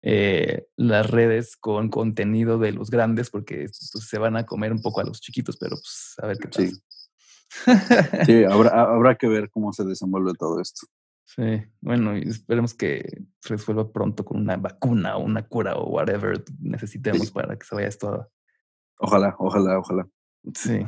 eh, 0.02 0.68
las 0.76 1.10
redes 1.10 1.56
con 1.56 1.90
contenido 1.90 2.58
de 2.58 2.72
los 2.72 2.90
grandes 2.90 3.30
porque 3.30 3.68
pues, 3.68 3.92
se 4.06 4.18
van 4.18 4.36
a 4.36 4.46
comer 4.46 4.74
un 4.74 4.82
poco 4.82 5.00
a 5.00 5.06
los 5.06 5.22
chiquitos, 5.22 5.58
pero 5.58 5.76
pues 5.76 6.16
a 6.18 6.28
ver 6.28 6.38
qué 6.40 6.48
pasa. 6.48 6.68
Sí, 6.68 8.26
sí 8.26 8.44
habrá, 8.44 8.82
habrá 8.82 9.16
que 9.16 9.28
ver 9.28 9.52
cómo 9.52 9.72
se 9.72 9.86
desenvuelve 9.86 10.34
todo 10.34 10.60
esto. 10.60 10.88
Sí, 11.26 11.64
bueno, 11.82 12.18
y 12.18 12.28
esperemos 12.28 12.74
que 12.74 13.24
se 13.40 13.50
resuelva 13.50 13.92
pronto 13.92 14.24
con 14.26 14.42
una 14.42 14.58
vacuna 14.58 15.18
o 15.18 15.24
una 15.24 15.48
cura 15.48 15.76
o 15.76 15.90
whatever 15.90 16.44
necesitemos 16.60 17.32
para 17.32 17.58
que 17.58 17.66
se 17.66 17.76
vaya 17.76 17.88
esto. 17.88 18.30
Ojalá, 19.00 19.36
ojalá, 19.40 19.80
ojalá. 19.80 20.08
Sí. 20.54 20.86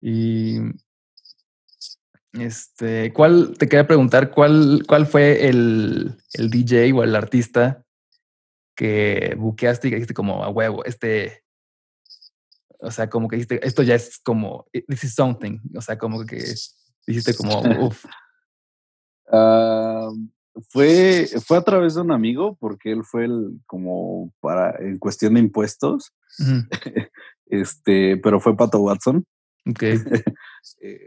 Y 0.00 0.58
este, 2.32 3.12
¿cuál, 3.12 3.56
te 3.58 3.68
quería 3.68 3.86
preguntar, 3.86 4.30
cuál, 4.30 4.84
cuál 4.86 5.06
fue 5.06 5.48
el, 5.48 6.16
el 6.34 6.50
DJ 6.50 6.92
o 6.92 7.04
el 7.04 7.14
artista 7.14 7.84
que 8.74 9.34
buqueaste 9.38 9.88
y 9.88 9.90
que 9.90 9.96
dijiste 9.96 10.14
como 10.14 10.42
a 10.42 10.48
huevo, 10.48 10.84
este, 10.84 11.44
o 12.80 12.90
sea, 12.90 13.08
como 13.08 13.28
que 13.28 13.36
dijiste, 13.36 13.64
esto 13.66 13.82
ya 13.82 13.94
es 13.94 14.18
como, 14.18 14.66
this 14.88 15.04
is 15.04 15.14
something, 15.14 15.60
o 15.76 15.80
sea, 15.80 15.98
como 15.98 16.24
que 16.24 16.42
dijiste 17.06 17.34
como, 17.34 17.60
uff. 17.86 18.04
Ah, 19.32 20.08
fue, 20.68 21.26
fue 21.44 21.56
a 21.56 21.62
través 21.62 21.94
de 21.94 22.02
un 22.02 22.12
amigo, 22.12 22.56
porque 22.60 22.92
él 22.92 23.04
fue 23.04 23.24
el, 23.24 23.60
como 23.66 24.32
para, 24.40 24.76
en 24.78 24.98
cuestión 24.98 25.34
de 25.34 25.40
impuestos, 25.40 26.12
este, 27.46 28.18
pero 28.18 28.40
fue 28.40 28.56
Pato 28.56 28.80
Watson. 28.80 29.24
Ok. 29.68 29.82
Eh, 30.80 31.00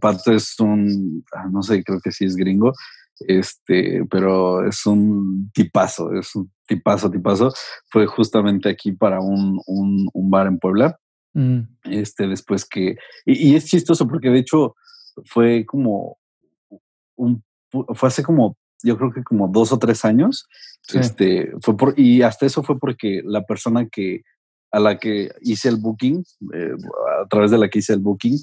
Pato 0.00 0.32
es 0.32 0.60
un, 0.60 1.24
ah, 1.32 1.48
no 1.50 1.62
sé, 1.62 1.82
creo 1.82 1.98
que 1.98 2.12
sí 2.12 2.26
es 2.26 2.36
gringo, 2.36 2.74
este, 3.20 4.04
pero 4.10 4.66
es 4.66 4.84
un 4.84 5.50
tipazo, 5.54 6.12
es 6.14 6.34
un 6.34 6.52
tipazo, 6.66 7.10
tipazo. 7.10 7.52
Fue 7.90 8.06
justamente 8.06 8.68
aquí 8.68 8.92
para 8.92 9.20
un, 9.20 9.58
un, 9.66 10.30
bar 10.30 10.46
en 10.46 10.58
Puebla. 10.58 10.98
Mm. 11.32 11.60
Este, 11.84 12.26
después 12.26 12.66
que, 12.66 12.96
y, 13.24 13.54
es 13.54 13.64
chistoso 13.64 14.06
porque 14.06 14.28
de 14.28 14.40
hecho 14.40 14.76
fue 15.24 15.64
como 15.64 16.18
un, 17.16 17.42
fue 17.94 18.08
hace 18.08 18.22
como, 18.22 18.56
yo 18.82 18.96
creo 18.96 19.12
que 19.12 19.22
como 19.22 19.48
dos 19.48 19.72
o 19.72 19.78
tres 19.78 20.04
años. 20.04 20.46
Este, 20.92 21.52
fue 21.60 21.76
por, 21.76 21.98
y 21.98 22.22
hasta 22.22 22.46
eso 22.46 22.62
fue 22.62 22.78
porque 22.78 23.22
la 23.24 23.44
persona 23.44 23.86
que 23.86 24.22
a 24.72 24.80
la 24.80 24.98
que 24.98 25.30
hice 25.42 25.68
el 25.68 25.76
booking, 25.76 26.24
eh, 26.54 26.72
a 27.22 27.28
través 27.28 27.50
de 27.50 27.58
la 27.58 27.68
que 27.68 27.78
hice 27.80 27.92
el 27.92 28.00
booking, 28.00 28.38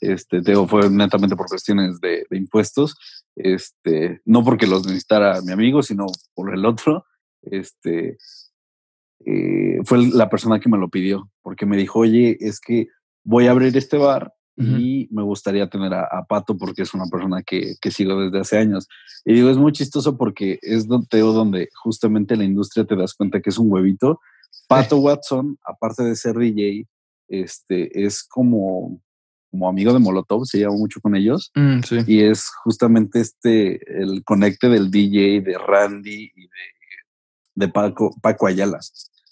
este, 0.00 0.40
digo, 0.40 0.66
fue 0.66 0.88
netamente 0.90 1.36
por 1.36 1.46
cuestiones 1.46 2.00
de, 2.00 2.26
impuestos, 2.30 2.96
este, 3.36 4.20
no 4.24 4.42
porque 4.42 4.66
los 4.66 4.86
necesitara 4.86 5.40
mi 5.42 5.52
amigo, 5.52 5.82
sino 5.82 6.06
por 6.34 6.52
el 6.54 6.64
otro, 6.64 7.04
este, 7.42 8.16
eh, 9.26 9.78
fue 9.84 10.06
la 10.08 10.30
persona 10.30 10.58
que 10.58 10.70
me 10.70 10.78
lo 10.78 10.88
pidió, 10.88 11.30
porque 11.42 11.66
me 11.66 11.76
dijo, 11.76 12.00
oye, 12.00 12.38
es 12.40 12.60
que 12.60 12.88
voy 13.22 13.46
a 13.46 13.50
abrir 13.50 13.76
este 13.76 13.98
bar 13.98 14.32
y 14.56 15.08
me 15.10 15.22
gustaría 15.22 15.68
tener 15.68 15.92
a, 15.92 16.24
Pato 16.28 16.56
porque 16.56 16.82
es 16.82 16.94
una 16.94 17.06
persona 17.06 17.42
que, 17.42 17.74
que, 17.80 17.90
sigo 17.90 18.20
desde 18.20 18.38
hace 18.38 18.58
años. 18.58 18.86
Y 19.24 19.34
digo, 19.34 19.50
es 19.50 19.56
muy 19.56 19.72
chistoso 19.72 20.16
porque 20.16 20.58
es 20.62 20.86
donde, 20.86 21.18
donde 21.18 21.68
justamente 21.82 22.36
la 22.36 22.44
industria 22.44 22.84
te 22.84 22.94
das 22.94 23.14
cuenta 23.14 23.40
que 23.40 23.50
es 23.50 23.58
un 23.58 23.72
huevito 23.72 24.20
Pato 24.66 24.98
Watson, 24.98 25.58
aparte 25.64 26.02
de 26.02 26.16
ser 26.16 26.36
DJ, 26.36 26.86
este, 27.28 28.04
es 28.04 28.22
como, 28.22 29.00
como 29.50 29.68
amigo 29.68 29.92
de 29.92 29.98
Molotov, 29.98 30.46
se 30.46 30.58
lleva 30.58 30.72
mucho 30.72 31.00
con 31.00 31.14
ellos. 31.16 31.50
Mm, 31.54 31.80
y 32.06 32.22
es 32.22 32.50
justamente 32.62 33.20
este, 33.20 34.02
el 34.02 34.22
conecte 34.24 34.68
del 34.68 34.90
DJ, 34.90 35.42
de 35.42 35.58
Randy 35.58 36.32
y 36.34 36.48
de, 37.54 37.68
Paco, 37.68 38.14
Paco 38.20 38.46
Ayala. 38.46 38.80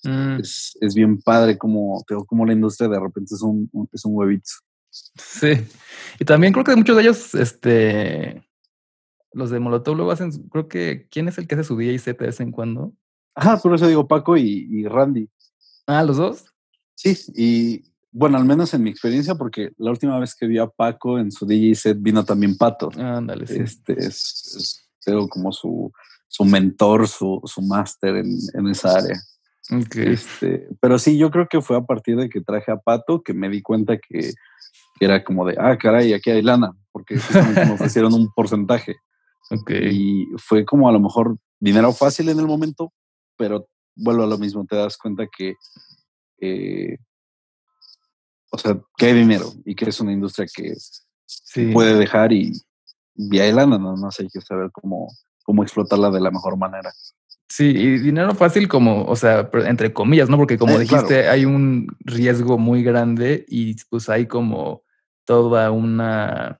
Mm. 0.04 0.40
Es, 0.40 0.94
bien 0.94 1.20
padre 1.20 1.56
como, 1.56 2.04
como 2.26 2.44
la 2.44 2.52
industria 2.52 2.88
de 2.88 3.00
repente 3.00 3.34
es 3.34 3.42
un, 3.42 3.70
es 3.92 4.04
un 4.04 4.16
huevito. 4.16 4.50
Sí. 4.93 5.66
Y 6.18 6.24
también 6.24 6.53
creo 6.53 6.64
que 6.64 6.76
muchos 6.76 6.97
de 6.97 7.03
ellos, 7.03 7.34
este, 7.34 8.47
los 9.32 9.51
de 9.51 9.59
Molotov 9.59 9.97
luego 9.97 10.12
hacen, 10.12 10.30
creo 10.49 10.68
que, 10.68 11.09
¿quién 11.11 11.28
es 11.28 11.38
el 11.38 11.47
que 11.47 11.55
hace 11.55 11.64
su 11.64 11.76
DJ 11.76 11.99
set 11.99 12.18
de 12.18 12.26
vez 12.26 12.40
en 12.40 12.53
cuando? 12.53 12.93
Ajá, 13.34 13.57
por 13.57 13.74
eso 13.74 13.88
digo 13.88 14.07
Paco 14.07 14.36
y, 14.36 14.86
Randy. 14.86 15.28
Ah, 15.86 16.03
los 16.03 16.18
dos. 16.18 16.45
Sí, 16.95 17.16
y 17.34 17.82
bueno, 18.11 18.36
al 18.36 18.45
menos 18.45 18.74
en 18.74 18.82
mi 18.82 18.90
experiencia, 18.90 19.34
porque 19.34 19.72
la 19.78 19.90
última 19.90 20.18
vez 20.18 20.34
que 20.34 20.47
vi 20.47 20.59
a 20.59 20.66
Paco 20.66 21.18
en 21.18 21.32
su 21.32 21.47
DJ 21.47 21.74
set 21.74 21.97
vino 22.01 22.24
también 22.24 22.57
Pato. 22.57 22.90
Ándale, 22.97 23.47
sí. 23.47 23.59
Este 23.59 23.95
es, 23.99 24.86
como 25.30 25.51
su, 25.51 25.90
su 26.28 26.45
mentor, 26.45 27.09
su, 27.09 27.40
su 27.45 27.62
máster 27.62 28.16
en, 28.16 28.36
en, 28.53 28.68
esa 28.68 28.97
área. 28.99 29.18
Okay. 29.70 30.12
Este, 30.12 30.68
pero 30.80 30.99
sí, 30.99 31.16
yo 31.16 31.30
creo 31.30 31.49
que 31.49 31.62
fue 31.62 31.76
a 31.76 31.82
partir 31.82 32.16
de 32.16 32.28
que 32.28 32.43
traje 32.43 32.70
a 32.70 32.76
Pato 32.76 33.22
que 33.22 33.32
me 33.32 33.49
di 33.49 33.62
cuenta 33.62 33.97
que, 33.97 34.34
era 35.01 35.22
como 35.24 35.47
de, 35.47 35.57
ah, 35.59 35.76
caray, 35.76 36.12
aquí 36.12 36.30
hay 36.30 36.43
lana, 36.43 36.72
porque 36.93 37.16
me 37.64 37.72
ofrecieron 37.72 38.14
un 38.14 38.32
porcentaje. 38.34 38.97
Okay. 39.51 39.88
Y 39.90 40.26
fue 40.38 40.64
como 40.64 40.88
a 40.88 40.93
lo 40.93 41.01
mejor 41.01 41.36
dinero 41.59 41.93
fácil 41.93 42.28
en 42.28 42.38
el 42.38 42.47
momento, 42.47 42.93
pero 43.36 43.66
vuelvo 43.95 44.22
a 44.22 44.26
lo 44.26 44.38
mismo, 44.38 44.64
te 44.64 44.76
das 44.76 44.97
cuenta 44.97 45.26
que, 45.26 45.55
eh, 46.40 46.97
o 48.51 48.59
sea, 48.59 48.80
que 48.97 49.07
hay 49.07 49.14
dinero 49.14 49.53
y 49.64 49.74
que 49.74 49.88
es 49.88 50.01
una 50.01 50.12
industria 50.12 50.47
que 50.53 50.74
puede 51.72 51.97
dejar 51.97 52.32
y, 52.32 52.53
y 53.14 53.38
hay 53.38 53.53
lana, 53.53 53.78
nada 53.78 53.97
más 53.97 54.18
hay 54.20 54.28
que 54.28 54.40
saber 54.40 54.70
cómo, 54.72 55.09
cómo 55.43 55.62
explotarla 55.62 56.11
de 56.11 56.20
la 56.20 56.30
mejor 56.30 56.57
manera. 56.57 56.93
Sí, 57.55 57.66
y 57.66 57.98
dinero 57.98 58.34
fácil 58.34 58.66
como, 58.66 59.05
o 59.05 59.14
sea, 59.14 59.50
entre 59.66 59.92
comillas, 59.92 60.30
¿no? 60.30 60.38
Porque 60.38 60.57
como 60.57 60.76
eh, 60.76 60.78
dijiste, 60.78 61.28
hay 61.28 61.44
un 61.44 61.86
riesgo 62.00 62.57
muy 62.57 62.82
grande 62.82 63.44
y 63.46 63.76
pues 63.90 64.09
hay 64.09 64.26
como 64.26 64.84
toda 65.26 65.70
una, 65.70 66.59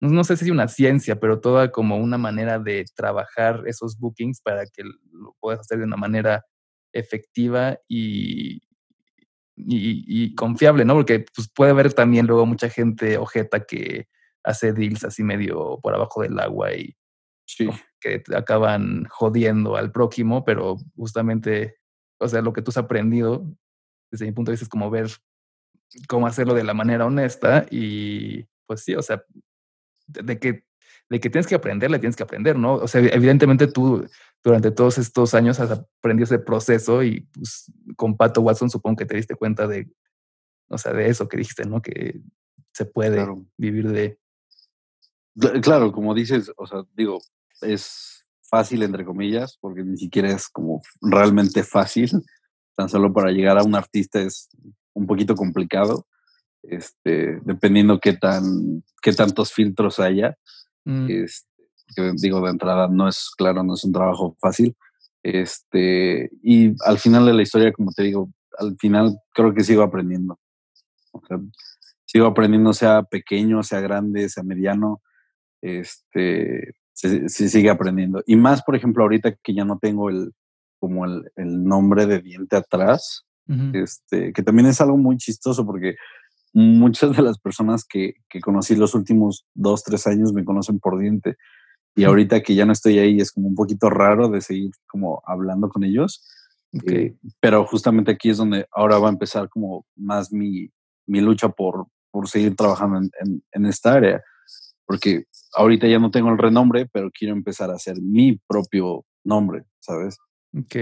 no 0.00 0.24
sé 0.24 0.38
si 0.38 0.50
una 0.50 0.66
ciencia, 0.66 1.20
pero 1.20 1.40
toda 1.40 1.70
como 1.70 1.98
una 1.98 2.16
manera 2.16 2.58
de 2.58 2.86
trabajar 2.96 3.64
esos 3.66 3.98
bookings 3.98 4.40
para 4.40 4.64
que 4.64 4.82
lo 4.82 5.36
puedas 5.40 5.60
hacer 5.60 5.76
de 5.76 5.84
una 5.84 5.98
manera 5.98 6.46
efectiva 6.94 7.78
y, 7.86 8.62
y, 9.56 10.34
confiable, 10.36 10.86
¿no? 10.86 10.94
Porque 10.94 11.26
pues, 11.36 11.50
puede 11.54 11.72
haber 11.72 11.92
también 11.92 12.26
luego 12.26 12.46
mucha 12.46 12.70
gente 12.70 13.18
ojeta 13.18 13.60
que 13.66 14.08
hace 14.42 14.72
deals 14.72 15.04
así 15.04 15.22
medio 15.22 15.78
por 15.82 15.94
abajo 15.94 16.22
del 16.22 16.40
agua 16.40 16.72
y 16.72 16.96
que 18.00 18.22
acaban 18.34 19.04
jodiendo 19.10 19.76
al 19.76 19.92
prójimo, 19.92 20.44
pero 20.44 20.76
justamente, 20.96 21.76
o 22.18 22.28
sea, 22.28 22.42
lo 22.42 22.52
que 22.52 22.62
tú 22.62 22.70
has 22.70 22.78
aprendido 22.78 23.46
desde 24.10 24.26
mi 24.26 24.32
punto 24.32 24.50
de 24.50 24.54
vista 24.54 24.64
es 24.64 24.68
como 24.68 24.90
ver 24.90 25.08
cómo 26.08 26.26
hacerlo 26.26 26.54
de 26.54 26.64
la 26.64 26.74
manera 26.74 27.06
honesta 27.06 27.66
y 27.70 28.44
pues 28.66 28.82
sí, 28.82 28.94
o 28.94 29.02
sea, 29.02 29.24
de, 30.06 30.38
que 30.38 30.64
de 31.08 31.20
que 31.20 31.30
tienes 31.30 31.46
que 31.46 31.54
aprender, 31.54 31.90
le 31.90 31.98
tienes 31.98 32.16
que 32.16 32.22
aprender, 32.22 32.56
¿no? 32.56 32.74
O 32.74 32.88
sea, 32.88 33.00
evidentemente 33.00 33.66
tú 33.66 34.06
durante 34.42 34.70
todos 34.70 34.98
estos 34.98 35.34
años 35.34 35.60
has 35.60 35.70
aprendido 35.70 36.24
ese 36.24 36.38
proceso 36.38 37.02
y 37.02 37.22
pues 37.32 37.70
con 37.96 38.16
Pato 38.16 38.40
Watson 38.40 38.70
supongo 38.70 38.96
que 38.96 39.06
te 39.06 39.16
diste 39.16 39.34
cuenta 39.34 39.66
de, 39.66 39.90
o 40.68 40.78
sea, 40.78 40.92
de 40.92 41.08
eso 41.08 41.28
que 41.28 41.36
dijiste, 41.36 41.64
¿no? 41.64 41.82
Que 41.82 42.20
se 42.72 42.86
puede 42.86 43.26
vivir 43.56 43.90
de... 43.90 44.18
Claro, 45.62 45.92
como 45.92 46.14
dices, 46.14 46.52
o 46.56 46.66
sea, 46.66 46.84
digo, 46.94 47.20
es 47.62 48.26
fácil, 48.42 48.82
entre 48.82 49.04
comillas, 49.04 49.58
porque 49.60 49.82
ni 49.84 49.96
siquiera 49.96 50.30
es 50.30 50.48
como 50.48 50.82
realmente 51.00 51.62
fácil. 51.62 52.10
Tan 52.76 52.88
solo 52.88 53.12
para 53.12 53.30
llegar 53.30 53.58
a 53.58 53.62
un 53.62 53.74
artista 53.74 54.20
es 54.20 54.48
un 54.92 55.06
poquito 55.06 55.34
complicado, 55.34 56.06
este, 56.62 57.40
dependiendo 57.44 58.00
qué, 58.00 58.14
tan, 58.14 58.82
qué 59.02 59.12
tantos 59.12 59.52
filtros 59.52 60.00
haya. 60.00 60.36
Mm. 60.84 61.06
Este, 61.10 61.48
que 61.94 62.12
digo, 62.16 62.40
de 62.40 62.50
entrada 62.50 62.88
no 62.88 63.08
es, 63.08 63.30
claro, 63.36 63.62
no 63.62 63.74
es 63.74 63.84
un 63.84 63.92
trabajo 63.92 64.36
fácil. 64.40 64.76
Este, 65.22 66.30
y 66.42 66.74
al 66.84 66.98
final 66.98 67.26
de 67.26 67.34
la 67.34 67.42
historia, 67.42 67.72
como 67.72 67.92
te 67.92 68.02
digo, 68.04 68.30
al 68.58 68.76
final 68.78 69.18
creo 69.32 69.54
que 69.54 69.64
sigo 69.64 69.82
aprendiendo. 69.82 70.38
O 71.12 71.22
sea, 71.26 71.38
sigo 72.06 72.26
aprendiendo, 72.26 72.72
sea 72.72 73.02
pequeño, 73.02 73.62
sea 73.62 73.80
grande, 73.80 74.28
sea 74.28 74.42
mediano. 74.42 75.02
Este, 75.62 76.74
se, 77.00 77.48
sigue 77.48 77.70
aprendiendo. 77.70 78.22
Y 78.26 78.36
más, 78.36 78.62
por 78.62 78.76
ejemplo, 78.76 79.02
ahorita 79.02 79.34
que 79.42 79.54
ya 79.54 79.64
no 79.64 79.78
tengo 79.78 80.10
el, 80.10 80.32
como 80.78 81.04
el, 81.04 81.30
el 81.36 81.64
nombre 81.64 82.06
de 82.06 82.20
diente 82.20 82.56
atrás, 82.56 83.26
este, 83.72 84.32
que 84.32 84.44
también 84.44 84.68
es 84.68 84.80
algo 84.80 84.96
muy 84.96 85.16
chistoso 85.16 85.66
porque 85.66 85.96
muchas 86.52 87.16
de 87.16 87.22
las 87.22 87.36
personas 87.40 87.84
que, 87.84 88.14
que, 88.28 88.40
conocí 88.40 88.76
los 88.76 88.94
últimos 88.94 89.44
dos, 89.54 89.82
tres 89.82 90.06
años 90.06 90.32
me 90.32 90.44
conocen 90.44 90.78
por 90.78 90.98
diente. 91.00 91.36
Y 91.96 92.04
ahorita 92.04 92.42
que 92.42 92.54
ya 92.54 92.64
no 92.64 92.72
estoy 92.72 93.00
ahí 93.00 93.18
es 93.18 93.32
como 93.32 93.48
un 93.48 93.56
poquito 93.56 93.90
raro 93.90 94.28
de 94.28 94.40
seguir 94.40 94.70
como 94.86 95.20
hablando 95.26 95.68
con 95.68 95.82
ellos. 95.82 96.24
Eh, 96.86 97.16
pero 97.40 97.66
justamente 97.66 98.12
aquí 98.12 98.30
es 98.30 98.36
donde 98.36 98.66
ahora 98.70 98.98
va 98.98 99.08
a 99.08 99.12
empezar 99.12 99.48
como 99.48 99.84
más 99.96 100.32
mi, 100.32 100.70
mi 101.06 101.20
lucha 101.20 101.48
por, 101.48 101.88
por 102.12 102.28
seguir 102.28 102.54
trabajando 102.54 102.98
en, 102.98 103.10
en, 103.20 103.42
en 103.50 103.66
esta 103.66 103.94
área. 103.94 104.22
Porque 104.86 105.24
ahorita 105.54 105.86
ya 105.86 105.98
no 105.98 106.10
tengo 106.10 106.30
el 106.30 106.38
renombre, 106.38 106.86
pero 106.92 107.10
quiero 107.10 107.34
empezar 107.34 107.70
a 107.70 107.74
hacer 107.74 108.00
mi 108.00 108.36
propio 108.46 109.04
nombre, 109.24 109.64
¿sabes? 109.80 110.18
Ok. 110.56 110.76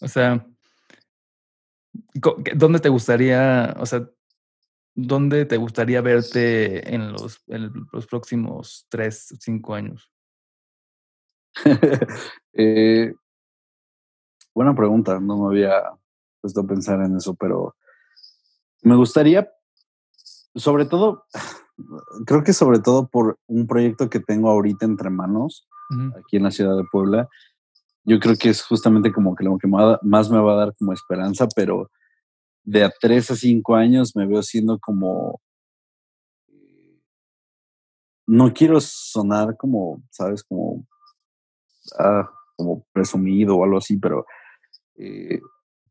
O 0.00 0.08
sea, 0.08 0.46
¿dónde 2.54 2.80
te 2.80 2.88
gustaría, 2.88 3.74
o 3.78 3.86
sea, 3.86 4.08
dónde 4.94 5.44
te 5.46 5.56
gustaría 5.56 6.00
verte 6.00 6.94
en 6.94 7.12
los, 7.12 7.42
en 7.46 7.72
los 7.92 8.06
próximos 8.06 8.86
tres, 8.88 9.34
cinco 9.40 9.74
años? 9.74 10.10
eh, 12.54 13.14
buena 14.54 14.74
pregunta, 14.74 15.20
no 15.20 15.36
me 15.36 15.48
había 15.48 15.82
puesto 16.40 16.60
a 16.60 16.66
pensar 16.66 17.00
en 17.02 17.16
eso, 17.16 17.34
pero 17.34 17.76
me 18.82 18.96
gustaría, 18.96 19.50
sobre 20.54 20.86
todo, 20.86 21.26
creo 22.26 22.44
que 22.44 22.52
sobre 22.52 22.78
todo 22.80 23.08
por 23.08 23.38
un 23.46 23.66
proyecto 23.66 24.10
que 24.10 24.20
tengo 24.20 24.50
ahorita 24.50 24.84
entre 24.86 25.10
manos, 25.10 25.68
aquí 26.18 26.36
en 26.36 26.44
la 26.44 26.50
ciudad 26.50 26.76
de 26.76 26.84
Puebla, 26.90 27.28
yo 28.04 28.18
creo 28.18 28.36
que 28.36 28.48
es 28.48 28.62
justamente 28.62 29.12
como 29.12 29.34
que 29.34 29.44
lo 29.44 29.58
que 29.58 29.68
más 29.68 30.30
me 30.30 30.40
va 30.40 30.52
a 30.54 30.66
dar 30.66 30.74
como 30.76 30.92
esperanza, 30.92 31.46
pero 31.54 31.90
de 32.64 32.84
a 32.84 32.92
tres 33.00 33.30
a 33.30 33.36
cinco 33.36 33.74
años 33.74 34.16
me 34.16 34.26
veo 34.26 34.42
siendo 34.42 34.78
como 34.78 35.40
no 38.26 38.52
quiero 38.54 38.80
sonar 38.80 39.56
como, 39.56 40.02
¿sabes? 40.10 40.42
Como 40.44 40.86
Ah, 41.98 42.30
como 42.56 42.86
presumido 42.92 43.56
o 43.56 43.64
algo 43.64 43.78
así, 43.78 43.96
pero 43.96 44.24
eh, 44.96 45.40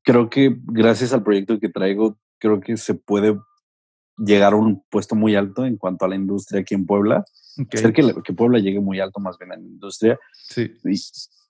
creo 0.03 0.29
que 0.29 0.55
gracias 0.57 1.11
al 1.11 1.23
proyecto 1.23 1.59
que 1.59 1.69
traigo, 1.69 2.17
creo 2.39 2.61
que 2.61 2.77
se 2.77 2.93
puede 2.93 3.37
llegar 4.25 4.53
a 4.53 4.55
un 4.55 4.83
puesto 4.89 5.15
muy 5.15 5.35
alto 5.35 5.65
en 5.65 5.77
cuanto 5.77 6.05
a 6.05 6.07
la 6.07 6.15
industria 6.15 6.61
aquí 6.61 6.75
en 6.75 6.85
Puebla. 6.85 7.25
Hacer 7.73 7.93
que, 7.93 8.13
que, 8.23 8.33
Puebla 8.33 8.59
llegue 8.59 8.79
muy 8.79 8.99
alto 8.99 9.19
más 9.19 9.37
bien 9.37 9.51
en 9.53 9.61
la 9.63 9.67
industria. 9.67 10.19
Sí. 10.33 10.71
Y 10.85 10.99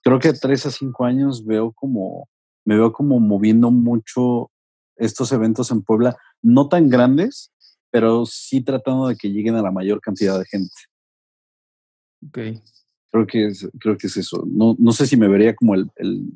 creo 0.04 0.20
que 0.20 0.30
a 0.30 0.34
tres 0.34 0.66
a 0.66 0.72
cinco 0.72 1.06
años 1.06 1.46
veo 1.46 1.72
como, 1.72 2.28
me 2.66 2.76
veo 2.76 2.92
como 2.92 3.20
moviendo 3.20 3.72
mucho 3.72 4.52
estos 4.96 5.32
eventos 5.32 5.72
en 5.72 5.82
Puebla, 5.82 6.16
no 6.42 6.68
tan 6.70 6.90
grandes, 6.90 7.52
pero 7.90 8.26
sí 8.26 8.62
tratando 8.62 9.08
de 9.08 9.16
que 9.16 9.30
lleguen 9.30 9.56
a 9.56 9.62
la 9.62 9.72
mayor 9.72 10.00
cantidad 10.00 10.38
de 10.38 10.46
gente. 10.46 10.76
Ok. 12.28 12.64
Creo 13.12 13.28
que 13.28 13.48
es, 13.48 13.68
creo 13.80 13.98
que 13.98 14.08
es 14.08 14.18
eso. 14.18 14.44
No, 14.48 14.76
no 14.80 14.92
sé 14.92 15.06
si 15.06 15.18
me 15.18 15.28
vería 15.28 15.56
como 15.56 15.76
el, 15.76 15.90
el 15.98 16.32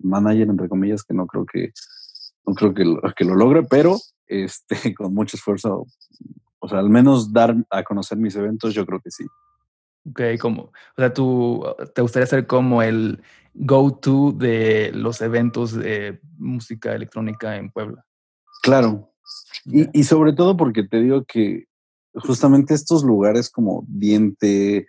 manager, 0.00 0.48
entre 0.48 0.68
comillas, 0.68 1.04
que 1.04 1.14
no 1.14 1.26
creo 1.26 1.46
que, 1.46 1.72
no 2.46 2.54
creo 2.54 2.74
que 2.74 2.84
lo, 2.84 3.00
que 3.16 3.24
lo 3.24 3.34
logre, 3.34 3.62
pero 3.62 3.98
este, 4.26 4.76
con 4.94 5.14
mucho 5.14 5.36
esfuerzo, 5.36 5.86
o 6.58 6.68
sea, 6.68 6.78
al 6.78 6.90
menos 6.90 7.32
dar 7.32 7.56
a 7.70 7.82
conocer 7.82 8.18
mis 8.18 8.36
eventos, 8.36 8.74
yo 8.74 8.86
creo 8.86 9.00
que 9.00 9.10
sí. 9.10 9.24
Ok, 10.08 10.20
como, 10.40 10.62
o 10.62 10.72
sea, 10.96 11.12
tú 11.12 11.64
te 11.94 12.02
gustaría 12.02 12.26
ser 12.26 12.46
como 12.46 12.82
el 12.82 13.22
go-to 13.54 14.32
de 14.32 14.92
los 14.92 15.20
eventos 15.20 15.72
de 15.72 16.20
música 16.38 16.94
electrónica 16.94 17.56
en 17.56 17.70
Puebla. 17.70 18.04
Claro. 18.62 19.12
Y, 19.64 19.98
y, 19.98 20.04
sobre 20.04 20.32
todo 20.32 20.56
porque 20.56 20.84
te 20.84 21.00
digo 21.00 21.24
que 21.24 21.64
justamente 22.14 22.74
estos 22.74 23.02
lugares 23.02 23.50
como 23.50 23.84
Diente, 23.88 24.86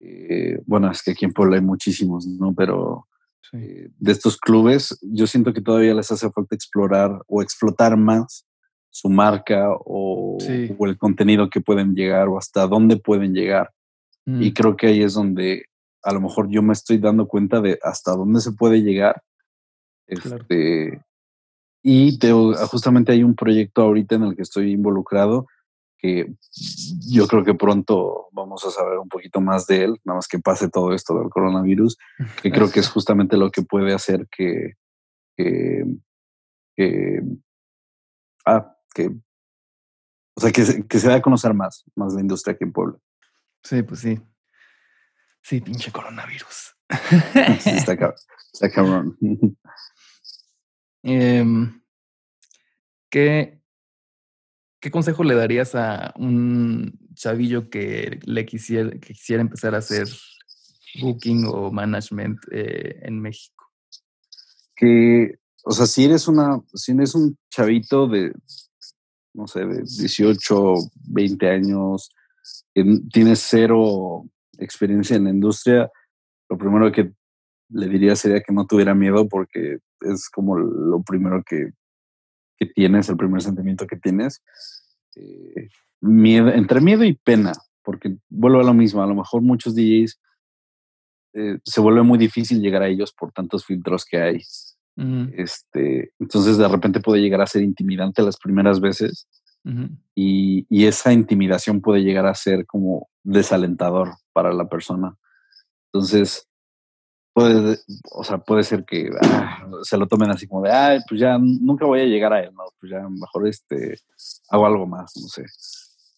eh, 0.00 0.62
bueno, 0.66 0.90
es 0.90 1.02
que 1.02 1.12
aquí 1.12 1.24
en 1.24 1.32
Puebla 1.32 1.56
hay 1.56 1.62
muchísimos, 1.62 2.26
¿no? 2.26 2.54
Pero 2.54 3.06
eh, 3.52 3.88
de 3.96 4.12
estos 4.12 4.36
clubes, 4.36 4.98
yo 5.02 5.26
siento 5.26 5.52
que 5.52 5.60
todavía 5.60 5.94
les 5.94 6.10
hace 6.10 6.30
falta 6.30 6.54
explorar 6.54 7.22
o 7.26 7.42
explotar 7.42 7.96
más 7.96 8.46
su 8.90 9.08
marca 9.08 9.68
o, 9.70 10.38
el 10.40 10.98
contenido 10.98 11.50
que 11.50 11.60
pueden 11.60 11.94
llegar 11.94 12.28
o 12.28 12.38
hasta 12.38 12.66
dónde 12.66 12.96
pueden 12.96 13.34
llegar. 13.34 13.70
Y 14.24 14.50
mm. 14.50 14.54
creo 14.54 14.76
que 14.76 14.86
ahí 14.88 15.02
es 15.02 15.14
donde 15.14 15.66
a 16.02 16.12
lo 16.12 16.20
mejor 16.20 16.48
yo 16.48 16.62
me 16.62 16.72
estoy 16.72 16.98
dando 16.98 17.28
cuenta 17.28 17.60
de 17.60 17.78
hasta 17.82 18.12
dónde 18.12 18.40
se 18.40 18.52
puede 18.52 18.82
llegar. 18.82 19.22
Este, 20.06 21.02
y 21.82 22.18
justamente 22.68 23.12
hay 23.12 23.22
un 23.22 23.34
proyecto 23.34 23.82
ahorita 23.82 24.14
en 24.14 24.22
el 24.24 24.36
que 24.36 24.42
estoy 24.42 24.72
involucrado 24.72 25.46
que 25.98 26.34
yo 27.08 27.26
creo 27.26 27.44
que 27.44 27.54
pronto 27.54 28.28
vamos 28.32 28.64
a 28.64 28.70
saber 28.70 28.98
un 28.98 29.08
poquito 29.08 29.40
más 29.40 29.66
de 29.66 29.84
él, 29.84 30.00
nada 30.04 30.18
más 30.18 30.28
que 30.28 30.38
pase 30.38 30.68
todo 30.68 30.92
esto 30.92 31.18
del 31.18 31.30
coronavirus, 31.30 31.96
que 32.42 32.50
creo 32.50 32.70
que 32.70 32.80
es 32.80 32.88
justamente 32.88 33.36
lo 33.36 33.50
que 33.50 33.62
puede 33.62 33.94
hacer 33.94 34.26
que, 34.30 34.74
que, 35.36 35.84
ah, 38.44 38.76
que, 38.94 39.10
o 40.34 40.40
sea, 40.40 40.52
que, 40.52 40.86
que 40.86 40.98
se 40.98 41.08
dé 41.08 41.14
a 41.14 41.22
conocer 41.22 41.54
más, 41.54 41.84
más 41.94 42.14
la 42.14 42.20
industria 42.20 42.54
aquí 42.54 42.64
en 42.64 42.72
Puebla. 42.72 42.98
Sí, 43.62 43.82
pues 43.82 44.00
sí. 44.00 44.20
Sí, 45.42 45.60
pinche 45.60 45.92
coronavirus. 45.92 46.76
está, 47.66 47.96
cabrón. 47.96 49.16
Em, 51.08 51.80
¿qué, 53.08 53.62
¿Qué 54.86 54.92
consejo 54.92 55.24
le 55.24 55.34
darías 55.34 55.74
a 55.74 56.14
un 56.16 56.96
chavillo 57.12 57.70
que 57.70 58.20
le 58.24 58.46
quisiera, 58.46 58.88
que 58.88 59.14
quisiera 59.14 59.42
empezar 59.42 59.74
a 59.74 59.78
hacer 59.78 60.06
booking 61.00 61.44
o 61.44 61.72
management 61.72 62.38
eh, 62.52 63.00
en 63.02 63.20
México? 63.20 63.64
Que, 64.76 65.40
o 65.64 65.72
sea, 65.72 65.86
si 65.86 66.04
eres 66.04 66.28
una, 66.28 66.60
si 66.72 66.92
eres 66.92 67.16
un 67.16 67.36
chavito 67.50 68.06
de, 68.06 68.32
no 69.34 69.48
sé, 69.48 69.66
de 69.66 69.78
18, 69.78 70.74
20 71.08 71.50
años, 71.50 72.08
que 72.72 72.84
tienes 73.12 73.40
cero 73.40 74.24
experiencia 74.56 75.16
en 75.16 75.24
la 75.24 75.30
industria, 75.30 75.90
lo 76.48 76.56
primero 76.56 76.92
que 76.92 77.12
le 77.70 77.88
diría 77.88 78.14
sería 78.14 78.40
que 78.40 78.54
no 78.54 78.68
tuviera 78.68 78.94
miedo 78.94 79.26
porque 79.26 79.78
es 80.02 80.28
como 80.30 80.56
lo 80.56 81.02
primero 81.02 81.42
que, 81.44 81.72
que 82.56 82.66
tienes, 82.66 83.08
el 83.08 83.16
primer 83.16 83.42
sentimiento 83.42 83.84
que 83.88 83.96
tienes. 83.96 84.42
Eh, 85.16 85.68
miedo, 86.00 86.50
entre 86.50 86.80
miedo 86.80 87.04
y 87.04 87.14
pena, 87.14 87.52
porque 87.82 88.16
vuelvo 88.28 88.60
a 88.60 88.64
lo 88.64 88.74
mismo, 88.74 89.02
a 89.02 89.06
lo 89.06 89.14
mejor 89.14 89.42
muchos 89.42 89.74
DJs 89.74 90.20
eh, 91.34 91.58
se 91.64 91.80
vuelve 91.80 92.02
muy 92.02 92.18
difícil 92.18 92.60
llegar 92.60 92.82
a 92.82 92.88
ellos 92.88 93.12
por 93.12 93.32
tantos 93.32 93.64
filtros 93.64 94.04
que 94.04 94.18
hay. 94.18 94.42
este, 95.36 96.12
entonces 96.18 96.56
de 96.56 96.68
repente 96.68 97.00
puede 97.00 97.20
llegar 97.20 97.42
a 97.42 97.46
ser 97.46 97.62
intimidante 97.62 98.22
las 98.22 98.38
primeras 98.38 98.80
veces 98.80 99.28
y, 100.14 100.64
y, 100.70 100.86
esa 100.86 101.12
intimidación 101.12 101.82
puede 101.82 102.02
llegar 102.02 102.24
a 102.24 102.34
ser 102.34 102.64
como 102.66 103.08
desalentador 103.24 104.12
para 104.32 104.54
la 104.54 104.68
persona. 104.68 105.16
Entonces, 105.92 106.48
puede, 107.36 107.78
o 108.12 108.24
sea, 108.24 108.38
puede 108.38 108.62
ser 108.62 108.86
que 108.86 109.10
ah, 109.20 109.68
se 109.82 109.98
lo 109.98 110.06
tomen 110.06 110.30
así 110.30 110.46
como 110.46 110.62
de, 110.62 110.72
ay, 110.72 111.00
pues 111.06 111.20
ya 111.20 111.36
nunca 111.36 111.84
voy 111.84 112.00
a 112.00 112.06
llegar 112.06 112.32
a 112.32 112.40
él, 112.40 112.50
¿no? 112.54 112.64
Pues 112.80 112.90
ya 112.90 113.06
mejor 113.06 113.46
este, 113.46 113.98
hago 114.48 114.64
algo 114.64 114.86
más, 114.86 115.12
no 115.20 115.28
sé. 115.28 115.44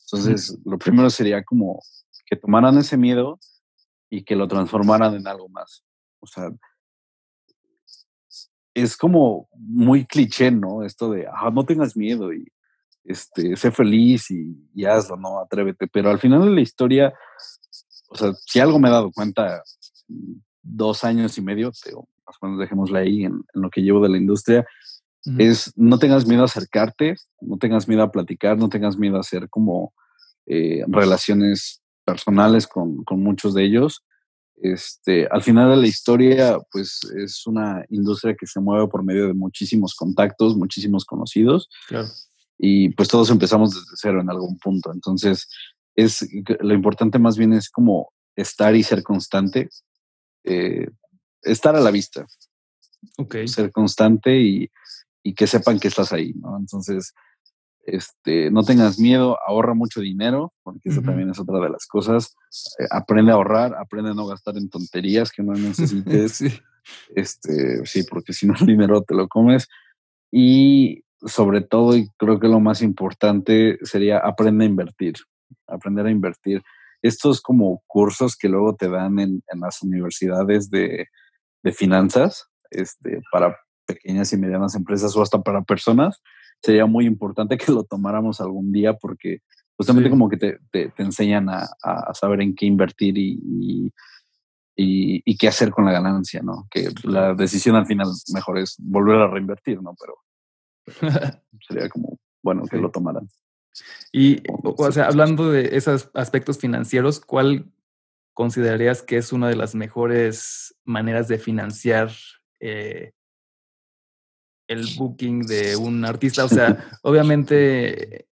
Entonces, 0.05 0.57
lo 0.65 0.79
primero 0.79 1.11
sería 1.11 1.43
como 1.43 1.83
que 2.25 2.37
tomaran 2.37 2.79
ese 2.79 2.97
miedo 2.97 3.41
y 4.09 4.23
que 4.23 4.37
lo 4.37 4.47
transformaran 4.47 5.17
en 5.17 5.27
algo 5.27 5.49
más. 5.49 5.83
O 6.21 6.29
sea, 6.29 6.53
es 8.73 8.97
como 8.97 9.49
muy 9.55 10.07
cliché, 10.07 10.53
¿no? 10.53 10.85
Esto 10.85 11.11
de, 11.11 11.27
ah, 11.27 11.51
no 11.53 11.65
tengas 11.65 11.97
miedo 11.97 12.33
y 12.33 12.47
este, 13.03 13.57
sé 13.57 13.73
feliz 13.73 14.31
y, 14.31 14.57
y 14.73 14.85
hazlo, 14.85 15.17
¿no? 15.17 15.41
Atrévete. 15.41 15.89
Pero 15.89 16.11
al 16.11 16.21
final 16.21 16.45
de 16.45 16.51
la 16.53 16.61
historia, 16.61 17.13
o 18.09 18.17
sea, 18.17 18.33
si 18.47 18.61
algo 18.61 18.79
me 18.79 18.89
he 18.89 18.93
dado 18.93 19.11
cuenta 19.11 19.65
dos 20.69 21.05
años 21.05 21.39
y 21.39 21.43
medio, 21.43 21.69
más 21.69 22.37
o 22.41 22.47
menos 22.47 22.61
dejémosla 22.61 23.01
ahí 23.01 23.25
en, 23.25 23.45
lo 23.55 23.71
que 23.71 23.83
llevo 23.83 24.03
de 24.03 24.09
la 24.09 24.19
industria, 24.19 24.67
es 25.39 25.73
no 25.77 25.99
tengas 25.99 26.27
miedo 26.27 26.43
a 26.43 26.47
acercarte, 26.47 27.17
no 27.43 27.59
tengas 27.59 27.87
miedo 27.87 28.03
a 28.03 28.11
platicar, 28.11 28.57
no 28.57 28.71
tengas 28.71 28.97
miedo 28.97 29.19
a 29.19 29.21
hacer 29.21 29.51
como 29.51 29.93
eh, 30.47 30.83
relaciones 30.89 31.83
personales 32.05 32.67
con, 32.67 33.05
con, 33.05 33.23
muchos 33.23 33.53
de 33.53 33.65
ellos. 33.65 34.05
Este, 34.57 35.27
al 35.31 35.43
final 35.43 35.71
de 35.71 35.77
la 35.77 35.87
historia, 35.87 36.59
pues 36.73 37.01
es 37.17 37.47
una 37.47 37.85
industria 37.91 38.35
que 38.35 38.47
se 38.47 38.61
mueve 38.61 38.89
por 38.89 39.05
medio 39.05 39.27
de 39.27 39.35
muchísimos 39.35 39.95
contactos, 39.95 40.57
muchísimos 40.57 41.05
conocidos. 41.05 41.69
Y 42.57 42.89
pues 42.91 43.09
todos 43.09 43.31
empezamos 43.31 43.75
desde 43.75 43.97
cero 43.97 44.21
en 44.23 44.31
algún 44.31 44.59
punto. 44.59 44.93
Entonces, 44.93 45.49
es 45.95 46.27
lo 46.61 46.75
importante 46.75 47.19
más 47.19 47.37
bien 47.37 47.53
es 47.53 47.69
como 47.69 48.13
estar 48.37 48.75
y 48.75 48.83
ser 48.83 49.03
constante, 49.03 49.69
eh, 50.49 50.89
estar 51.43 51.77
a 51.77 51.81
la 51.81 51.91
vista. 51.91 52.27
Ser 53.47 53.71
constante 53.71 54.39
y, 54.41 54.71
que 55.37 55.47
sepan 55.47 55.79
que 55.79 55.89
estás 55.89 56.13
ahí, 56.13 56.33
¿no? 56.35 56.57
Entonces, 56.57 57.13
este, 57.85 58.51
no 58.51 58.63
tengas 58.63 58.99
miedo, 58.99 59.39
ahorra 59.47 59.75
mucho 59.75 60.01
dinero, 60.01 60.55
porque 60.63 60.89
eso 60.89 61.03
también 61.03 61.29
es 61.29 61.39
otra 61.39 61.61
de 61.61 61.69
las 61.69 61.87
cosas. 61.87 62.35
Eh, 62.79 62.87
aprende 62.91 63.33
a 63.33 63.35
ahorrar, 63.35 63.75
aprende 63.75 64.13
a 64.13 64.15
no 64.15 64.27
gastar 64.27 64.57
en 64.57 64.71
tonterías 64.71 65.31
que 65.31 65.43
no 65.43 65.53
necesites. 65.55 66.33
sí. 66.33 66.49
Este, 67.15 67.85
sí, 67.85 68.05
porque 68.05 68.33
si 68.33 68.47
no 68.47 68.55
el 68.59 68.67
dinero 68.67 69.03
te 69.03 69.15
lo 69.15 69.29
comes. 69.29 69.69
Y 70.31 71.05
sobre 71.27 71.61
todo, 71.61 71.97
y 71.97 72.09
creo 72.17 72.39
que 72.41 72.49
lo 72.49 72.61
más 72.61 72.83
importante 72.83 73.79
sería 73.83 74.19
aprende 74.19 74.65
a 74.65 74.69
invertir, 74.69 75.15
aprender 75.67 76.07
a 76.07 76.11
invertir 76.11 76.63
estos 77.03 77.41
como 77.41 77.83
cursos 77.87 78.37
que 78.37 78.49
luego 78.49 78.75
te 78.75 78.89
dan 78.89 79.19
en, 79.19 79.43
las 79.61 79.83
universidades 79.83 80.71
de, 80.71 81.07
finanzas 81.75 82.49
este, 82.71 83.21
para 83.31 83.55
pequeñas 83.87 84.33
y 84.33 84.39
medianas 84.39 84.75
empresas 84.75 85.15
o 85.15 85.23
hasta 85.23 85.43
para 85.43 85.63
personas, 85.63 86.23
sería 86.63 86.87
muy 86.87 87.05
importante 87.07 87.59
que 87.59 87.73
lo 87.73 87.85
tomáramos 87.85 88.41
algún 88.41 88.73
día 88.73 88.95
porque 88.95 89.41
justamente 89.77 90.11
como 90.11 90.29
que 90.29 90.37
te, 90.37 90.59
te, 90.73 90.93
enseñan 90.99 91.49
a, 91.49 91.69
saber 92.13 92.41
en 92.41 92.55
qué 92.55 92.67
invertir 92.67 93.17
y, 93.17 93.93
y, 94.75 95.37
qué 95.37 95.49
hacer 95.49 95.71
con 95.71 95.85
la 95.85 95.93
ganancia, 95.93 96.43
¿no? 96.43 96.67
Que 96.71 96.89
la 97.05 97.35
decisión 97.35 97.77
al 97.77 97.87
final 97.87 98.09
mejor 98.33 98.59
es 98.59 98.77
volver 98.79 99.21
a 99.21 99.29
reinvertir, 99.29 99.81
¿no? 99.81 99.95
Pero, 100.01 100.17
sería 101.69 101.89
como 101.89 102.19
bueno 102.43 102.65
que 102.65 102.79
lo 102.79 102.91
tomaran. 102.91 103.29
Y, 104.13 104.43
o 104.63 104.93
sea, 104.93 105.07
hablando 105.07 105.51
de 105.51 105.77
esos 105.77 106.11
aspectos 106.15 106.59
financieros, 106.59 107.21
¿cuál 107.21 107.71
considerarías 108.35 109.03
que 109.03 109.17
es 109.17 109.33
una 109.33 109.49
de 109.49 109.57
las 109.57 109.75
mejores 109.75 110.75
maneras 110.85 111.29
de 111.29 111.39
financiar 111.39 112.11
eh, 112.61 113.13
el 114.69 114.87
booking 114.97 115.43
de 115.43 115.77
un 115.77 116.05
artista? 116.05 116.45
O 116.45 116.49
sea, 116.49 116.89
obviamente, 117.03 118.29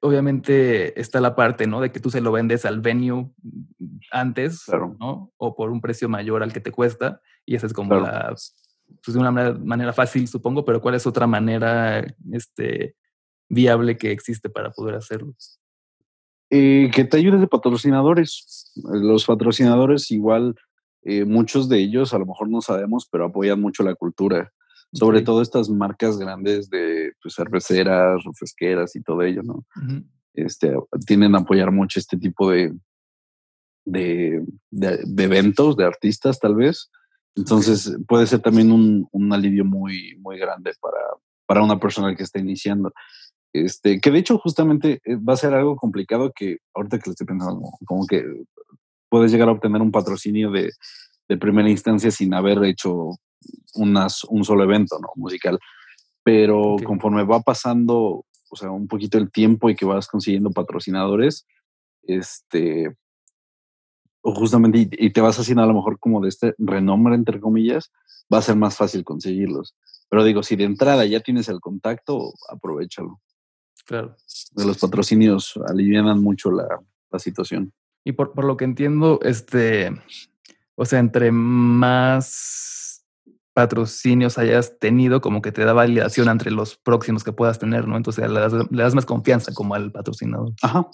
obviamente 0.00 0.98
está 1.00 1.20
la 1.20 1.34
parte, 1.34 1.66
¿no? 1.66 1.80
De 1.80 1.92
que 1.92 2.00
tú 2.00 2.10
se 2.10 2.20
lo 2.20 2.32
vendes 2.32 2.64
al 2.64 2.80
venue 2.80 3.30
antes, 4.10 4.64
¿no? 4.98 5.32
O 5.36 5.54
por 5.54 5.70
un 5.70 5.80
precio 5.80 6.08
mayor 6.08 6.42
al 6.42 6.52
que 6.52 6.60
te 6.60 6.72
cuesta. 6.72 7.20
Y 7.44 7.56
esa 7.56 7.66
es 7.66 7.72
como 7.72 7.94
la, 7.94 8.34
pues 9.04 9.14
de 9.14 9.20
una 9.20 9.30
manera, 9.30 9.58
manera, 9.58 9.92
fácil, 9.92 10.26
supongo, 10.28 10.64
pero 10.64 10.80
¿cuál 10.80 10.94
es 10.94 11.06
otra 11.06 11.26
manera, 11.26 12.04
este, 12.32 12.96
viable 13.48 13.96
que 13.96 14.10
existe 14.10 14.48
para 14.50 14.70
poder 14.70 14.94
hacerlo? 14.94 15.34
Eh, 16.50 16.90
que 16.94 17.04
te 17.04 17.16
ayudes 17.18 17.40
de 17.40 17.48
patrocinadores. 17.48 18.72
Los 18.84 19.26
patrocinadores 19.26 20.10
igual, 20.10 20.54
eh, 21.02 21.24
muchos 21.24 21.68
de 21.68 21.78
ellos 21.78 22.14
a 22.14 22.18
lo 22.18 22.26
mejor 22.26 22.48
no 22.48 22.60
sabemos, 22.60 23.06
pero 23.10 23.26
apoyan 23.26 23.60
mucho 23.60 23.82
la 23.82 23.94
cultura. 23.94 24.52
Sobre 24.90 25.20
todo 25.20 25.42
estas 25.42 25.68
marcas 25.68 26.16
grandes 26.16 26.70
de 26.70 27.12
pues, 27.20 27.34
cerveceras, 27.34 28.24
refresqueras 28.24 28.96
y 28.96 29.02
todo 29.02 29.20
ello, 29.20 29.42
¿no? 29.42 29.66
este, 30.44 30.74
tienden 31.06 31.34
a 31.34 31.40
apoyar 31.40 31.70
mucho 31.72 31.98
este 31.98 32.16
tipo 32.16 32.50
de, 32.50 32.74
de, 33.84 34.44
de, 34.70 35.24
eventos, 35.24 35.76
de 35.76 35.84
artistas 35.84 36.38
tal 36.38 36.54
vez. 36.54 36.90
Entonces 37.34 37.96
puede 38.06 38.26
ser 38.26 38.40
también 38.40 38.72
un, 38.72 39.08
un, 39.12 39.32
alivio 39.32 39.64
muy, 39.64 40.16
muy 40.20 40.38
grande 40.38 40.72
para, 40.80 40.98
para 41.46 41.62
una 41.62 41.78
persona 41.78 42.14
que 42.14 42.22
está 42.22 42.38
iniciando. 42.38 42.92
Este, 43.64 44.00
que 44.00 44.10
de 44.10 44.18
hecho 44.18 44.38
justamente 44.38 45.00
eh, 45.04 45.16
va 45.16 45.34
a 45.34 45.36
ser 45.36 45.54
algo 45.54 45.76
complicado 45.76 46.32
que 46.34 46.58
ahorita 46.74 46.98
que 46.98 47.10
lo 47.10 47.12
estoy 47.12 47.26
pensando, 47.26 47.62
como 47.86 48.06
que 48.06 48.24
puedes 49.08 49.32
llegar 49.32 49.48
a 49.48 49.52
obtener 49.52 49.80
un 49.80 49.92
patrocinio 49.92 50.50
de, 50.50 50.70
de 51.28 51.36
primera 51.36 51.70
instancia 51.70 52.10
sin 52.10 52.34
haber 52.34 52.62
hecho 52.64 53.12
unas, 53.74 54.24
un 54.24 54.44
solo 54.44 54.64
evento 54.64 54.98
¿no? 55.00 55.08
musical. 55.16 55.58
Pero 56.22 56.76
conforme 56.84 57.24
va 57.24 57.40
pasando, 57.40 58.24
o 58.50 58.56
sea, 58.56 58.70
un 58.70 58.88
poquito 58.88 59.18
el 59.18 59.30
tiempo 59.30 59.70
y 59.70 59.76
que 59.76 59.86
vas 59.86 60.08
consiguiendo 60.08 60.50
patrocinadores, 60.50 61.46
este, 62.02 62.94
o 64.22 64.34
justamente, 64.34 64.88
y, 64.90 65.10
te 65.10 65.20
vas 65.20 65.38
haciendo 65.38 65.62
a 65.62 65.66
lo 65.66 65.74
mejor 65.74 65.98
como 65.98 66.20
de 66.20 66.28
este 66.28 66.54
renombre, 66.58 67.14
entre 67.14 67.40
comillas, 67.40 67.92
va 68.32 68.38
a 68.38 68.42
ser 68.42 68.56
más 68.56 68.76
fácil 68.76 69.04
conseguirlos. 69.04 69.74
Pero 70.10 70.24
digo, 70.24 70.42
si 70.42 70.56
de 70.56 70.64
entrada 70.64 71.04
ya 71.06 71.20
tienes 71.20 71.48
el 71.48 71.60
contacto, 71.60 72.32
aprovechalo. 72.50 73.20
Claro. 73.88 74.14
De 74.52 74.66
los 74.66 74.76
patrocinios 74.76 75.58
alivianan 75.66 76.22
mucho 76.22 76.50
la, 76.50 76.68
situación. 77.18 77.72
Y 78.04 78.12
por, 78.12 78.32
por, 78.32 78.44
lo 78.44 78.58
que 78.58 78.66
entiendo, 78.66 79.18
este, 79.22 79.90
o 80.74 80.84
sea, 80.84 80.98
entre 80.98 81.32
más 81.32 83.06
patrocinios 83.54 84.36
hayas 84.36 84.78
tenido, 84.78 85.22
como 85.22 85.40
que 85.40 85.52
te 85.52 85.64
da 85.64 85.72
validación 85.72 86.28
entre 86.28 86.50
los 86.50 86.76
próximos 86.76 87.24
que 87.24 87.32
puedas 87.32 87.58
tener, 87.58 87.88
¿no? 87.88 87.96
Entonces 87.96 88.30
le 88.30 88.38
das, 88.38 88.52
le 88.52 88.82
das 88.82 88.94
más 88.94 89.06
confianza 89.06 89.54
como 89.54 89.74
al 89.74 89.90
patrocinador. 89.90 90.52
Ajá, 90.60 90.86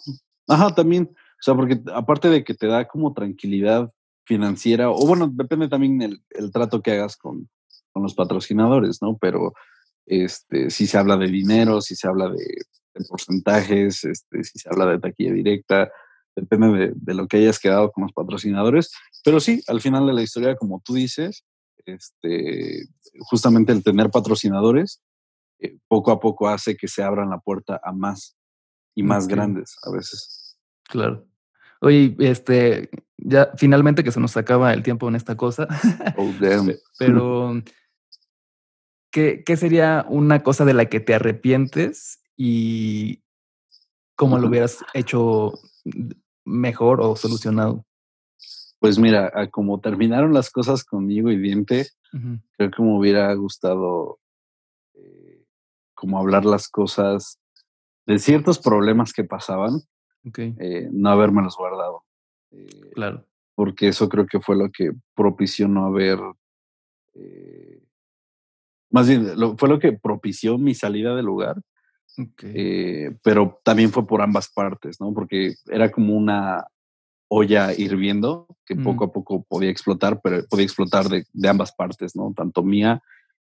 ajá, 0.47 0.73
también. 0.77 1.11
O 1.11 1.43
sea, 1.43 1.55
porque 1.55 1.83
aparte 1.93 2.31
de 2.31 2.45
que 2.45 2.55
te 2.55 2.69
da 2.69 2.87
como 2.87 3.13
tranquilidad 3.13 3.93
financiera, 4.25 4.89
o 4.89 5.05
bueno, 5.05 5.29
depende 5.35 5.69
también 5.69 6.01
el, 6.01 6.23
el 6.31 6.53
trato 6.53 6.81
que 6.81 6.93
hagas 6.93 7.17
con, 7.17 7.49
con 7.91 8.05
los 8.05 8.15
patrocinadores, 8.15 9.03
¿no? 9.03 9.19
Pero 9.21 9.53
este, 10.07 10.71
si 10.71 10.87
se 10.87 10.97
habla 10.97 11.17
de 11.17 11.27
dinero, 11.27 11.81
si 11.81 11.97
se 11.97 12.07
habla 12.07 12.29
de 12.29 12.63
de 12.95 13.05
porcentajes, 13.05 14.05
este, 14.05 14.45
si 14.45 14.59
se 14.59 14.69
habla 14.69 14.87
de 14.87 14.99
taquilla 15.01 15.33
directa, 15.33 15.91
depende 16.37 16.93
de, 16.95 17.15
lo 17.15 17.27
que 17.27 17.39
hayas 17.39 17.59
quedado 17.59 17.93
con 17.93 18.03
los 18.03 18.13
patrocinadores. 18.13 18.93
Pero 19.25 19.41
sí, 19.41 19.63
al 19.69 19.81
final 19.81 20.07
de 20.07 20.13
la 20.13 20.23
historia, 20.23 20.57
como 20.57 20.81
tú 20.85 20.95
dices, 20.95 21.45
este, 21.87 22.87
justamente 23.21 23.73
el 23.73 23.83
tener 23.83 24.11
patrocinadores 24.11 25.03
eh, 25.61 25.77
poco 25.89 26.11
a 26.11 26.21
poco 26.21 26.49
hace 26.49 26.77
que 26.77 26.89
se 26.89 27.03
abran 27.03 27.31
la 27.31 27.39
puerta 27.39 27.81
a 27.83 27.93
más 27.93 28.37
y 28.95 29.03
más 29.03 29.29
grandes 29.29 29.77
a 29.83 29.91
veces. 29.91 30.59
Claro. 30.85 31.27
Oye, 31.81 32.17
este, 32.21 32.91
ya 33.19 33.51
finalmente 33.57 34.05
que 34.05 34.13
se 34.13 34.21
nos 34.21 34.37
acaba 34.37 34.73
el 34.73 34.83
tiempo 34.83 35.09
en 35.09 35.17
esta 35.17 35.37
cosa. 35.37 35.69
Oh, 36.17 36.33
damn. 36.41 36.73
Pero, 36.99 37.63
¿qué, 39.11 39.43
¿qué 39.45 39.57
sería 39.57 40.07
una 40.09 40.43
cosa 40.43 40.65
de 40.65 40.75
la 40.75 40.87
que 40.87 41.01
te 41.01 41.15
arrepientes 41.15 42.24
y 42.37 43.23
cómo 44.17 44.39
lo 44.39 44.49
hubieras 44.49 44.85
hecho 44.95 45.53
mejor 46.45 47.01
o 47.01 47.17
solucionado? 47.17 47.85
Pues 48.79 48.99
mira, 48.99 49.33
como 49.51 49.81
terminaron 49.81 50.35
las 50.35 50.51
cosas 50.51 50.85
conmigo 50.85 51.31
y 51.31 51.39
Diente, 51.39 51.89
creo 52.57 52.71
que 52.71 52.83
me 52.83 52.99
hubiera 52.99 53.33
gustado 53.35 54.19
eh, 54.95 55.45
como 55.95 56.19
hablar 56.19 56.45
las 56.45 56.69
cosas 56.69 57.39
de 58.07 58.19
ciertos 58.19 58.59
problemas 58.59 59.13
que 59.13 59.25
pasaban, 59.25 59.81
eh, 60.37 60.89
no 60.93 61.11
habérmelos 61.11 61.57
guardado. 61.57 62.05
Eh, 62.51 62.91
claro. 62.93 63.27
Porque 63.55 63.89
eso 63.89 64.09
creo 64.09 64.27
que 64.27 64.41
fue 64.41 64.57
lo 64.57 64.71
que 64.71 64.93
propició 65.15 65.69
no 65.69 65.87
haber 65.87 66.19
más 68.95 69.09
bien, 69.09 69.27
fue 69.59 69.69
lo 69.69 69.81
que 69.81 69.93
propició 69.93 70.57
mi 70.57 70.73
salida 70.73 71.17
del 71.17 71.27
lugar. 71.27 71.61
Eh, 72.43 73.17
pero 73.23 73.61
también 73.65 73.91
fue 73.91 74.07
por 74.07 74.23
ambas 74.23 74.49
partes, 74.53 75.01
¿no? 75.01 75.13
Porque 75.13 75.55
era 75.67 75.91
como 75.91 76.15
una 76.15 76.65
olla 77.29 77.73
hirviendo 77.75 78.47
que 78.65 78.77
poco 78.77 79.07
mm. 79.07 79.09
a 79.09 79.13
poco 79.13 79.45
podía 79.49 79.71
explotar, 79.71 80.21
pero 80.23 80.45
podía 80.49 80.65
explotar 80.65 81.09
de, 81.09 81.49
ambas 81.49 81.73
partes, 81.73 82.15
¿no? 82.15 82.33
Tanto 82.37 82.63
mía 82.63 83.03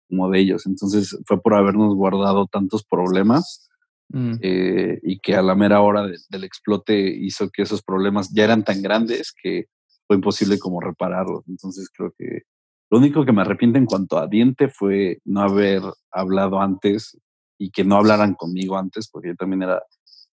como 0.09 0.31
de 0.31 0.41
ellos. 0.41 0.67
Entonces 0.67 1.19
fue 1.27 1.41
por 1.41 1.55
habernos 1.55 1.95
guardado 1.95 2.47
tantos 2.47 2.85
problemas 2.85 3.69
mm. 4.09 4.35
eh, 4.41 5.01
y 5.03 5.19
que 5.19 5.35
a 5.35 5.43
la 5.43 5.55
mera 5.55 5.81
hora 5.83 6.07
del 6.31 6.45
explote 6.45 6.99
hizo 6.99 7.51
que 7.51 7.63
esos 7.63 7.83
problemas 7.83 8.33
ya 8.33 8.45
eran 8.45 8.65
tan 8.65 8.81
grandes 8.81 9.35
que 9.43 9.67
fue 10.07 10.17
imposible 10.17 10.59
como 10.59 10.81
repararlos. 10.81 11.47
Entonces 11.49 11.91
creo 11.95 12.15
que 12.17 12.43
lo 12.91 12.99
único 12.99 13.25
que 13.25 13.33
me 13.33 13.43
arrepiento 13.43 13.79
en 13.79 13.87
cuanto 13.87 14.19
a 14.19 14.29
diente 14.29 14.69
fue 14.69 15.19
no 15.25 15.41
haber 15.41 15.83
hablado 16.11 16.61
antes 16.61 17.19
y 17.59 17.71
que 17.71 17.85
no 17.85 17.97
hablaran 17.97 18.35
conmigo 18.35 18.77
antes, 18.77 19.09
porque 19.09 19.29
yo 19.29 19.37
también 19.37 19.63
era 19.63 19.83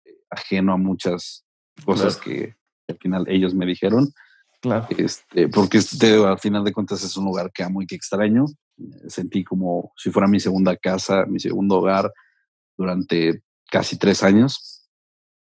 eh, 0.05 0.17
ajeno 0.31 0.73
a 0.73 0.77
muchas 0.77 1.45
cosas 1.85 2.17
que 2.17 2.57
al 2.89 2.99
final 2.99 3.27
ellos 3.29 3.55
me 3.55 3.67
dijeron. 3.67 4.13
Claro. 4.61 4.87
Este, 4.97 5.49
porque 5.49 5.79
este, 5.79 6.15
al 6.25 6.39
final 6.39 6.65
de 6.65 6.73
cuentas 6.73 7.03
es 7.03 7.17
un 7.17 7.27
lugar 7.27 7.53
que 7.53 7.63
amo 7.63 7.83
y 7.83 7.87
que 7.87 7.95
extraño. 7.95 8.47
Sentí 9.09 9.45
como 9.45 9.93
si 9.97 10.11
fuera 10.11 10.27
mi 10.27 10.41
segunda 10.41 10.77
casa, 10.77 11.27
mi 11.27 11.39
segundo 11.39 11.79
hogar 11.79 12.13
durante 12.77 13.43
casi 13.71 13.99
tres 13.99 14.23
años. 14.23 14.89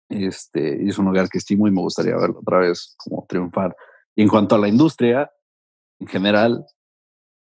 Este, 0.09 0.83
y 0.83 0.89
es 0.89 0.99
un 0.99 1.07
lugar 1.07 1.29
que 1.29 1.39
estimo 1.39 1.69
y 1.69 1.71
me 1.71 1.81
gustaría 1.81 2.17
verlo 2.17 2.41
otra 2.41 2.59
vez 2.59 2.95
como 2.99 3.27
triunfar. 3.29 3.77
Y 4.17 4.23
en 4.23 4.29
cuanto 4.29 4.55
a 4.55 4.59
la 4.59 4.69
industria, 4.69 5.31
en 6.01 6.07
general, 6.07 6.65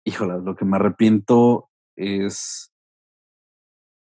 híjole, 0.03 0.41
lo 0.43 0.55
que 0.55 0.65
me 0.65 0.77
arrepiento 0.77 1.69
es 1.95 2.71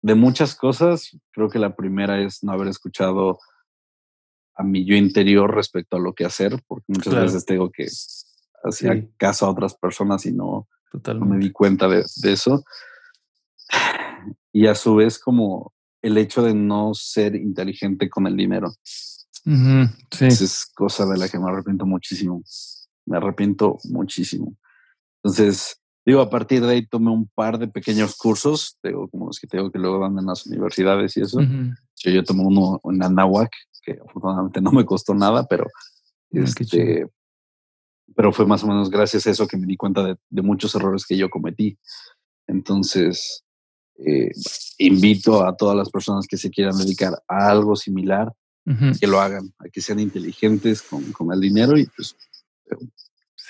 de 0.02 0.14
muchas 0.14 0.54
cosas. 0.54 1.16
Creo 1.32 1.48
que 1.48 1.58
la 1.58 1.74
primera 1.74 2.20
es 2.20 2.42
no 2.42 2.52
haber 2.52 2.68
escuchado 2.68 3.38
a 4.54 4.64
mi 4.64 4.84
yo 4.84 4.96
interior 4.96 5.54
respecto 5.54 5.96
a 5.96 6.00
lo 6.00 6.14
que 6.14 6.24
hacer, 6.24 6.60
porque 6.66 6.86
muchas 6.88 7.14
veces 7.14 7.44
tengo 7.44 7.70
que 7.70 7.86
hacer 8.64 9.08
caso 9.16 9.46
a 9.46 9.50
otras 9.50 9.74
personas 9.74 10.26
y 10.26 10.32
no, 10.32 10.68
me 11.20 11.38
di 11.38 11.52
cuenta 11.52 11.88
de, 11.88 12.04
eso. 12.24 12.64
Y 14.52 14.66
a 14.66 14.74
su 14.74 14.96
vez 14.96 15.18
como 15.18 15.72
el 16.02 16.18
hecho 16.18 16.42
de 16.42 16.54
no 16.54 16.92
ser 16.94 17.36
inteligente 17.36 18.08
con 18.08 18.26
el 18.26 18.36
dinero. 18.36 18.72
es 20.20 20.66
cosa 20.74 21.06
de 21.06 21.18
la 21.18 21.28
que 21.28 21.38
me 21.38 21.50
arrepiento 21.50 21.86
muchísimo. 21.86 22.42
Me 23.06 23.16
arrepiento 23.16 23.78
muchísimo. 23.84 24.56
Entonces, 25.22 25.80
digo, 26.08 26.22
a 26.22 26.30
partir 26.30 26.64
de 26.64 26.72
ahí 26.72 26.86
tomé 26.86 27.10
un 27.10 27.28
par 27.34 27.58
de 27.58 27.68
pequeños 27.68 28.16
cursos, 28.16 28.78
digo, 28.82 29.08
como 29.10 29.26
los 29.26 29.38
que 29.38 29.46
tengo 29.46 29.70
que 29.70 29.78
luego 29.78 30.00
dan 30.00 30.18
en 30.18 30.24
las 30.24 30.46
universidades 30.46 31.14
y 31.18 31.20
eso. 31.20 31.38
yo, 31.96 32.24
tomé 32.24 32.44
uno 32.44 32.80
en 32.84 33.02
Anáhuac, 33.02 33.52
que 33.82 33.92
afortunadamente 33.92 34.62
no 34.62 34.72
me 34.72 34.86
costó 34.86 35.14
nada, 35.14 35.46
pero, 35.46 35.66
ah, 35.66 36.30
este, 36.30 37.06
pero 38.16 38.32
fue 38.32 38.46
más 38.46 38.64
o 38.64 38.68
menos 38.68 38.88
gracias 38.88 39.26
a 39.26 39.30
eso 39.32 39.46
que 39.46 39.58
me 39.58 39.66
di 39.66 39.76
cuenta 39.76 40.16
de, 40.30 40.42
muchos 40.42 40.74
errores 40.74 41.04
que 41.04 41.18
yo 41.18 41.28
cometí. 41.28 41.78
Entonces, 42.46 43.44
eh, 43.98 44.30
invito 44.78 45.44
a 45.44 45.54
todas 45.58 45.76
las 45.76 45.90
personas 45.90 46.26
que 46.26 46.38
se 46.38 46.48
quieran 46.48 46.78
dedicar 46.78 47.22
a 47.28 47.50
algo 47.50 47.76
similar, 47.76 48.32
que 48.98 49.06
lo 49.06 49.20
hagan, 49.20 49.52
a 49.58 49.68
que 49.68 49.82
sean 49.82 50.00
inteligentes 50.00 50.80
con, 50.80 51.12
con 51.12 51.32
el 51.34 51.40
dinero 51.40 51.76
y 51.76 51.84
pues 51.86 52.16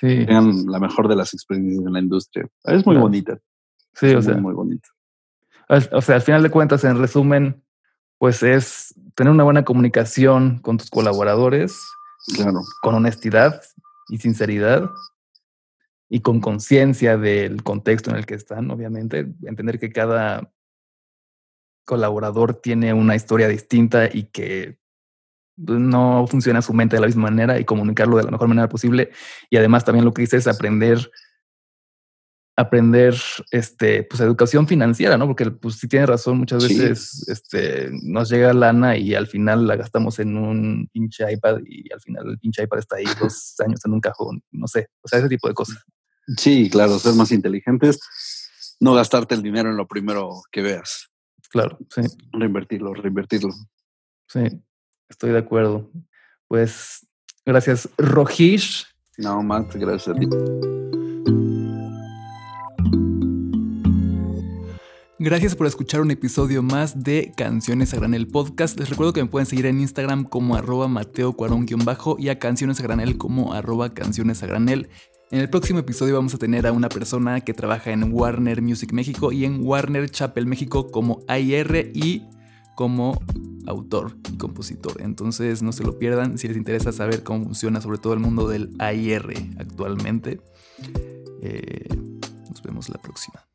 sí. 0.01 0.27
tengan 0.27 0.67
la 0.67 0.79
mejor 0.79 1.09
de 1.09 1.17
las 1.17 1.35
experiencias 1.35 1.87
en 1.87 1.93
la 1.93 2.01
industria. 2.01 2.49
Es 2.65 2.85
muy 2.87 2.97
bonita. 2.97 3.39
Sí, 3.95 4.15
o 4.15 4.23
sea. 4.23 4.37
Muy 4.37 4.55
bonita. 4.55 4.89
O 5.69 6.01
sea, 6.01 6.17
al 6.17 6.23
final 6.23 6.43
de 6.43 6.51
cuentas, 6.51 6.85
en 6.85 6.99
resumen, 6.99 7.63
pues 8.17 8.43
es 8.43 8.95
tener 9.15 9.33
una 9.33 9.45
buena 9.45 9.65
comunicación 9.65 10.61
con 10.61 10.79
tus 10.79 10.91
colaboradores. 10.91 11.79
Claro. 12.35 12.61
Con 12.83 12.95
honestidad 12.95 13.61
y 14.09 14.19
sinceridad. 14.19 14.89
Y 16.09 16.21
con 16.21 16.41
conciencia 16.41 17.19
del 17.19 17.63
contexto 17.63 18.11
en 18.11 18.17
el 18.17 18.25
que 18.25 18.35
están, 18.35 18.71
obviamente. 18.71 19.27
Entender 19.43 19.79
que 19.79 19.93
cada 19.93 20.51
colaborador 21.85 22.55
tiene 22.55 22.95
una 22.95 23.15
historia 23.15 23.49
distinta 23.49 24.09
y 24.13 24.25
que 24.25 24.78
no 25.59 26.27
funciona 26.29 26.63
su 26.63 26.73
mente 26.73 26.97
de 26.97 27.01
la 27.01 27.07
misma 27.07 27.25
manera 27.25 27.59
y 27.59 27.65
comunicarlo 27.65 28.17
de 28.17 28.25
la 28.25 28.31
mejor 28.31 28.49
manera 28.49 28.69
posible. 28.69 29.11
Y 29.51 29.57
además 29.57 29.85
también 29.85 30.05
lo 30.05 30.15
que 30.15 30.23
dice 30.23 30.37
es 30.37 30.47
aprender, 30.47 31.11
aprender, 32.57 33.15
este, 33.51 34.05
pues 34.05 34.21
educación 34.21 34.67
financiera, 34.67 35.17
¿no? 35.17 35.27
Porque 35.27 35.51
pues 35.51 35.77
sí 35.77 35.89
tiene 35.89 36.07
razón, 36.07 36.39
muchas 36.39 36.67
veces 36.67 37.29
este, 37.29 37.91
nos 38.03 38.31
llega 38.31 38.53
lana 38.53 38.97
y 38.97 39.15
al 39.15 39.27
final 39.27 39.67
la 39.67 39.77
gastamos 39.77 40.19
en 40.19 40.37
un 40.37 40.89
pinche 40.93 41.31
iPad 41.31 41.59
y 41.67 41.93
al 41.93 42.01
final 42.01 42.29
el 42.31 42.39
pinche 42.39 42.63
iPad 42.63 42.79
está 42.79 42.97
ahí 42.97 43.05
dos 43.21 43.55
años 43.61 43.85
en 43.85 43.93
un 43.93 44.01
cajón, 44.01 44.43
no 44.51 44.67
sé, 44.67 44.89
o 45.03 45.09
sea, 45.09 45.19
ese 45.19 45.29
tipo 45.29 45.49
de 45.49 45.55
cosas. 45.55 45.85
Sí, 46.37 46.69
claro, 46.69 46.99
ser 46.99 47.15
más 47.15 47.33
inteligentes, 47.33 48.01
no 48.81 48.95
gastarte 48.95 49.35
el 49.35 49.43
dinero 49.43 49.71
en 49.71 49.77
lo 49.77 49.87
primero 49.87 50.43
que 50.51 50.63
veas. 50.63 51.09
Claro, 51.51 51.79
sí. 51.95 52.03
Reinvertirlo, 52.33 52.93
reinvertirlo. 52.93 53.55
Sí. 54.27 54.41
Estoy 55.09 55.31
de 55.31 55.39
acuerdo. 55.39 55.91
Pues 56.47 57.07
gracias, 57.45 57.89
Rojish. 57.99 58.87
No, 59.17 59.43
más 59.43 59.75
gracias 59.75 60.17
a 60.17 60.19
ti. 60.19 60.29
Gracias 65.21 65.57
por 65.57 65.67
escuchar 65.67 66.01
un 66.01 66.13
episodio 66.13 66.63
más 66.63 67.03
de 67.03 67.33
Canciones 67.37 67.93
a 67.93 67.97
Granel 67.97 68.29
Podcast. 68.29 68.79
Les 68.79 68.89
recuerdo 68.89 69.13
que 69.13 69.21
me 69.21 69.29
pueden 69.29 69.47
seguir 69.47 69.67
en 69.67 69.81
Instagram 69.81 70.23
como 70.23 70.55
arroba 70.55 70.87
Mateo 70.87 71.35
bajo 71.85 72.17
y 72.21 72.29
a 72.29 72.39
Canciones 72.39 72.79
a 72.79 72.85
Granel 72.85 73.19
como 73.19 73.53
arroba 73.53 73.93
Canciones 73.95 74.45
a 74.45 74.47
Granel. 74.47 74.89
En 75.33 75.41
el 75.41 75.51
próximo 75.51 75.81
episodio 75.81 76.15
vamos 76.15 76.35
a 76.35 76.39
tener 76.39 76.69
a 76.69 76.73
una 76.73 76.89
persona 76.89 77.41
que 77.41 77.53
trabaja 77.53 77.91
en 77.91 78.13
Warner 78.13 78.63
Music 78.63 78.93
México 78.93 79.33
y 79.33 79.45
en 79.45 79.67
Warner 79.67 80.09
Chapel 80.09 80.47
México 80.47 80.93
como 80.93 81.25
AIR 81.27 81.91
y 81.93 82.23
como 82.79 83.21
autor 83.67 84.17
y 84.33 84.37
compositor. 84.37 85.03
Entonces 85.03 85.65
no 85.65 85.73
se 85.73 85.83
lo 85.83 85.99
pierdan 85.99 86.39
si 86.39 86.47
les 86.47 86.57
interesa 86.57 86.93
saber 86.93 87.25
cómo 87.25 87.43
funciona 87.43 87.81
sobre 87.81 87.99
todo 87.99 88.13
el 88.13 88.21
mundo 88.21 88.47
del 88.47 88.73
AIR 88.79 89.35
actualmente. 89.59 90.41
Eh, 91.43 91.89
nos 92.49 92.63
vemos 92.63 92.89
la 92.89 92.99
próxima. 92.99 93.48